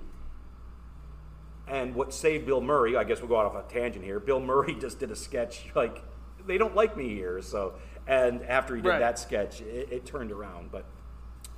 And 1.67 1.93
what 1.93 2.15
saved 2.15 2.47
Bill 2.47 2.61
Murray, 2.61 2.97
I 2.97 3.03
guess 3.03 3.19
we'll 3.19 3.27
go 3.29 3.37
out 3.39 3.45
off 3.45 3.53
a 3.69 3.71
tangent 3.71 4.03
here. 4.03 4.19
Bill 4.19 4.39
Murray 4.39 4.73
just 4.81 4.97
did 4.99 5.11
a 5.11 5.15
sketch 5.15 5.65
like 5.75 6.03
they 6.47 6.57
don't 6.57 6.73
like 6.73 6.97
me 6.97 7.09
here, 7.09 7.43
so 7.43 7.75
and 8.07 8.41
after 8.41 8.75
he 8.75 8.81
did 8.81 8.89
Right. 8.89 8.99
that 8.99 9.19
sketch, 9.19 9.61
it, 9.61 9.89
it 9.91 10.05
turned 10.07 10.31
around. 10.31 10.71
But 10.71 10.85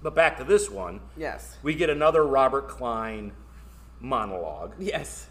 but 0.04 0.14
back 0.16 0.38
to 0.40 0.44
this 0.44 0.70
one, 0.70 1.00
Yes. 1.16 1.58
we 1.64 1.74
get 1.74 1.90
another 1.90 2.26
Robert 2.28 2.68
Klein 2.68 3.32
monologue 4.02 4.74
Yes. 4.80 5.30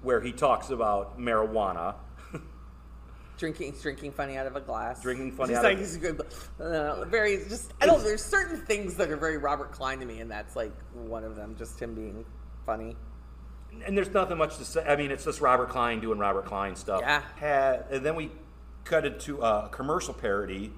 where 0.00 0.22
he 0.22 0.32
talks 0.32 0.70
about 0.70 1.18
marijuana. 1.20 1.96
Drinking, 3.42 3.74
drinking 3.82 4.12
funny 4.12 4.36
out 4.36 4.46
of 4.46 4.54
a 4.54 4.60
glass. 4.60 5.02
Drinking 5.02 5.32
funny 5.32 5.48
He's 5.50 5.58
out 5.58 5.64
like, 5.64 5.72
of- 5.74 5.80
he's 5.80 5.96
good. 5.96 6.20
Uh, 6.60 7.04
very 7.06 7.38
just. 7.48 7.72
I 7.80 7.86
don't. 7.86 8.04
There's 8.04 8.22
certain 8.24 8.64
things 8.66 8.94
that 8.98 9.10
are 9.10 9.16
very 9.16 9.36
Robert 9.36 9.72
Klein 9.72 9.98
to 9.98 10.06
me, 10.06 10.20
and 10.20 10.30
that's 10.30 10.54
like 10.54 10.70
one 10.92 11.24
of 11.24 11.34
them. 11.34 11.56
Just 11.58 11.80
him 11.80 11.92
being 11.92 12.24
funny. 12.64 12.94
and 13.84 13.98
there's 13.98 14.10
nothing 14.10 14.38
much 14.38 14.58
to 14.58 14.64
say. 14.64 14.84
I 14.86 14.94
mean, 14.94 15.10
it's 15.10 15.24
just 15.24 15.40
Robert 15.40 15.70
Klein 15.70 15.98
doing 15.98 16.20
Robert 16.20 16.44
Klein 16.44 16.76
stuff. 16.76 17.00
Yeah. 17.00 17.20
Had, 17.34 17.86
and 17.90 18.06
then 18.06 18.14
we 18.14 18.30
cut 18.84 19.04
it 19.04 19.18
to 19.22 19.40
a 19.42 19.68
commercial 19.72 20.14
parody, 20.14 20.70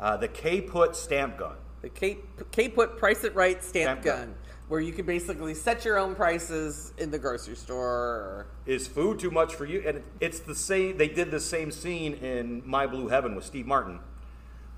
uh, 0.00 0.16
the 0.16 0.26
K 0.26 0.60
Put 0.60 0.96
stamp 0.96 1.38
gun. 1.38 1.54
The 1.82 1.88
K 1.88 2.18
K 2.50 2.68
put 2.68 2.98
price 2.98 3.22
it 3.22 3.36
right 3.36 3.62
stamp 3.62 4.00
Stamp 4.00 4.02
gun. 4.02 4.18
gun, 4.30 4.34
where 4.68 4.80
you 4.80 4.92
can 4.92 5.06
basically 5.06 5.54
set 5.54 5.84
your 5.84 5.98
own 5.98 6.14
prices 6.14 6.92
in 6.98 7.10
the 7.10 7.18
grocery 7.18 7.56
store. 7.56 8.46
Is 8.66 8.86
food 8.86 9.18
too 9.18 9.30
much 9.30 9.54
for 9.54 9.64
you? 9.64 9.82
And 9.86 10.02
it's 10.20 10.40
the 10.40 10.54
same. 10.54 10.98
They 10.98 11.08
did 11.08 11.30
the 11.30 11.40
same 11.40 11.70
scene 11.70 12.14
in 12.14 12.62
My 12.66 12.86
Blue 12.86 13.08
Heaven 13.08 13.34
with 13.34 13.44
Steve 13.44 13.66
Martin, 13.66 14.00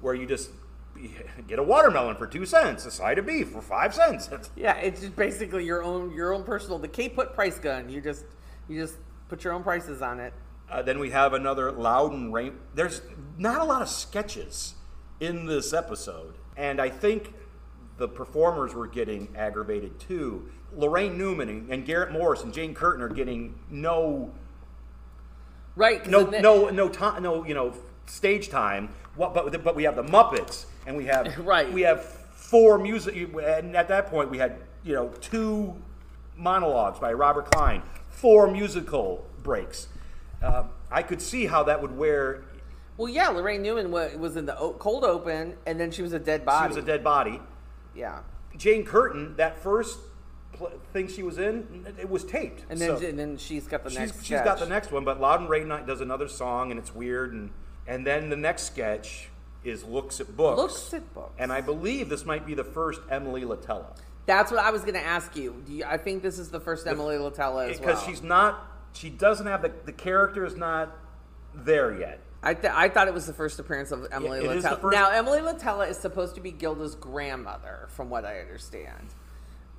where 0.00 0.14
you 0.14 0.26
just 0.26 0.50
get 1.48 1.58
a 1.58 1.62
watermelon 1.62 2.16
for 2.16 2.26
two 2.26 2.46
cents, 2.46 2.86
a 2.86 2.90
side 2.90 3.18
of 3.18 3.26
beef 3.26 3.50
for 3.50 3.62
five 3.62 3.94
cents. 3.94 4.30
Yeah, 4.56 4.76
it's 4.76 5.00
just 5.00 5.16
basically 5.16 5.64
your 5.64 5.82
own 5.82 6.12
your 6.14 6.34
own 6.34 6.44
personal. 6.44 6.78
The 6.78 6.88
K 6.88 7.08
put 7.08 7.34
price 7.34 7.58
gun. 7.58 7.88
You 7.88 8.00
just 8.00 8.24
you 8.68 8.80
just 8.80 8.96
put 9.28 9.42
your 9.42 9.52
own 9.52 9.62
prices 9.62 10.02
on 10.02 10.20
it. 10.20 10.32
Uh, 10.70 10.82
then 10.82 11.00
we 11.00 11.10
have 11.10 11.32
another 11.32 11.72
Loudon 11.72 12.30
Rain. 12.30 12.58
There's 12.74 13.02
not 13.36 13.60
a 13.60 13.64
lot 13.64 13.82
of 13.82 13.88
sketches 13.88 14.74
in 15.18 15.46
this 15.46 15.72
episode, 15.72 16.36
and 16.56 16.80
I 16.80 16.90
think 16.90 17.32
the 18.00 18.08
performers 18.08 18.74
were 18.74 18.86
getting 18.86 19.28
aggravated 19.36 20.00
too. 20.00 20.50
Laraine 20.76 21.16
Newman 21.16 21.66
and, 21.70 21.84
Garrett 21.84 22.10
Morris 22.10 22.42
and 22.42 22.52
Jane 22.52 22.74
Curtin 22.74 23.02
are 23.02 23.08
getting 23.08 23.58
no, 23.68 24.32
Right. 25.76 26.04
no, 26.06 26.24
no, 26.24 26.70
no 26.70 26.88
time, 26.88 27.22
no, 27.22 27.44
you 27.44 27.52
know, 27.52 27.74
stage 28.06 28.48
time. 28.48 28.88
What, 29.16 29.34
but 29.34 29.62
but 29.62 29.76
we 29.76 29.82
have 29.84 29.96
the 29.96 30.02
Muppets, 30.02 30.64
and 30.86 30.96
we 30.96 31.04
have 31.06 31.36
Right. 31.44 31.70
We 31.70 31.82
have 31.82 32.02
four 32.04 32.78
music, 32.78 33.14
and 33.42 33.76
at 33.76 33.88
that 33.88 34.06
point 34.06 34.30
we 34.30 34.38
had 34.38 34.56
you 34.82 34.94
know 34.94 35.08
two 35.20 35.76
monologues 36.36 36.98
by 36.98 37.12
Robert 37.12 37.50
Klein, 37.50 37.82
four 38.08 38.50
musical 38.50 39.26
breaks. 39.42 39.88
Uh, 40.42 40.64
I 40.90 41.02
could 41.02 41.20
see 41.20 41.44
how 41.46 41.64
that 41.64 41.82
would 41.82 41.96
wear. 41.96 42.44
Well, 42.96 43.08
yeah, 43.08 43.26
Laraine 43.26 43.60
Newman 43.60 43.90
was 43.90 44.36
in 44.36 44.46
the 44.46 44.54
cold 44.78 45.04
open, 45.04 45.56
and 45.66 45.78
then 45.78 45.90
she 45.90 46.00
was 46.02 46.14
a 46.14 46.18
dead 46.18 46.46
body. 46.46 46.72
She 46.72 46.76
was 46.76 46.84
a 46.84 46.86
dead 46.86 47.04
body. 47.04 47.40
Yeah, 47.94 48.20
Jane 48.56 48.84
Curtin, 48.84 49.36
that 49.36 49.58
first 49.62 49.98
pl- 50.52 50.72
thing 50.92 51.08
she 51.08 51.22
was 51.22 51.38
in, 51.38 51.86
it 51.98 52.08
was 52.08 52.24
taped. 52.24 52.64
and 52.70 52.80
then 52.80 52.98
So- 52.98 53.06
and 53.06 53.18
then 53.18 53.36
she's 53.36 53.66
got 53.66 53.84
the 53.84 53.90
she's, 53.90 53.98
next. 53.98 54.24
she's 54.24 54.40
got 54.40 54.58
the 54.58 54.66
next 54.66 54.92
one, 54.92 55.04
but 55.04 55.20
Loudon 55.20 55.48
Wainwright 55.48 55.86
does 55.86 56.00
another 56.00 56.28
song, 56.28 56.70
and 56.70 56.78
it's 56.78 56.94
weird, 56.94 57.32
and 57.32 57.50
and 57.86 58.06
then 58.06 58.28
the 58.30 58.36
next 58.36 58.64
sketch 58.64 59.28
is 59.64 59.84
looks 59.84 60.20
at 60.20 60.36
books. 60.36 60.56
Looks 60.58 60.94
at 60.94 61.12
books. 61.14 61.34
and 61.38 61.52
I 61.52 61.60
believe 61.60 62.08
this 62.08 62.24
might 62.24 62.46
be 62.46 62.54
the 62.54 62.64
first 62.64 63.00
Emily 63.10 63.42
Litella 63.42 63.96
That's 64.26 64.50
what 64.52 64.60
I 64.60 64.70
was 64.70 64.82
going 64.82 64.94
to 64.94 65.04
ask 65.04 65.34
you. 65.36 65.62
Do 65.66 65.72
you. 65.72 65.84
I 65.84 65.96
think 65.96 66.22
this 66.22 66.38
is 66.38 66.50
the 66.50 66.60
first 66.60 66.86
Emily 66.86 67.16
Litella 67.16 67.68
as 67.68 67.78
well. 67.80 67.88
because 67.88 68.02
she's 68.04 68.22
not, 68.22 68.64
she 68.92 69.10
doesn't 69.10 69.46
have 69.46 69.62
the 69.62 69.72
the 69.84 69.92
character 69.92 70.44
is 70.44 70.56
not 70.56 70.96
there 71.54 71.98
yet. 71.98 72.20
I, 72.42 72.54
th- 72.54 72.72
I 72.74 72.88
thought 72.88 73.06
it 73.08 73.14
was 73.14 73.26
the 73.26 73.32
first 73.34 73.58
appearance 73.58 73.90
of 73.90 74.06
Emily 74.10 74.40
the 74.40 74.54
Litella. 74.54 74.80
first- 74.80 74.94
Now, 74.94 75.10
Emily 75.10 75.40
Litella 75.40 75.88
is 75.90 75.98
supposed 75.98 76.36
to 76.36 76.40
be 76.40 76.50
Gilda's 76.50 76.94
grandmother, 76.94 77.88
from 77.90 78.08
what 78.08 78.24
I 78.24 78.40
understand. 78.40 79.08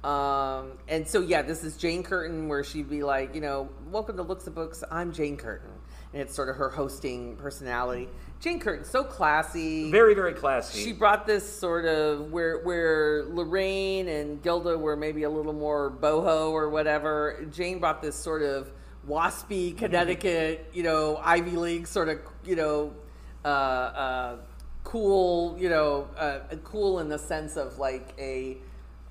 Um, 0.03 0.73
and 0.87 1.07
so, 1.07 1.21
yeah, 1.21 1.41
this 1.43 1.63
is 1.63 1.77
Jane 1.77 2.03
Curtin, 2.03 2.47
where 2.47 2.63
she'd 2.63 2.89
be 2.89 3.03
like, 3.03 3.35
you 3.35 3.41
know, 3.41 3.69
welcome 3.91 4.17
to 4.17 4.23
Looks 4.23 4.47
of 4.47 4.55
Books. 4.55 4.83
I'm 4.91 5.11
Jane 5.13 5.37
Curtin. 5.37 5.69
And 6.13 6.21
it's 6.21 6.35
sort 6.35 6.49
of 6.49 6.57
her 6.57 6.69
hosting 6.69 7.35
personality. 7.37 8.09
Jane 8.41 8.59
Curtin, 8.59 8.83
so 8.83 9.03
classy. 9.03 9.89
Very 9.91 10.13
very 10.13 10.33
classy. 10.33 10.83
She 10.83 10.91
brought 10.91 11.25
this 11.27 11.47
sort 11.47 11.85
of 11.85 12.31
where 12.33 12.57
where 12.63 13.23
Laraine 13.25 14.07
and 14.09 14.41
Gilda 14.43 14.77
were 14.77 14.95
maybe 14.97 15.23
a 15.23 15.29
little 15.29 15.53
more 15.53 15.89
boho 15.89 16.49
or 16.51 16.67
whatever. 16.69 17.45
Jane 17.51 17.79
brought 17.79 18.01
this 18.01 18.15
sort 18.17 18.41
of 18.41 18.69
waspy 19.07 19.77
Connecticut, 19.77 20.69
you 20.73 20.83
know, 20.83 21.19
Ivy 21.23 21.51
League 21.51 21.87
sort 21.87 22.09
of, 22.09 22.19
you 22.45 22.55
know, 22.55 22.93
uh, 23.43 23.47
uh, 23.47 24.35
cool, 24.83 25.55
you 25.59 25.69
know, 25.69 26.07
uh, 26.17 26.39
cool 26.63 26.99
in 26.99 27.09
the 27.09 27.17
sense 27.19 27.57
of 27.57 27.77
like 27.77 28.13
a 28.19 28.57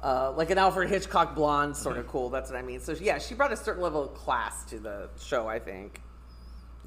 uh, 0.02 0.32
like 0.32 0.50
an 0.50 0.56
Alfred 0.58 0.88
Hitchcock 0.88 1.34
blonde 1.34 1.76
sort 1.76 1.98
of 1.98 2.06
cool. 2.06 2.30
That's 2.30 2.50
what 2.50 2.58
I 2.58 2.62
mean. 2.62 2.80
So 2.80 2.92
yeah, 2.92 3.18
she 3.18 3.34
brought 3.34 3.52
a 3.52 3.56
certain 3.56 3.82
level 3.82 4.02
of 4.02 4.14
class 4.14 4.64
to 4.66 4.78
the 4.78 5.10
show. 5.20 5.46
I 5.48 5.58
think. 5.58 6.00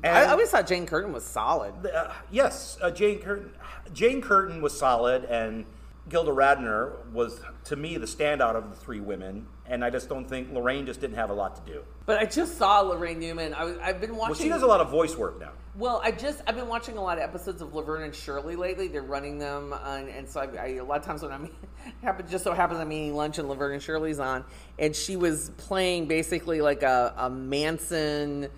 I, 0.04 0.08
And- 0.08 0.18
I 0.18 0.32
always 0.32 0.50
thought 0.50 0.68
Jane 0.68 0.86
Curtin 0.86 1.14
was 1.14 1.24
solid. 1.24 1.74
Uh, 1.86 2.12
yes, 2.32 2.78
uh, 2.82 2.90
Jane 2.92 3.20
Curtin. 3.20 3.52
Jane 3.94 4.22
Curtin 4.22 4.62
was 4.62 4.78
solid, 4.78 5.26
and 5.26 5.66
Gilda 6.10 6.32
Radner 6.32 7.06
was, 7.12 7.40
to 7.66 7.76
me, 7.76 7.98
the 7.98 8.06
standout 8.06 8.56
of 8.56 8.70
the 8.70 8.76
three 8.76 9.00
women, 9.00 9.48
and 9.66 9.86
I 9.86 9.90
just 9.90 10.10
don't 10.10 10.28
think 10.28 10.52
Laraine 10.52 10.86
just 10.86 11.00
didn't 11.00 11.16
have 11.16 11.30
a 11.30 11.34
lot 11.34 11.66
to 11.66 11.72
do. 11.72 11.84
But 12.06 12.20
I 12.20 12.26
just 12.26 12.58
saw 12.58 12.84
Laraine 12.84 13.18
Newman. 13.18 13.54
I 13.54 13.64
was, 13.64 13.78
I've 13.78 14.02
been 14.02 14.16
watching. 14.16 14.32
Well, 14.32 14.42
she 14.42 14.50
does 14.50 14.64
a 14.64 14.68
lot 14.68 14.82
of 14.82 14.90
voice 14.90 15.16
work 15.16 15.40
now. 15.40 15.52
Well, 15.76 16.02
I 16.04 16.12
just 16.12 16.42
I've 16.46 16.56
been 16.56 16.68
watching 16.68 16.98
a 16.98 17.02
lot 17.02 17.18
of 17.18 17.24
episodes 17.24 17.62
of 17.62 17.74
Laverne 17.74 18.04
and 18.04 18.14
Shirley 18.14 18.58
lately. 18.58 18.90
They're 18.90 19.02
running 19.02 19.40
them, 19.40 19.72
on, 19.72 20.10
and 20.10 20.28
so 20.28 20.42
I, 20.42 20.48
I, 20.58 20.68
a 20.76 20.84
lot 20.84 21.00
of 21.00 21.06
times 21.06 21.22
when 21.24 21.32
I'm 21.32 21.50
happen 22.04 22.28
just 22.28 22.44
so 22.44 22.54
happens 22.54 22.82
I'm 22.82 22.92
eating 22.92 23.16
lunch 23.16 23.40
and 23.40 23.48
Laverne 23.48 23.74
and 23.74 23.82
Shirley's 23.82 24.20
on, 24.20 24.44
and 24.78 24.94
she 24.94 25.16
was 25.16 25.52
playing 25.52 26.08
basically 26.08 26.60
like 26.60 26.84
a, 26.84 27.14
a 27.16 27.30
Manson, 27.30 28.50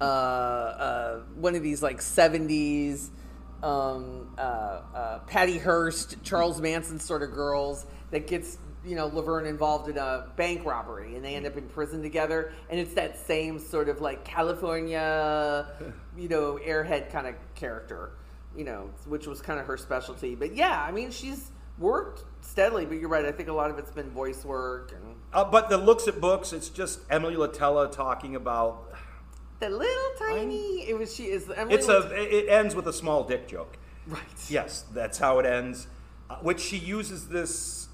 uh, 0.00 0.04
uh, 0.04 1.20
one 1.36 1.54
of 1.54 1.62
these 1.62 1.82
like 1.82 1.98
'70s 1.98 3.10
um, 3.64 4.28
uh, 4.36 4.40
uh, 4.40 5.18
Patty 5.26 5.58
Hearst, 5.58 6.22
Charles 6.22 6.60
Manson 6.60 7.00
sort 7.00 7.22
of 7.22 7.32
girls 7.32 7.86
that 8.10 8.26
gets 8.26 8.58
you 8.84 8.94
know 8.94 9.06
Laverne 9.06 9.46
involved 9.46 9.88
in 9.88 9.96
a 9.96 10.26
bank 10.36 10.66
robbery 10.66 11.16
and 11.16 11.24
they 11.24 11.34
end 11.34 11.46
up 11.46 11.56
in 11.56 11.66
prison 11.68 12.02
together 12.02 12.52
and 12.68 12.78
it's 12.78 12.92
that 12.94 13.18
same 13.18 13.58
sort 13.58 13.88
of 13.88 14.02
like 14.02 14.24
California 14.26 15.66
you 16.18 16.28
know 16.28 16.60
airhead 16.62 17.10
kind 17.10 17.26
of 17.26 17.34
character 17.54 18.10
you 18.54 18.64
know 18.64 18.90
which 19.06 19.26
was 19.26 19.40
kind 19.40 19.58
of 19.58 19.66
her 19.66 19.78
specialty 19.78 20.34
but 20.34 20.54
yeah 20.54 20.84
I 20.86 20.92
mean 20.92 21.10
she's 21.10 21.50
worked 21.78 22.24
steadily 22.42 22.84
but 22.84 22.98
you're 22.98 23.08
right 23.08 23.24
I 23.24 23.32
think 23.32 23.48
a 23.48 23.54
lot 23.54 23.70
of 23.70 23.78
it's 23.78 23.90
been 23.90 24.10
voice 24.10 24.44
work 24.44 24.92
and 24.92 25.14
Uh, 25.32 25.44
but 25.44 25.68
the 25.68 25.76
looks 25.76 26.06
at 26.06 26.20
books, 26.20 26.52
it's 26.52 26.68
just 26.68 27.00
Emily 27.10 27.34
Litella 27.34 27.90
talking 27.90 28.36
about. 28.36 28.93
The 29.64 29.70
little 29.70 30.10
tiny 30.18 30.86
it 30.86 30.98
was 30.98 31.14
she 31.14 31.24
is 31.24 31.50
Emily 31.50 31.76
It's 31.76 31.88
a. 31.88 32.10
It 32.12 32.50
ends 32.50 32.74
with 32.74 32.86
a 32.86 32.92
small 32.92 33.24
dick 33.24 33.48
joke. 33.48 33.78
right 34.06 34.20
Yes, 34.46 34.84
that's 34.92 35.16
how 35.16 35.38
it 35.38 35.46
ends. 35.46 35.86
Uh, 36.28 36.36
which 36.42 36.60
she 36.60 36.76
uses 36.76 37.28
this 37.28 37.88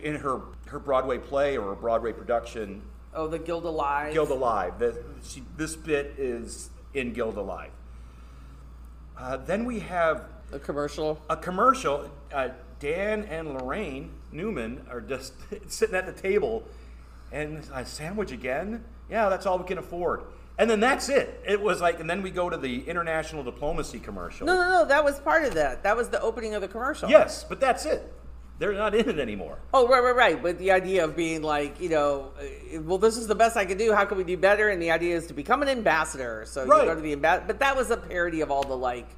in 0.00 0.14
her 0.14 0.40
her 0.66 0.78
Broadway 0.78 1.18
play 1.18 1.56
or 1.56 1.72
a 1.72 1.76
Broadway 1.76 2.12
production, 2.12 2.80
oh 3.12 3.26
the 3.26 3.40
Gilda 3.40 3.70
Live 3.70 4.12
Gilda 4.12 4.34
Live. 4.34 4.78
This, 4.78 4.98
she, 5.24 5.42
this 5.56 5.74
bit 5.74 6.14
is 6.16 6.70
in 6.94 7.12
Gilda 7.12 7.42
Live. 7.42 7.72
Uh, 9.18 9.38
then 9.38 9.64
we 9.64 9.80
have 9.80 10.26
the 10.52 10.60
commercial 10.60 11.20
a 11.28 11.36
commercial. 11.36 12.08
Uh, 12.32 12.50
Dan 12.78 13.24
and 13.24 13.48
Laraine 13.48 14.10
Newman 14.30 14.86
are 14.88 15.00
just 15.00 15.32
sitting 15.66 15.96
at 15.96 16.06
the 16.06 16.12
table, 16.12 16.62
and 17.32 17.68
a 17.74 17.84
sandwich 17.84 18.30
again. 18.30 18.84
Yeah, 19.10 19.28
that's 19.28 19.44
all 19.44 19.58
we 19.58 19.64
can 19.64 19.78
afford. 19.78 20.22
And 20.58 20.68
then 20.68 20.80
that's 20.80 21.08
it. 21.08 21.42
It 21.46 21.60
was 21.60 21.80
like, 21.80 21.98
and 21.98 22.08
then 22.08 22.22
we 22.22 22.30
go 22.30 22.50
to 22.50 22.56
the 22.56 22.86
international 22.88 23.42
diplomacy 23.42 23.98
commercial. 23.98 24.46
no 24.46 24.54
no 24.54 24.68
no 24.68 24.84
that 24.84 25.02
was 25.02 25.18
part 25.20 25.44
of 25.44 25.54
that 25.54 25.82
that 25.82 25.96
was 25.96 26.08
the 26.10 26.20
opening 26.20 26.54
of 26.54 26.60
the 26.60 26.68
commercial 26.68 27.08
Yes, 27.08 27.44
but 27.48 27.60
that's 27.60 27.86
it. 27.86 28.12
They're 28.58 28.74
not 28.74 28.94
in 28.94 29.08
it 29.08 29.18
anymore. 29.18 29.58
Oh, 29.74 29.88
right, 29.88 30.02
right, 30.04 30.14
right. 30.14 30.42
But 30.42 30.58
the 30.58 30.70
idea 30.70 31.02
of 31.04 31.16
being 31.16 31.42
like, 31.42 31.80
you 31.80 31.88
know, 31.88 32.30
uh, 32.38 32.80
well, 32.82 32.98
this 32.98 33.16
is 33.16 33.26
the 33.26 33.34
best 33.34 33.56
I 33.56 33.64
can 33.64 33.76
do. 33.76 33.92
How 33.92 34.04
can 34.04 34.16
we 34.18 34.22
do 34.22 34.36
better? 34.36 34.68
And 34.68 34.80
the 34.80 34.92
idea 34.92 35.16
is 35.16 35.26
to 35.28 35.34
become 35.34 35.62
an 35.62 35.68
ambassador. 35.68 36.44
So 36.46 36.62
you 36.62 36.68
go 36.68 36.94
to 36.94 37.00
the 37.00 37.12
ambassador. 37.12 37.46
But 37.48 37.58
that 37.58 37.74
was 37.76 37.90
a 37.90 37.96
parody 37.96 38.40
of 38.40 38.52
all 38.52 38.62
the 38.62 38.76
like 38.76 39.08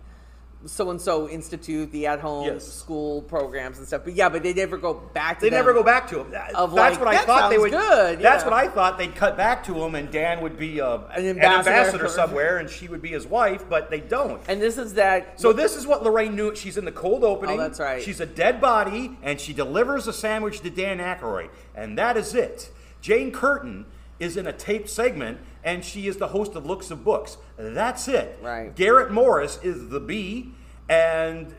so 0.67 0.91
and 0.91 1.01
so 1.01 1.29
institute, 1.29 1.91
the 1.93 2.07
at 2.07 2.21
home 2.21 2.47
Yes. 2.47 2.65
school 2.67 3.23
programs 3.23 3.79
and 3.79 3.87
stuff. 3.87 4.03
But 4.05 4.15
yeah, 4.15 4.29
but 4.29 4.43
they 4.43 4.53
never 4.55 4.77
go 4.77 4.95
back 4.95 5.39
to 5.39 5.45
They 5.47 5.51
them. 5.51 5.59
never 5.59 5.73
go 5.75 5.83
back 5.83 6.09
to 6.09 6.21
him. 6.21 6.31
That- 6.31 6.55
Of 6.55 6.75
that's 6.75 6.97
like, 6.97 6.99
what 7.01 7.09
I 7.09 7.15
"That 7.17 7.27
thought 7.27 7.51
they 7.51 7.59
would. 7.59 7.71
good," 7.71 8.19
That's 8.21 8.43
yeah. 8.45 8.51
what 8.51 8.53
I 8.53 8.69
thought 8.69 8.97
they'd 8.99 9.15
cut 9.15 9.37
back 9.37 9.65
to 9.65 9.75
him, 9.75 9.95
and 9.95 10.11
Dan 10.11 10.41
would 10.41 10.59
be 10.59 10.81
uh, 10.81 10.99
an, 11.15 11.27
ambassador. 11.27 11.71
ambassador. 11.77 12.09
somewhere, 12.09 12.59
and 12.59 12.69
she 12.71 12.89
would 12.89 13.03
be 13.03 13.11
his 13.11 13.27
wife. 13.27 13.65
But 13.69 13.91
they 13.91 14.01
don't. 14.01 14.41
And 14.49 14.61
this 14.61 14.79
is 14.79 14.95
that. 14.95 15.41
So 15.41 15.53
this 15.53 15.77
is 15.77 15.87
what 15.87 16.03
Laraine 16.03 16.35
knew. 16.35 16.55
She's 16.55 16.77
in 16.77 16.85
the 16.85 16.93
cold 16.93 17.25
opening. 17.25 17.59
Oh, 17.59 17.63
that's 17.63 17.81
right. 17.81 18.03
She's 18.03 18.21
a 18.21 18.27
dead 18.27 18.61
body, 18.61 19.17
and 19.23 19.41
she 19.41 19.53
delivers 19.53 20.07
a 20.07 20.13
sandwich 20.13 20.61
to 20.61 20.71
Dan 20.71 20.99
Aykroyd, 20.99 21.49
and 21.75 21.99
that 21.99 22.17
is 22.17 22.35
it. 22.35 22.71
Jane 23.01 23.33
Curtin 23.33 23.85
is 24.19 24.37
in 24.37 24.47
a 24.47 24.53
taped 24.53 24.89
segment, 24.89 25.39
and 25.65 25.85
she 25.85 26.07
is 26.07 26.19
the 26.19 26.29
host 26.29 26.55
of 26.55 26.67
Looks 26.67 26.91
of 26.91 27.05
Books. 27.05 27.37
That's 27.57 28.07
it. 28.09 28.39
Right. 28.43 28.75
Garrett 28.75 29.11
Morris 29.11 29.59
is 29.63 29.89
the 29.89 30.01
B, 30.01 30.53
and 30.89 31.53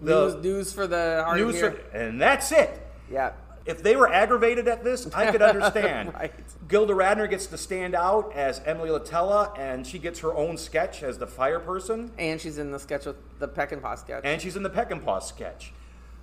the 0.00 0.30
news, 0.32 0.42
news 0.42 0.72
for 0.72 0.86
the 0.86 1.32
news, 1.36 1.60
for- 1.60 1.76
and 1.92 2.20
that's 2.20 2.50
it. 2.52 2.84
Yeah. 3.10 3.32
If 3.64 3.80
they 3.84 3.94
were 3.94 4.12
aggravated 4.12 4.66
at 4.66 4.82
this, 4.82 5.06
I 5.14 5.30
could 5.30 5.42
understand. 5.42 6.12
Right. 6.14 6.32
Gilda 6.68 6.94
Radner 6.94 7.30
gets 7.30 7.46
to 7.48 7.58
stand 7.58 7.94
out 7.94 8.32
as 8.34 8.60
Emily 8.64 8.88
Litella, 8.88 9.56
and 9.56 9.86
she 9.86 9.98
gets 10.00 10.18
her 10.20 10.34
own 10.34 10.56
sketch 10.56 11.02
as 11.04 11.18
the 11.18 11.26
fire 11.28 11.60
person, 11.60 12.10
And 12.18 12.40
she's 12.40 12.58
in 12.58 12.72
the 12.72 12.78
sketch 12.80 13.06
with 13.06 13.16
the 13.38 13.46
Peckinpah 13.46 13.98
sketch. 13.98 14.22
and 14.24 14.40
she's 14.40 14.56
in 14.56 14.62
the 14.64 14.70
Peckinpah 14.70 15.22
sketch. 15.22 15.72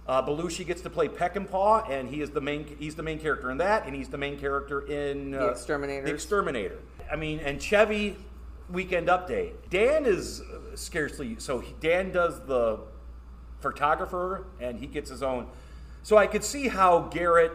Uh, 0.08 0.22
Belushi 0.26 0.66
gets 0.66 0.82
to 0.82 0.90
play 0.90 1.08
Peckinpah, 1.08 1.36
and 1.36 1.50
Paw, 1.50 1.84
and 1.88 2.10
he 2.10 2.22
is 2.22 2.32
the 2.32 2.42
main. 2.42 2.66
He's 2.80 2.96
the 2.96 3.04
main 3.04 3.20
character 3.20 3.52
in 3.52 3.58
that, 3.60 3.86
and 3.86 3.96
he's 3.96 4.10
the 4.10 4.18
main 4.18 4.40
character 4.40 4.82
in 4.82 5.36
uh, 5.36 5.46
Exterminators. 5.46 6.10
The 6.10 6.14
Exterminator. 6.16 6.80
I 7.12 7.16
mean, 7.16 7.40
and 7.40 7.62
Chevy 7.62 8.18
Weekend 8.70 9.08
Update. 9.08 9.54
Dan 9.70 10.06
is 10.06 10.42
scarcely 10.76 11.36
so. 11.40 11.60
He, 11.60 11.74
Dan 11.80 12.12
does 12.12 12.40
the 12.46 12.80
photographer, 13.60 14.46
and 14.60 14.80
he 14.80 14.88
gets 14.88 15.10
his 15.10 15.24
own. 15.24 15.48
So 16.04 16.18
I 16.18 16.28
could 16.28 16.44
see 16.44 16.68
how 16.68 17.02
Garrett, 17.12 17.52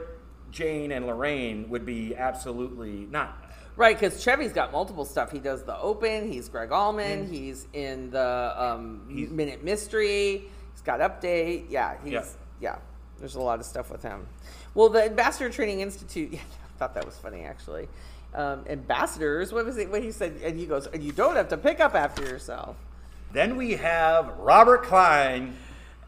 Jane, 0.51 0.93
and 0.93 1.07
Laraine 1.07 1.69
would 1.69 1.87
be 1.87 2.15
absolutely 2.17 3.07
not. 3.11 3.41
Right, 3.77 3.99
because 3.99 4.23
Chevy's 4.23 4.53
got 4.53 4.71
multiple 4.71 5.05
stuff. 5.05 5.33
He 5.33 5.41
does 5.41 5.65
the 5.65 5.77
Open. 5.79 6.31
He's 6.31 6.49
Greg 6.49 6.71
Mm. 6.71 7.29
He's 7.29 7.67
in 7.73 8.11
the 8.11 8.55
um, 8.57 9.03
Minute 9.09 9.65
Mystery. 9.65 10.45
He's 10.73 10.83
got 10.85 11.01
Update. 11.01 11.67
Yeah, 11.71 11.97
he's 12.05 12.13
Yeah. 12.13 12.25
yeah. 12.61 12.77
There's 13.19 13.35
a 13.35 13.41
lot 13.41 13.59
of 13.59 13.67
stuff 13.67 13.91
with 13.91 14.03
him. 14.03 14.27
Well, 14.75 14.89
the 14.89 15.05
Ambassador 15.05 15.51
Training 15.51 15.81
Institute. 15.81 16.33
Yeah, 16.35 16.41
I 16.41 16.79
thought 16.79 16.95
that 16.95 17.07
was 17.07 17.17
funny 17.17 17.43
actually. 17.45 17.89
Um, 18.35 18.65
ambassadors. 18.69 19.53
What 19.53 19.65
was 19.65 19.77
it? 19.77 19.91
What 19.91 20.03
he 20.03 20.11
said? 20.11 20.41
And 20.43 20.59
he 20.59 20.67
goes, 20.67 20.87
"And 20.87 21.03
you 21.03 21.13
don't 21.13 21.37
have 21.37 21.49
to 21.51 21.57
pick 21.57 21.81
up 21.81 21.95
after 21.95 22.23
yourself." 22.23 22.77
Then 23.33 23.57
we 23.57 23.73
have 23.73 24.29
Robert 24.39 24.85
Klein. 24.85 25.57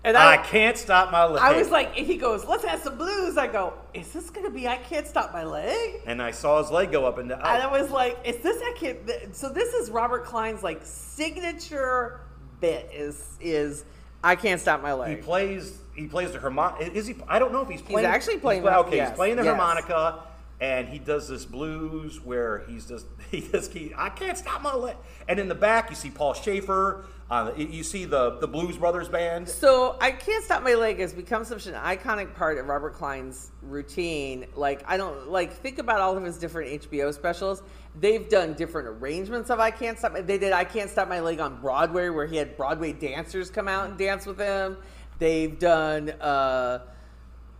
And 0.04 0.16
I, 0.16 0.34
I, 0.34 0.36
can't 0.36 0.78
stop 0.78 1.10
my 1.10 1.24
leg. 1.24 1.42
I 1.42 1.58
was 1.58 1.68
like, 1.68 1.92
he 1.94 2.16
goes, 2.16 2.44
"Let's 2.44 2.64
have 2.64 2.80
some 2.80 2.96
blues." 2.96 3.36
I 3.36 3.48
go, 3.48 3.74
"Is 3.92 4.12
this 4.12 4.30
gonna 4.30 4.50
be? 4.50 4.68
I 4.68 4.76
can't 4.76 5.06
stop 5.06 5.32
my 5.32 5.42
leg." 5.42 6.00
and 6.06 6.22
I 6.22 6.30
saw 6.30 6.62
his 6.62 6.70
leg 6.70 6.92
go 6.92 7.04
up 7.06 7.18
and 7.18 7.28
down. 7.28 7.40
And 7.40 7.62
I 7.62 7.66
was 7.66 7.90
like, 7.90 8.16
"Is 8.24 8.36
this? 8.36 8.62
I 8.62 8.72
can't." 8.78 9.34
So 9.34 9.48
this 9.48 9.74
is 9.74 9.90
Robert 9.90 10.24
Klein's 10.24 10.62
like 10.62 10.80
signature 10.84 12.20
bit. 12.60 12.88
Is 12.94 13.36
is 13.40 13.84
I 14.22 14.36
can't 14.36 14.60
stop 14.60 14.82
my 14.82 14.92
leg. 14.92 15.16
He 15.16 15.22
plays. 15.22 15.78
He 15.94 16.06
plays 16.06 16.32
the 16.32 16.40
harmonica. 16.40 16.92
Is 16.92 17.06
he? 17.06 17.16
I 17.28 17.38
don't 17.38 17.52
know 17.52 17.62
if 17.62 17.68
he's 17.68 17.82
playing. 17.82 18.06
actually 18.06 18.38
playing 18.38 18.62
play- 18.62 18.72
the- 18.72 18.78
okay, 18.78 18.96
yes, 18.96 19.08
he's 19.10 19.16
playing 19.16 19.36
the 19.36 19.44
yes. 19.44 19.56
harmonica, 19.56 20.22
and 20.60 20.88
he 20.88 20.98
does 20.98 21.28
this 21.28 21.44
blues 21.44 22.20
where 22.24 22.64
he's 22.68 22.86
just 22.86 23.06
he 23.30 23.40
just 23.40 23.72
he, 23.72 23.92
I 23.96 24.08
can't 24.10 24.38
stop 24.38 24.62
my 24.62 24.74
leg. 24.74 24.96
And 25.28 25.38
in 25.38 25.48
the 25.48 25.54
back, 25.54 25.90
you 25.90 25.96
see 25.96 26.10
Paul 26.10 26.34
Shaffer. 26.34 27.04
Uh, 27.28 27.50
you- 27.56 27.66
you 27.66 27.82
see 27.82 28.04
the 28.04 28.38
the 28.38 28.46
Blues 28.46 28.76
Brothers 28.78 29.08
band. 29.08 29.48
So 29.48 29.96
I 30.00 30.12
can't 30.12 30.44
stop 30.44 30.62
my 30.62 30.74
leg 30.74 31.00
has 31.00 31.12
become 31.12 31.44
such 31.44 31.66
an 31.66 31.74
iconic 31.74 32.34
part 32.34 32.56
of 32.58 32.66
Robert 32.66 32.94
Klein's 32.94 33.50
routine. 33.62 34.46
Like 34.54 34.82
I 34.86 34.96
don't 34.96 35.28
like 35.28 35.52
think 35.52 35.78
about 35.78 36.00
all 36.00 36.16
of 36.16 36.22
his 36.22 36.38
different 36.38 36.82
HBO 36.82 37.12
specials. 37.12 37.62
They've 37.98 38.28
done 38.28 38.54
different 38.54 38.88
arrangements 38.88 39.50
of 39.50 39.58
I 39.58 39.70
Can't 39.72 39.98
Stop. 39.98 40.14
They 40.14 40.38
did 40.38 40.52
I 40.52 40.64
Can't 40.64 40.88
Stop 40.90 41.08
My 41.08 41.20
Leg 41.20 41.40
on 41.40 41.60
Broadway, 41.60 42.08
where 42.10 42.26
he 42.26 42.36
had 42.36 42.56
Broadway 42.56 42.92
dancers 42.92 43.50
come 43.50 43.66
out 43.68 43.88
and 43.88 43.98
dance 43.98 44.24
with 44.26 44.38
him. 44.38 44.76
They've 45.18 45.58
done. 45.58 46.10
Uh, 46.10 46.80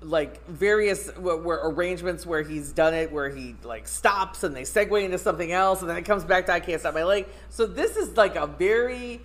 like 0.03 0.47
various 0.47 1.09
where, 1.17 1.37
where 1.37 1.61
arrangements 1.65 2.27
where 2.27 2.43
he's 2.43 2.71
done 2.73 2.93
it 2.93 3.11
where 3.11 3.31
he 3.31 3.57
like 3.65 3.89
stops 3.89 4.45
and 4.45 4.55
they 4.55 4.63
segue 4.63 5.03
into 5.03 5.19
something 5.19 5.53
else 5.53 5.81
and 5.81 5.89
then 5.89 5.97
it 5.97 6.05
comes 6.05 6.23
back 6.23 6.47
to 6.47 6.53
I 6.53 6.61
can't 6.61 6.81
stop 6.81 6.95
my 6.95 7.05
leg. 7.05 7.27
So 7.51 7.67
this 7.67 7.97
is 7.97 8.17
like 8.17 8.37
a 8.37 8.47
very 8.47 9.21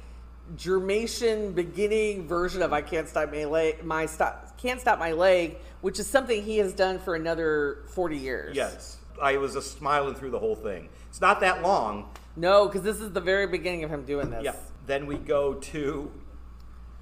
Germation 0.55 1.53
beginning 1.53 2.27
version 2.27 2.61
of 2.61 2.73
I 2.73 2.81
can't 2.81 3.07
stop 3.07 3.31
my 3.31 3.45
leg 3.45 3.83
my 3.83 4.05
stop 4.05 4.51
can't 4.61 4.79
stop 4.79 4.99
my 4.99 5.11
leg, 5.11 5.57
which 5.81 5.99
is 5.99 6.07
something 6.07 6.43
he 6.43 6.57
has 6.57 6.73
done 6.73 6.99
for 6.99 7.15
another 7.15 7.79
40 7.87 8.17
years. 8.17 8.55
Yes, 8.55 8.97
I 9.21 9.37
was 9.37 9.53
just 9.53 9.77
smiling 9.77 10.13
through 10.13 10.31
the 10.31 10.39
whole 10.39 10.55
thing. 10.55 10.89
It's 11.09 11.21
not 11.21 11.39
that 11.41 11.61
long. 11.61 12.09
No, 12.35 12.67
because 12.67 12.83
this 12.83 13.01
is 13.01 13.11
the 13.11 13.21
very 13.21 13.47
beginning 13.47 13.83
of 13.83 13.89
him 13.89 14.05
doing 14.05 14.29
this. 14.29 14.43
Yeah. 14.43 14.53
Then 14.85 15.07
we 15.07 15.17
go 15.17 15.55
to 15.55 16.11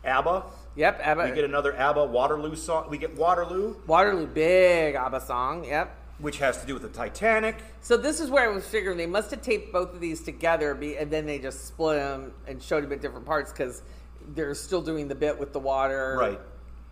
ABBA. 0.03 0.45
Yep. 0.75 1.01
ABBA. 1.03 1.23
We 1.29 1.31
get 1.35 1.43
another 1.43 1.75
ABBA 1.75 2.05
Waterloo 2.05 2.55
song. 2.55 2.87
We 2.89 2.97
get 2.97 3.15
Waterloo, 3.17 3.75
Waterloo, 3.87 4.27
big 4.27 4.95
ABBA 4.95 5.21
song. 5.21 5.65
Yep. 5.65 5.95
which 6.19 6.37
has 6.37 6.59
to 6.61 6.67
do 6.67 6.73
with 6.73 6.83
the 6.83 6.89
Titanic. 6.89 7.57
So 7.81 7.97
this 7.97 8.19
is 8.19 8.29
where 8.29 8.49
I 8.49 8.53
was 8.53 8.65
figuring 8.67 8.97
they 8.97 9.05
must 9.05 9.31
have 9.31 9.41
taped 9.41 9.71
both 9.71 9.93
of 9.93 9.99
these 10.01 10.21
together, 10.21 10.71
and 10.71 11.09
then 11.11 11.25
they 11.25 11.39
just 11.39 11.65
split 11.67 11.97
them 11.97 12.33
and 12.47 12.61
showed 12.61 12.83
them 12.83 12.91
at 12.91 13.01
different 13.01 13.25
parts 13.25 13.51
because 13.51 13.81
they're 14.35 14.53
still 14.55 14.81
doing 14.81 15.07
the 15.07 15.15
bit 15.15 15.37
with 15.39 15.53
the 15.53 15.59
water, 15.59 16.15
Right. 16.19 16.39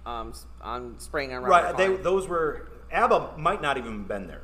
Um, 0.06 0.34
on 0.62 0.96
spraying 1.00 1.34
on 1.34 1.44
Right. 1.44 1.76
They, 1.76 1.94
those 1.98 2.28
were 2.30 2.70
ABBA 2.92 3.34
might 3.38 3.62
not 3.62 3.78
even 3.78 4.04
been 4.06 4.28
there. 4.28 4.44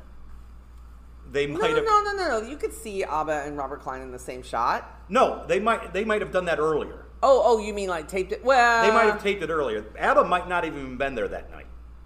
They 1.32 1.46
might 1.46 1.70
no, 1.70 1.76
have 1.76 1.84
no, 1.84 2.02
no, 2.02 2.12
no, 2.12 2.40
no. 2.40 2.46
You 2.48 2.56
could 2.58 2.72
see 2.74 3.02
ABBA 3.02 3.44
and 3.46 3.56
Robert 3.56 3.80
Klein 3.80 4.02
in 4.02 4.12
the 4.12 4.18
same 4.18 4.42
shot. 4.42 5.00
no. 5.08 5.44
They 5.46 5.58
might 5.58 5.92
they 5.94 6.04
might 6.04 6.20
have 6.20 6.30
done 6.30 6.44
that 6.44 6.58
earlier. 6.58 7.03
Oh, 7.26 7.40
oh, 7.42 7.58
you 7.58 7.72
mean 7.72 7.88
like 7.88 8.06
taped 8.06 8.32
it? 8.32 8.44
Well, 8.44 8.82
They 8.86 8.90
might 8.90 9.04
have 9.06 9.22
taped 9.22 9.42
it 9.42 9.48
earlier. 9.48 9.86
ABBA 9.98 10.24
might 10.24 10.46
not 10.46 10.66
even 10.66 10.90
have 10.90 10.98
been 10.98 11.14
there 11.14 11.26
that 11.28 11.50
night 11.50 11.64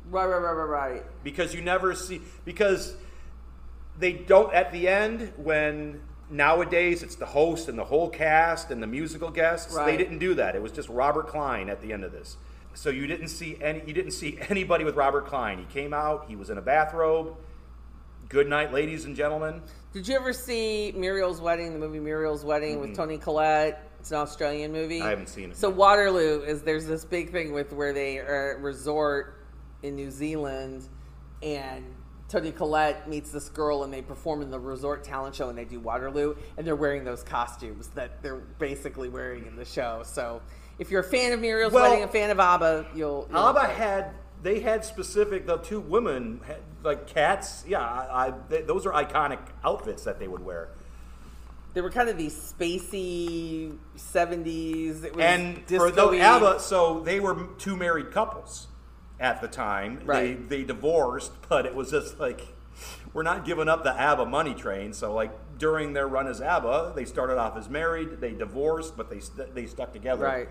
Right, 0.08 0.26
right, 0.26 0.38
right, 0.40 0.52
right, 0.52 0.92
right. 0.92 1.24
because 1.24 1.52
you 1.54 1.60
never 1.60 1.94
see 1.96 2.22
because 2.44 2.94
they 3.98 4.12
don't 4.12 4.54
at 4.54 4.70
the 4.70 4.86
end 4.86 5.32
when 5.36 6.00
nowadays 6.30 7.02
it's 7.02 7.16
the 7.16 7.26
host 7.26 7.68
and 7.68 7.76
the 7.76 7.84
whole 7.84 8.08
cast 8.08 8.70
and 8.70 8.80
the 8.82 8.86
musical 8.86 9.28
guests. 9.30 9.74
They 9.74 9.80
Right. 9.80 9.98
didn't 9.98 10.18
do 10.20 10.34
that. 10.34 10.54
It 10.54 10.62
was 10.62 10.70
just 10.72 10.88
Robert 10.88 11.26
Klein 11.26 11.68
at 11.68 11.82
the 11.82 11.92
end 11.92 12.04
of 12.04 12.12
this. 12.12 12.36
So 12.74 12.90
you 12.90 13.08
didn't 13.08 13.28
see 13.28 13.58
any. 13.60 13.82
You 13.86 13.92
didn't 13.92 14.12
see 14.12 14.38
anybody 14.48 14.84
with 14.84 14.94
Robert 14.94 15.26
Klein. 15.26 15.58
He 15.58 15.64
came 15.64 15.92
out. 15.92 16.26
He 16.28 16.36
was 16.36 16.48
in 16.48 16.58
a 16.58 16.62
bathrobe. 16.62 17.36
Good 18.28 18.46
night, 18.48 18.72
ladies 18.72 19.04
and 19.04 19.16
gentlemen. 19.16 19.62
Did 19.92 20.06
you 20.06 20.14
ever 20.14 20.32
see 20.32 20.92
Muriel's 20.94 21.40
Wedding, 21.40 21.72
the 21.72 21.78
movie 21.78 21.98
Muriel's 21.98 22.44
Wedding 22.44 22.78
with 22.80 22.94
Toni 22.94 23.18
Collette? 23.18 23.87
It's 24.08 24.12
an 24.14 24.20
Australian 24.20 24.72
movie. 24.72 25.02
I 25.02 25.10
haven't 25.10 25.28
seen 25.28 25.50
it. 25.50 25.56
So 25.58 25.68
Waterloo 25.68 26.40
is 26.40 26.62
there's 26.62 26.86
this 26.86 27.04
big 27.04 27.30
thing 27.30 27.52
with 27.52 27.74
where 27.74 27.92
they 27.92 28.16
are 28.16 28.54
at 28.56 28.62
resort 28.62 29.44
in 29.82 29.96
New 29.96 30.10
Zealand, 30.10 30.88
and 31.42 31.84
Toni 32.26 32.50
Collette 32.50 33.06
meets 33.06 33.30
this 33.30 33.50
girl, 33.50 33.84
and 33.84 33.92
they 33.92 34.00
perform 34.00 34.40
in 34.40 34.50
the 34.50 34.58
resort 34.58 35.04
talent 35.04 35.34
show, 35.34 35.50
and 35.50 35.58
they 35.58 35.66
do 35.66 35.78
Waterloo, 35.78 36.36
and 36.56 36.66
they're 36.66 36.74
wearing 36.74 37.04
those 37.04 37.22
costumes 37.22 37.88
that 37.88 38.22
they're 38.22 38.36
basically 38.58 39.10
wearing 39.10 39.44
in 39.44 39.56
the 39.56 39.64
show. 39.66 40.00
So 40.06 40.40
if 40.78 40.90
you're 40.90 41.02
a 41.02 41.04
fan 41.04 41.32
of 41.32 41.40
Muriel's 41.40 41.74
Well, 41.74 41.90
Wedding, 41.90 42.04
a 42.04 42.08
fan 42.08 42.30
of 42.30 42.40
ABBA, 42.40 42.86
you'll, 42.94 43.28
you'll 43.30 43.38
ABBA 43.38 43.66
had 43.66 44.14
they 44.42 44.60
had 44.60 44.86
specific 44.86 45.46
the 45.46 45.58
two 45.58 45.80
women 45.80 46.40
had, 46.46 46.62
like 46.82 47.06
cats. 47.06 47.62
Yeah, 47.68 47.80
I, 47.80 48.28
I, 48.28 48.34
they, 48.48 48.62
those 48.62 48.86
are 48.86 48.92
iconic 48.92 49.40
outfits 49.62 50.04
that 50.04 50.18
they 50.18 50.28
would 50.28 50.42
wear. 50.42 50.70
They 51.78 51.82
were 51.82 51.90
kind 51.90 52.08
of 52.08 52.18
these 52.18 52.34
spacey 52.34 53.78
'70s. 53.96 55.04
It 55.04 55.14
was 55.14 55.24
And 55.24 55.64
for 55.68 55.92
the. 55.92 56.18
ABBA, 56.18 56.58
so 56.58 56.98
they 56.98 57.20
were 57.20 57.50
two 57.56 57.76
married 57.76 58.10
couples 58.10 58.66
at 59.20 59.40
the 59.40 59.46
time. 59.46 60.00
Right. 60.04 60.48
They 60.48 60.62
they 60.62 60.64
divorced, 60.64 61.30
but 61.48 61.66
it 61.66 61.76
was 61.76 61.92
just 61.92 62.18
like 62.18 62.40
we're 63.12 63.22
not 63.22 63.44
giving 63.44 63.68
up 63.68 63.84
the 63.84 63.92
ABBA 63.92 64.26
money 64.26 64.54
train. 64.54 64.92
So 64.92 65.14
like 65.14 65.30
during 65.56 65.92
their 65.92 66.08
run 66.08 66.26
as 66.26 66.40
ABBA, 66.40 66.94
they 66.96 67.04
started 67.04 67.38
off 67.38 67.56
as 67.56 67.68
married. 67.68 68.20
They 68.20 68.32
divorced, 68.32 68.96
but 68.96 69.08
they 69.08 69.20
st- 69.20 69.54
they 69.54 69.66
stuck 69.66 69.92
together. 69.92 70.24
right? 70.24 70.48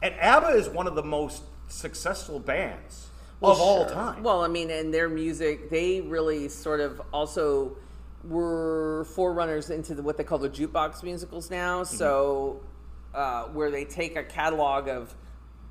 And 0.00 0.14
ABBA 0.20 0.50
is 0.50 0.68
one 0.68 0.86
of 0.86 0.94
the 0.94 1.02
most 1.02 1.42
successful 1.66 2.38
bands 2.38 3.08
Well, 3.40 3.50
of 3.50 3.60
all 3.60 3.86
time. 3.86 4.22
Well, 4.22 4.44
I 4.44 4.46
mean, 4.46 4.70
and 4.70 4.94
their 4.94 5.08
music, 5.08 5.70
they 5.70 6.02
really 6.02 6.48
sort 6.50 6.78
of 6.78 7.02
also 7.12 7.78
were 8.28 9.06
forerunners 9.14 9.70
into 9.70 9.94
the, 9.94 10.02
what 10.02 10.16
they 10.16 10.24
call 10.24 10.38
the 10.38 10.48
jukebox 10.48 11.02
musicals 11.02 11.50
now. 11.50 11.82
Mm-hmm. 11.82 11.96
So, 11.96 12.60
uh, 13.14 13.44
where 13.44 13.70
they 13.70 13.84
take 13.84 14.16
a 14.16 14.24
catalog 14.24 14.88
of 14.88 15.14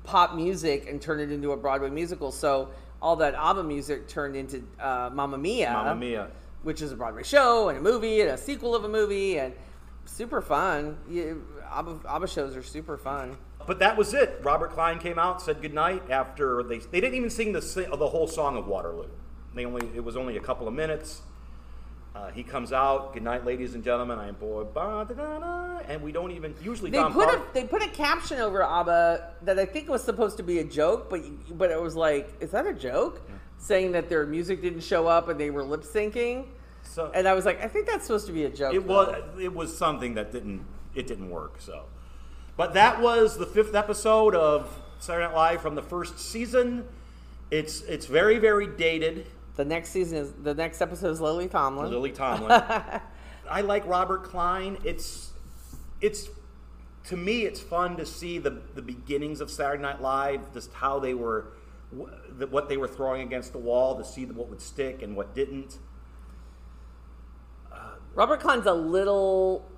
pop 0.04 0.34
music 0.34 0.88
and 0.88 1.00
turn 1.00 1.20
it 1.20 1.30
into 1.30 1.52
a 1.52 1.56
Broadway 1.56 1.90
musical. 1.90 2.32
So, 2.32 2.70
all 3.02 3.16
that 3.16 3.34
ABBA 3.34 3.64
music 3.64 4.08
turned 4.08 4.36
into 4.36 4.64
uh, 4.80 5.10
Mamma 5.12 5.36
Mia. 5.36 5.72
Mamma 5.72 5.94
Mia. 5.94 6.30
Which 6.62 6.80
is 6.80 6.92
a 6.92 6.96
Broadway 6.96 7.22
show 7.22 7.68
and 7.68 7.78
a 7.78 7.82
movie 7.82 8.22
and 8.22 8.30
a 8.30 8.38
sequel 8.38 8.74
of 8.74 8.84
a 8.84 8.88
movie 8.88 9.38
and 9.38 9.52
super 10.06 10.40
fun. 10.40 10.96
You, 11.08 11.46
ABBA, 11.70 12.00
ABBA 12.08 12.28
shows 12.28 12.56
are 12.56 12.62
super 12.62 12.96
fun. 12.96 13.36
But 13.66 13.78
that 13.78 13.96
was 13.96 14.14
it. 14.14 14.40
Robert 14.42 14.72
Klein 14.72 14.98
came 14.98 15.18
out, 15.18 15.40
said 15.40 15.62
goodnight 15.62 16.10
after 16.10 16.62
they 16.62 16.78
they 16.78 17.00
didn't 17.00 17.14
even 17.14 17.30
sing 17.30 17.52
the 17.52 17.60
the 17.60 18.08
whole 18.08 18.26
song 18.26 18.56
of 18.56 18.66
Waterloo. 18.66 19.08
They 19.54 19.64
only 19.64 19.86
it 19.94 20.04
was 20.04 20.16
only 20.16 20.36
a 20.36 20.40
couple 20.40 20.68
of 20.68 20.74
minutes. 20.74 21.22
Uh, 22.14 22.30
he 22.30 22.44
comes 22.44 22.72
out, 22.72 23.12
good 23.12 23.24
night, 23.24 23.44
ladies 23.44 23.74
and 23.74 23.82
gentlemen. 23.82 24.20
I 24.20 24.28
am 24.28 24.36
boy, 24.36 24.62
ba, 24.62 25.04
da, 25.08 25.14
da, 25.14 25.38
da, 25.40 25.78
and 25.88 26.00
we 26.00 26.12
don't 26.12 26.30
even 26.30 26.54
usually. 26.62 26.88
They 26.88 26.98
Don 26.98 27.12
put 27.12 27.28
a 27.28 27.42
they 27.52 27.64
put 27.64 27.82
a 27.82 27.88
caption 27.88 28.38
over 28.38 28.62
ABBA 28.62 29.32
that 29.42 29.58
I 29.58 29.64
think 29.64 29.88
was 29.88 30.04
supposed 30.04 30.36
to 30.36 30.44
be 30.44 30.60
a 30.60 30.64
joke, 30.64 31.10
but 31.10 31.22
but 31.58 31.72
it 31.72 31.82
was 31.82 31.96
like, 31.96 32.32
is 32.40 32.52
that 32.52 32.66
a 32.68 32.72
joke? 32.72 33.20
Saying 33.58 33.92
that 33.92 34.08
their 34.08 34.26
music 34.26 34.62
didn't 34.62 34.82
show 34.82 35.08
up 35.08 35.28
and 35.28 35.40
they 35.40 35.50
were 35.50 35.64
lip 35.64 35.82
syncing, 35.82 36.46
so 36.84 37.10
and 37.12 37.26
I 37.26 37.34
was 37.34 37.44
like, 37.44 37.60
I 37.60 37.66
think 37.66 37.86
that's 37.86 38.06
supposed 38.06 38.26
to 38.28 38.32
be 38.32 38.44
a 38.44 38.50
joke. 38.50 38.74
it 38.74 38.86
though. 38.86 38.94
was 38.94 39.40
it 39.40 39.52
was 39.52 39.76
something 39.76 40.14
that 40.14 40.30
didn't 40.30 40.64
it 40.94 41.08
didn't 41.08 41.30
work. 41.30 41.56
So, 41.58 41.86
but 42.56 42.74
that 42.74 43.00
was 43.00 43.38
the 43.38 43.46
fifth 43.46 43.74
episode 43.74 44.36
of 44.36 44.70
Saturday 45.00 45.26
Night 45.26 45.34
Live 45.34 45.62
from 45.62 45.74
the 45.74 45.82
first 45.82 46.20
season. 46.20 46.84
It's 47.50 47.80
it's 47.82 48.06
very 48.06 48.38
very 48.38 48.68
dated. 48.68 49.26
The 49.56 49.64
next 49.64 49.90
season 49.90 50.18
is 50.18 50.32
the 50.32 50.54
next 50.54 50.80
episode 50.80 51.10
is 51.10 51.20
Lily 51.20 51.48
Tomlin. 51.48 51.90
Lily 51.90 52.12
Tomlin. 52.12 52.50
I 53.50 53.60
like 53.60 53.86
Robert 53.86 54.24
Klein. 54.24 54.78
It's 54.84 55.32
it's 56.00 56.28
to 57.04 57.16
me 57.16 57.42
it's 57.42 57.60
fun 57.60 57.96
to 57.96 58.06
see 58.06 58.38
the 58.38 58.62
the 58.74 58.82
beginnings 58.82 59.40
of 59.40 59.50
Saturday 59.50 59.82
Night 59.82 60.00
Live, 60.00 60.52
just 60.52 60.72
how 60.72 60.98
they 60.98 61.14
were 61.14 61.52
what 62.50 62.68
they 62.68 62.76
were 62.76 62.88
throwing 62.88 63.22
against 63.22 63.52
the 63.52 63.58
wall 63.58 63.96
to 63.96 64.04
see 64.04 64.24
what 64.24 64.48
would 64.48 64.60
stick 64.60 65.02
and 65.02 65.16
what 65.16 65.34
didn't. 65.34 65.78
Robert 68.14 68.40
Klein's 68.40 68.66
a 68.66 68.72
little 68.72 69.68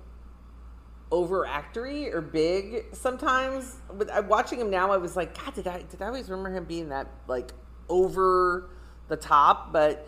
overactory 1.11 2.13
or 2.13 2.21
big 2.21 2.85
sometimes. 2.93 3.77
But 3.91 4.27
watching 4.27 4.59
him 4.59 4.69
now, 4.69 4.91
I 4.91 4.97
was 4.97 5.15
like, 5.15 5.37
God, 5.43 5.55
did 5.55 5.67
I 5.67 5.83
did 5.83 6.01
I 6.01 6.07
always 6.07 6.29
remember 6.29 6.55
him 6.55 6.65
being 6.65 6.89
that 6.89 7.07
like 7.27 7.51
over 7.89 8.69
the 9.07 9.17
top? 9.17 9.71
But 9.71 10.07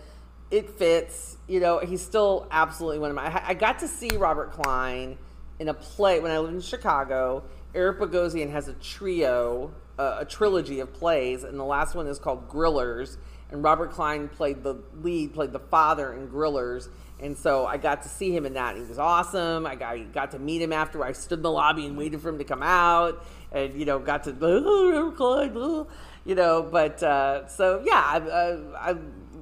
it 0.51 0.69
fits. 0.69 1.37
You 1.47 1.59
know, 1.59 1.79
he's 1.79 2.01
still 2.01 2.47
absolutely 2.51 2.99
one 2.99 3.09
of 3.09 3.15
my. 3.15 3.27
I- 3.27 3.49
I 3.49 3.53
got 3.53 3.79
to 3.79 3.87
see 3.87 4.09
Robert 4.17 4.51
Klein 4.51 5.17
in 5.59 5.67
a 5.67 5.73
play 5.73 6.19
when 6.19 6.31
I 6.31 6.39
lived 6.39 6.55
in 6.55 6.61
Chicago. 6.61 7.43
Eric 7.75 7.99
Bogosian 7.99 8.49
has 8.51 8.67
a 8.67 8.73
trio, 8.73 9.71
a 9.97 10.25
trilogy 10.25 10.79
of 10.79 10.91
plays, 10.93 11.43
and 11.43 11.59
the 11.59 11.63
last 11.63 11.93
one 11.93 12.07
is 12.07 12.17
called 12.17 12.49
Grillers. 12.49 13.17
And 13.51 13.63
Robert 13.63 13.91
Klein 13.91 14.27
played 14.27 14.63
the 14.63 14.75
lead, 15.01 15.33
played 15.33 15.51
the 15.51 15.59
father 15.59 16.13
in 16.13 16.27
Grillers. 16.29 16.87
And 17.19 17.37
so 17.37 17.65
I 17.65 17.77
got 17.77 18.03
to 18.03 18.09
see 18.09 18.33
him 18.33 18.45
in 18.45 18.53
that. 18.53 18.75
He 18.77 18.81
was 18.83 18.97
awesome. 18.97 19.65
I 19.65 19.75
got, 19.75 20.13
got 20.13 20.31
to 20.31 20.39
meet 20.39 20.61
him 20.61 20.71
after 20.71 21.03
I 21.03 21.11
stood 21.11 21.39
in 21.39 21.43
the 21.43 21.51
lobby 21.51 21.85
and 21.85 21.97
waited 21.97 22.21
for 22.21 22.29
him 22.29 22.37
to 22.37 22.45
come 22.45 22.63
out, 22.63 23.25
and 23.51 23.73
you 23.73 23.85
know, 23.85 23.99
got 23.99 24.23
to 24.23 24.35
oh, 24.41 24.91
Robert 24.93 25.17
Klein, 25.17 25.51
oh," 25.55 25.87
you 26.29 26.35
know. 26.35 26.61
But 26.61 27.01
uh, 27.01 27.47
so 27.47 27.81
yeah, 27.83 28.01
I, 28.05 28.17
I, 28.17 28.91
I 28.91 28.95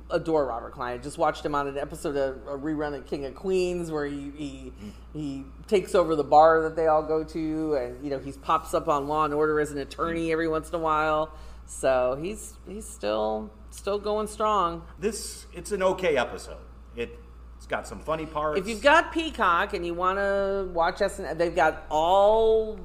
adore 0.10 0.48
Robert 0.48 0.72
Klein. 0.72 0.94
I 0.94 0.98
just 0.98 1.18
watched 1.18 1.46
him 1.46 1.54
on 1.54 1.68
an 1.68 1.78
episode 1.78 2.16
of 2.16 2.36
a 2.48 2.58
rerun 2.58 2.96
of 2.96 3.06
King 3.06 3.26
of 3.26 3.36
Queens 3.36 3.92
where 3.92 4.06
he, 4.06 4.32
he 4.36 4.74
he 5.14 5.44
takes 5.68 5.94
over 5.94 6.16
the 6.16 6.24
bar 6.24 6.62
that 6.64 6.76
they 6.76 6.88
all 6.88 7.04
go 7.04 7.24
to, 7.26 7.76
and 7.76 8.04
you 8.04 8.10
know 8.10 8.20
he 8.20 8.32
pops 8.32 8.74
up 8.74 8.88
on 8.88 9.08
Law 9.08 9.26
and 9.26 9.34
Order 9.34 9.60
as 9.60 9.72
an 9.72 9.78
attorney 9.78 10.32
every 10.32 10.48
once 10.48 10.70
in 10.70 10.76
a 10.76 10.80
while. 10.80 11.32
So 11.66 12.18
he's 12.20 12.54
he's 12.66 12.88
still 12.88 13.52
still 13.70 14.00
going 14.00 14.28
strong. 14.28 14.84
This 14.98 15.46
it's 15.54 15.74
an 15.74 15.84
okay 15.84 16.16
episode. 16.16 16.58
It 16.96 17.20
it's 17.58 17.68
got 17.68 17.86
some 17.86 18.00
funny 18.00 18.26
parts. 18.26 18.60
If 18.60 18.68
you've 18.68 18.82
got 18.82 19.12
Peacock 19.12 19.74
and 19.74 19.86
you 19.86 19.94
want 19.94 20.20
to 20.20 20.70
watch 20.74 20.98
SNL, 21.00 21.38
they've 21.38 21.56
got 21.56 21.86
all 21.90 22.80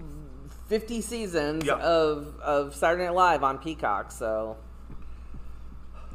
50 0.72 1.02
seasons 1.02 1.64
Yeah. 1.66 1.74
of, 1.74 2.34
of 2.40 2.74
Saturday 2.74 3.04
Night 3.04 3.14
Live 3.14 3.42
on 3.42 3.58
Peacock. 3.58 4.10
So 4.10 4.56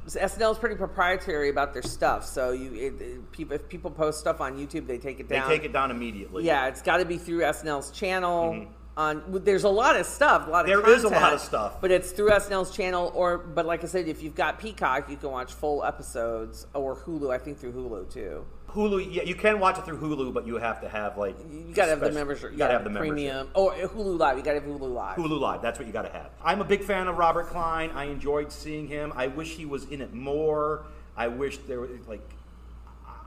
SNL 0.07 0.53
is 0.53 0.57
pretty 0.57 0.73
proprietary 0.75 1.49
about 1.49 1.73
their 1.73 1.83
stuff. 1.83 2.25
So 2.25 2.53
you, 2.53 2.73
it, 2.73 2.99
it, 2.99 3.31
people, 3.31 3.53
if 3.53 3.69
people 3.69 3.91
post 3.91 4.19
stuff 4.19 4.41
on 4.41 4.57
YouTube, 4.57 4.87
they 4.87 4.97
take 4.97 5.19
it 5.19 5.29
down. 5.29 5.47
they 5.47 5.57
take 5.57 5.63
it 5.65 5.73
down 5.73 5.91
immediately. 5.91 6.43
Yeah, 6.43 6.69
it's 6.69 6.81
got 6.81 6.97
to 6.97 7.05
be 7.05 7.19
through 7.19 7.41
SNL's 7.41 7.91
channel. 7.91 8.65
On 8.97 9.21
there's 9.43 9.63
a 9.63 9.69
lot 9.69 9.95
of 9.95 10.07
stuff, 10.07 10.47
a 10.47 10.49
lot 10.49 10.65
of 10.67 10.71
Mm-hmm. 10.71 10.87
There 10.87 10.95
is 10.95 11.03
a 11.03 11.09
lot 11.09 11.33
of 11.33 11.39
stuff. 11.39 11.79
but 11.79 11.91
it's 11.91 12.09
through 12.09 12.31
SNL's 12.31 12.75
channel. 12.75 13.11
Or, 13.13 13.37
but 13.37 13.67
like 13.67 13.83
I 13.83 13.87
said, 13.87 14.07
if 14.07 14.23
you've 14.23 14.33
got 14.33 14.57
Peacock, 14.57 15.07
you 15.07 15.17
can 15.17 15.29
watch 15.29 15.53
full 15.53 15.83
episodes 15.83 16.65
or 16.73 16.95
Hulu. 16.95 17.31
I 17.31 17.37
think 17.37 17.59
through 17.59 17.73
Hulu 17.73 18.11
too. 18.11 18.43
Hulu. 18.69 19.07
Yeah, 19.13 19.23
you 19.23 19.33
can 19.35 19.59
watch 19.59 19.77
it 19.77 19.85
through 19.85 19.99
Hulu, 19.99 20.33
but 20.33 20.45
you 20.45 20.57
have 20.57 20.81
to 20.81 20.89
have 20.89 21.17
like 21.17 21.35
You 21.51 21.73
gotta 21.73 21.91
have 21.91 21.99
the 21.99 22.11
membership. 22.11 22.51
You 22.51 22.57
gotta 22.57 22.73
have 22.73 22.83
the 22.83 22.89
membership. 22.89 23.13
premium. 23.15 23.49
Oh, 23.55 23.69
eh, 23.69 23.87
Hulu 23.87 24.17
Live. 24.19 24.37
You 24.37 24.43
gotta 24.43 24.59
have 24.59 24.69
Hulu 24.69 24.93
Live. 24.93 25.15
Hulu 25.17 25.39
Live. 25.39 25.61
That's 25.61 25.79
what 25.79 25.87
you 25.87 25.93
got 25.93 26.03
to 26.03 26.11
have. 26.11 26.29
I'm 26.43 26.61
a 26.61 26.65
big 26.65 26.83
fan 26.83 27.07
of 27.07 27.17
Robert 27.17 27.47
Klein. 27.47 27.91
I 27.91 28.05
enjoyed 28.05 28.51
seeing 28.51 28.87
him. 28.87 29.13
I 29.15 29.27
wish 29.27 29.55
he 29.55 29.65
was 29.65 29.85
in 29.85 30.01
it 30.01 30.13
more. 30.13 30.83
I 31.15 31.27
wish 31.27 31.57
there 31.59 31.79
was 31.81 31.89
like. 32.07 32.21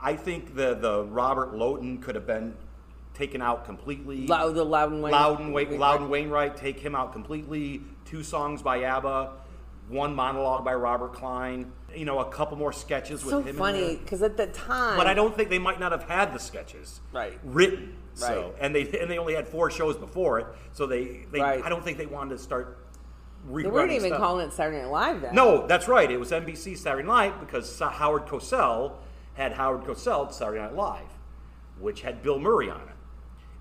I 0.01 0.15
think 0.15 0.55
the 0.55 0.75
the 0.75 1.03
Robert 1.05 1.53
Lowton 1.55 1.99
could 1.99 2.15
have 2.15 2.25
been 2.27 2.55
taken 3.13 3.41
out 3.41 3.65
completely. 3.65 4.25
Loud, 4.27 4.55
the 4.55 4.63
Loudon 4.63 5.01
Wayne. 5.01 5.11
Loudon, 5.11 5.51
Wa- 5.53 5.65
Loudon 5.69 6.09
Wainwright, 6.09 6.55
take 6.55 6.79
him 6.79 6.95
out 6.95 7.13
completely. 7.13 7.81
Two 8.05 8.23
songs 8.23 8.61
by 8.61 8.83
ABBA, 8.83 9.31
one 9.89 10.15
monologue 10.15 10.63
by 10.65 10.73
Robert 10.73 11.13
Klein. 11.13 11.71
You 11.95 12.05
know, 12.05 12.19
a 12.19 12.25
couple 12.31 12.57
more 12.57 12.71
sketches 12.71 13.23
with 13.23 13.31
So 13.31 13.39
him. 13.41 13.47
in 13.49 13.55
funny 13.55 13.97
because 13.97 14.21
at 14.21 14.37
the 14.37 14.47
time, 14.47 14.97
But 14.97 15.07
I 15.07 15.13
don't 15.13 15.35
think 15.35 15.49
they 15.49 15.59
might 15.59 15.79
not 15.79 15.91
have 15.91 16.03
had 16.03 16.33
the 16.33 16.39
sketches 16.39 17.01
Right. 17.11 17.37
written. 17.43 17.95
So 18.13 18.27
Right. 18.27 18.53
and 18.59 18.75
they 18.75 18.81
and 18.99 19.09
they 19.09 19.17
only 19.17 19.35
had 19.35 19.47
four 19.47 19.69
shows 19.71 19.95
before 19.97 20.39
it, 20.39 20.47
so 20.73 20.85
they, 20.85 21.25
they 21.31 21.39
Right. 21.41 21.63
I 21.63 21.69
don't 21.69 21.83
think 21.83 21.97
they 21.97 22.05
wanted 22.05 22.31
to 22.31 22.37
start 22.39 22.77
rerunning 23.49 23.63
They 23.63 23.69
weren't 23.69 23.91
even 23.91 24.09
stuff. 24.09 24.19
calling 24.19 24.47
it 24.47 24.53
Saturday 24.53 24.81
Night 24.81 24.91
Live 24.91 25.21
then. 25.21 25.35
No, 25.35 25.65
that's 25.67 25.87
right. 25.87 26.09
It 26.11 26.19
was 26.19 26.31
NBC 26.31 26.75
Saturday 26.75 27.07
Night 27.07 27.39
because 27.39 27.77
Howard 27.79 28.25
Cosell 28.27 28.93
had 29.33 29.53
Howard 29.53 29.81
Cosell 29.83 30.31
Saturday 30.31 30.59
Night 30.61 30.75
Live, 30.75 31.07
which 31.79 32.01
had 32.01 32.21
Bill 32.21 32.37
Murray 32.39 32.69
on 32.69 32.81
it. 32.81 32.87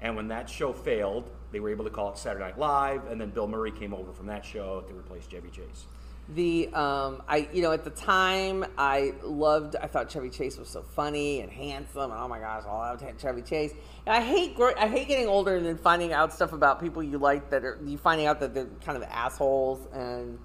And 0.03 0.17
when 0.17 0.29
that 0.29 0.49
show 0.51 0.73
failed, 0.73 1.31
they 1.53 1.61
were 1.61 1.71
able 1.71 1.85
to 1.85 1.91
call 1.91 2.11
it 2.13 2.19
Saturday 2.19 2.45
Night 2.45 2.59
Live, 2.59 3.07
and 3.11 3.21
then 3.21 3.31
Bill 3.31 3.47
Murray 3.47 3.71
came 3.71 3.93
over 3.95 4.13
from 4.13 4.27
that 4.27 4.45
show 4.45 4.83
to 4.83 4.95
replace 4.95 5.27
Chevy 5.27 5.51
Chase. 5.51 5.87
The 6.35 6.69
um, 6.75 7.23
I 7.27 7.49
you 7.53 7.63
know 7.63 7.73
at 7.73 7.85
the 7.85 7.91
time 7.91 8.65
I 8.79 9.15
loved 9.23 9.75
I 9.77 9.87
thought 9.87 10.09
Chevy 10.09 10.31
Chase 10.31 10.59
was 10.59 10.69
so 10.69 10.83
funny 10.83 11.41
and 11.41 11.51
handsome. 11.51 12.11
And 12.11 12.21
oh 12.21 12.29
my 12.29 12.39
gosh 12.39 12.63
I 12.67 12.73
love 12.73 13.03
Chevy 13.21 13.43
Chase. 13.43 13.73
And 14.07 14.15
I 14.15 14.21
hate 14.21 14.57
I 14.79 14.87
hate 14.87 15.09
getting 15.09 15.27
older 15.27 15.57
and 15.57 15.67
then 15.67 15.77
finding 15.77 16.13
out 16.13 16.33
stuff 16.33 16.53
about 16.53 16.81
people 16.81 17.03
you 17.03 17.19
like 17.19 17.51
that 17.51 17.65
are 17.65 17.79
you 17.85 17.99
finding 17.99 18.27
out 18.27 18.39
that 18.41 18.55
they're 18.55 18.69
kind 18.85 18.97
of 18.97 19.03
assholes 19.05 19.87
and 19.93 20.39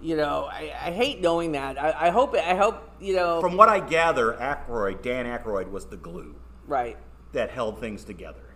you 0.00 0.16
know 0.16 0.48
I, 0.50 0.72
I 0.80 0.90
hate 0.92 1.20
knowing 1.20 1.52
that. 1.52 1.78
I, 1.78 2.06
I 2.06 2.10
hope 2.10 2.34
I 2.34 2.54
hope 2.54 2.90
you 3.00 3.14
know. 3.14 3.40
From 3.40 3.56
what 3.56 3.68
I 3.68 3.80
gather, 3.80 4.32
Aykroyd, 4.34 5.02
Dan 5.02 5.26
Aykroyd, 5.26 5.70
was 5.70 5.86
the 5.86 5.96
glue 5.96 6.34
right. 6.66 6.96
that 7.32 7.50
held 7.50 7.78
things 7.80 8.04
together. 8.04 8.54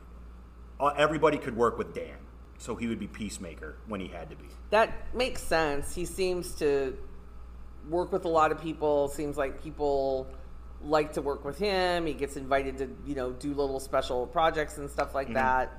Uh, 0.78 0.94
Everybody 0.96 1.36
could 1.38 1.56
work 1.56 1.76
with 1.76 1.94
Dan, 1.94 2.16
so 2.60 2.76
he 2.76 2.86
would 2.86 2.98
be 3.00 3.06
peacemaker 3.08 3.74
when 3.88 4.00
he 4.00 4.06
had 4.06 4.28
to 4.30 4.36
be. 4.36 4.44
that 4.68 4.92
makes 5.14 5.42
sense 5.42 5.94
he 5.94 6.04
seems 6.04 6.52
to 6.54 6.96
work 7.88 8.12
with 8.12 8.24
a 8.26 8.28
lot 8.28 8.52
of 8.52 8.60
people 8.60 9.08
seems 9.08 9.36
like 9.38 9.62
people 9.62 10.26
like 10.84 11.12
to 11.14 11.22
work 11.22 11.44
with 11.44 11.58
him 11.58 12.04
he 12.06 12.12
gets 12.12 12.36
invited 12.36 12.76
to 12.78 12.88
you 13.06 13.14
know 13.14 13.32
do 13.32 13.48
little 13.54 13.80
special 13.80 14.26
projects 14.26 14.76
and 14.78 14.88
stuff 14.90 15.14
like 15.14 15.32
that 15.32 15.72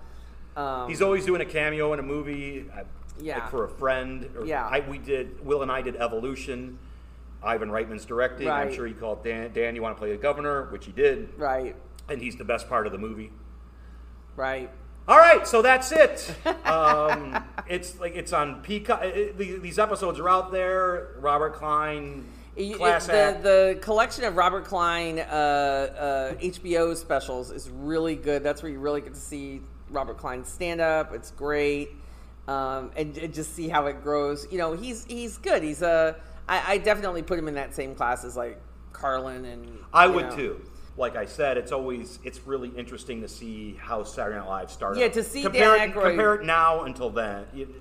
um, 0.57 0.89
He's 0.89 1.01
always 1.01 1.25
doing 1.25 1.39
a 1.39 1.45
cameo 1.45 1.93
in 1.93 1.99
a 1.99 2.03
movie, 2.03 2.65
uh, 2.77 2.83
Yeah. 3.21 3.35
like 3.39 3.49
for 3.51 3.63
a 3.63 3.69
friend. 3.69 4.29
Or 4.37 4.45
Yeah. 4.45 4.67
I, 4.67 4.81
we 4.81 4.97
did. 4.97 5.45
Will 5.45 5.61
and 5.61 5.71
I 5.71 5.81
did 5.81 5.95
Evolution. 5.95 6.77
Ivan 7.41 7.69
Reitman's 7.69 8.03
directing. 8.03 8.49
I'm 8.49 8.73
sure 8.73 8.85
he 8.85 8.93
called 8.93 9.23
Dan. 9.23 9.53
Dan, 9.53 9.75
you 9.75 9.81
want 9.81 9.95
to 9.95 9.99
play 9.99 10.11
the 10.11 10.17
governor, 10.17 10.63
which 10.69 10.85
he 10.85 10.91
did, 10.91 11.29
right 11.37 11.73
and 12.09 12.21
he's 12.21 12.35
the 12.35 12.43
best 12.43 12.67
part 12.67 12.85
of 12.85 12.91
the 12.91 12.97
movie. 12.97 13.31
right 14.35 14.69
All 15.11 15.17
right, 15.17 15.45
so 15.45 15.61
that's 15.61 15.91
it. 15.91 16.33
Um, 16.65 17.43
it's 17.67 17.99
like 17.99 18.15
it's 18.15 18.31
on 18.31 18.61
Peacock. 18.61 19.03
it- 19.03 19.17
it- 19.17 19.37
these- 19.37 19.59
These 19.61 19.77
episodes 19.77 20.21
are 20.21 20.29
out 20.29 20.53
there. 20.53 21.15
Robert 21.19 21.53
Klein, 21.55 22.25
class 22.77 23.09
it- 23.09 23.15
act. 23.15 23.43
the, 23.43 23.73
the 23.75 23.79
collection 23.81 24.23
of 24.23 24.37
Robert 24.37 24.63
Klein 24.63 25.19
uh, 25.19 25.21
uh, 25.21 26.33
HBO 26.35 26.95
specials 26.95 27.51
is 27.51 27.69
really 27.69 28.15
good. 28.15 28.41
That's 28.41 28.63
where 28.63 28.71
you 28.71 28.79
really 28.79 29.01
get 29.01 29.13
to 29.13 29.19
see 29.19 29.59
Robert 29.89 30.17
Klein 30.17 30.45
stand 30.45 30.79
up. 30.79 31.13
It's 31.13 31.31
great, 31.31 31.89
um, 32.47 32.91
and, 32.95 33.17
and 33.17 33.33
just 33.33 33.53
see 33.53 33.67
how 33.67 33.87
it 33.87 34.03
grows. 34.03 34.47
You 34.49 34.59
know, 34.59 34.71
he's 34.77 35.03
he's 35.03 35.35
good. 35.37 35.61
He's 35.61 35.81
a. 35.81 36.15
I, 36.47 36.73
I 36.75 36.77
definitely 36.77 37.21
put 37.23 37.37
him 37.37 37.49
in 37.49 37.55
that 37.55 37.75
same 37.75 37.95
class 37.95 38.23
as 38.23 38.37
like 38.37 38.61
Carlin 38.93 39.43
and. 39.43 39.77
I 39.93 40.07
would 40.07 40.29
know. 40.29 40.35
too. 40.37 40.61
Like 40.97 41.15
I 41.15 41.25
said, 41.25 41.57
it's 41.57 41.71
always 41.71 42.19
it's 42.23 42.45
really 42.45 42.69
interesting 42.69 43.21
to 43.21 43.27
see 43.27 43.75
how 43.79 44.03
Saturday 44.03 44.37
Night 44.39 44.47
Live 44.47 44.71
started. 44.71 44.99
Yeah, 44.99 45.07
to 45.09 45.23
see 45.23 45.41
compare 45.43 45.77
Dan 45.77 45.89
it, 45.89 45.93
Aykroyd- 45.95 46.01
compare 46.09 46.35
it 46.35 46.45
now 46.45 46.83
until 46.83 47.09
then. 47.09 47.45
It, 47.55 47.61
it- 47.69 47.75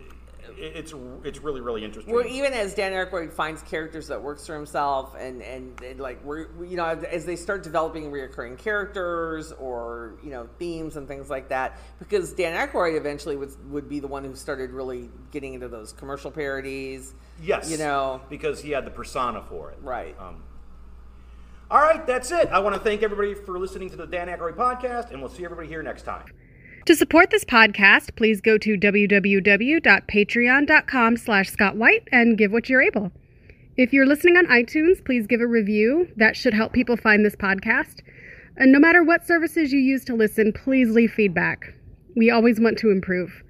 it's 0.59 0.93
it's 1.23 1.39
really 1.39 1.61
really 1.61 1.85
interesting. 1.85 2.13
Well, 2.13 2.27
even 2.27 2.53
as 2.53 2.75
Dan 2.75 2.93
Aykroyd 2.93 3.33
finds 3.33 3.63
characters 3.63 4.09
that 4.09 4.21
works 4.21 4.47
for 4.47 4.55
himself, 4.55 5.15
and 5.19 5.41
and, 5.43 5.81
and 5.81 6.01
like 6.01 6.23
we're 6.25 6.49
you 6.65 6.77
know 6.77 6.85
as 6.87 7.25
they 7.25 7.37
start 7.37 7.63
developing 7.63 8.11
reoccurring 8.11 8.59
characters 8.59 9.53
or 9.53 10.15
you 10.25 10.31
know 10.31 10.49
themes 10.59 10.97
and 10.97 11.07
things 11.07 11.31
like 11.31 11.49
that, 11.49 11.79
because 11.99 12.33
Dan 12.33 12.57
Aykroyd 12.69 12.97
eventually 12.97 13.37
would 13.37 13.53
would 13.71 13.89
be 13.89 14.01
the 14.01 14.09
one 14.09 14.25
who 14.25 14.35
started 14.35 14.71
really 14.71 15.09
getting 15.31 15.55
into 15.55 15.69
those 15.69 15.93
commercial 15.93 16.31
parodies. 16.33 17.15
yes, 17.43 17.71
you 17.71 17.79
know, 17.79 18.21
because 18.29 18.61
he 18.61 18.71
had 18.71 18.85
the 18.85 18.91
persona 18.91 19.43
for 19.43 19.71
it. 19.71 19.79
Right. 19.83 20.17
Um, 20.19 20.43
all 21.71 21.81
right, 21.81 22.07
that's 22.07 22.31
it. 22.33 22.49
I 22.49 22.59
want 22.59 22.75
to 22.75 22.81
thank 22.81 23.03
everybody 23.03 23.35
for 23.35 23.59
listening 23.59 23.89
to 23.91 23.97
the 23.97 24.07
Dan 24.07 24.29
Aykroyd 24.29 24.57
podcast, 24.57 25.11
and 25.11 25.21
we'll 25.21 25.31
see 25.31 25.45
everybody 25.45 25.69
here 25.69 25.83
next 25.83 26.03
time. 26.03 26.25
To 26.87 26.97
support 26.97 27.31
this 27.31 27.45
podcast, 27.45 28.17
please 28.17 28.41
go 28.41 28.57
to 28.59 28.77
www.patreon.com 28.77 31.17
slash 31.17 31.51
Scott 31.51 31.77
White 31.77 32.09
and 32.11 32.39
give 32.39 32.51
what 32.53 32.69
you're 32.69 32.83
able. 32.83 33.13
If 33.77 33.93
you're 33.93 34.07
listening 34.07 34.37
on 34.37 34.47
iTunes, 34.47 35.05
please 35.05 35.27
give 35.27 35.41
a 35.41 35.47
review. 35.47 36.09
That 36.17 36.37
should 36.37 36.55
help 36.55 36.73
people 36.73 36.97
find 36.97 37.25
this 37.25 37.37
podcast. 37.37 38.01
And 38.57 38.73
no 38.73 38.81
matter 38.81 39.05
what 39.05 39.27
services 39.27 39.73
you 39.73 39.79
use 39.79 40.05
to 40.07 40.15
listen, 40.15 40.53
please 40.53 40.91
leave 40.91 41.13
feedback. 41.13 41.73
We 42.17 42.31
always 42.31 42.59
want 42.59 42.79
to 42.79 42.91
improve. 42.91 43.45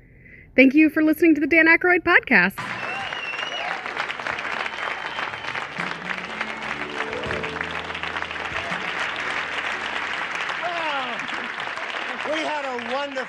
Thank 0.56 0.74
you 0.74 0.90
for 0.90 1.02
listening 1.02 1.34
to 1.36 1.40
the 1.40 1.46
Dan 1.46 1.66
Aykroyd 1.66 2.02
podcast. 2.02 2.99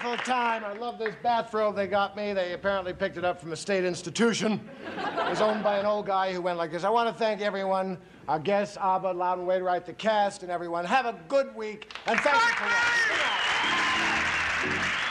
Wonderful 0.04 0.34
time. 0.34 0.64
I 0.64 0.74
love 0.74 0.97
this 0.97 1.14
bathrobe 1.22 1.76
they 1.76 1.88
got 1.88 2.16
me. 2.16 2.34
They 2.34 2.54
apparently 2.54 2.93
picked 2.93 3.18
it 3.18 3.26
up 3.26 3.39
from 3.39 3.52
a 3.52 3.56
state 3.56 3.86
institution. 3.86 4.60
It 4.97 5.30
was 5.30 5.41
owned 5.41 5.64
by 5.64 5.78
an 5.78 5.86
old 5.86 6.08
guy 6.08 6.34
who 6.34 6.41
went 6.41 6.58
like 6.58 6.72
this. 6.72 6.84
I 6.84 6.89
want 6.89 7.10
to 7.10 7.14
thank 7.14 7.41
everyone, 7.41 7.97
our 8.28 8.39
guests, 8.39 8.78
Abba, 8.78 9.12
Loudon 9.12 9.45
Wainwright, 9.45 9.86
the 9.86 9.93
cast, 9.93 10.43
and 10.43 10.52
everyone. 10.52 10.86
Have 10.86 11.06
a 11.06 11.20
good 11.28 11.56
week, 11.56 11.93
and 12.08 12.20
thank 12.20 12.36
you 12.36 12.54
for 12.56 12.64
watching. 14.66 15.11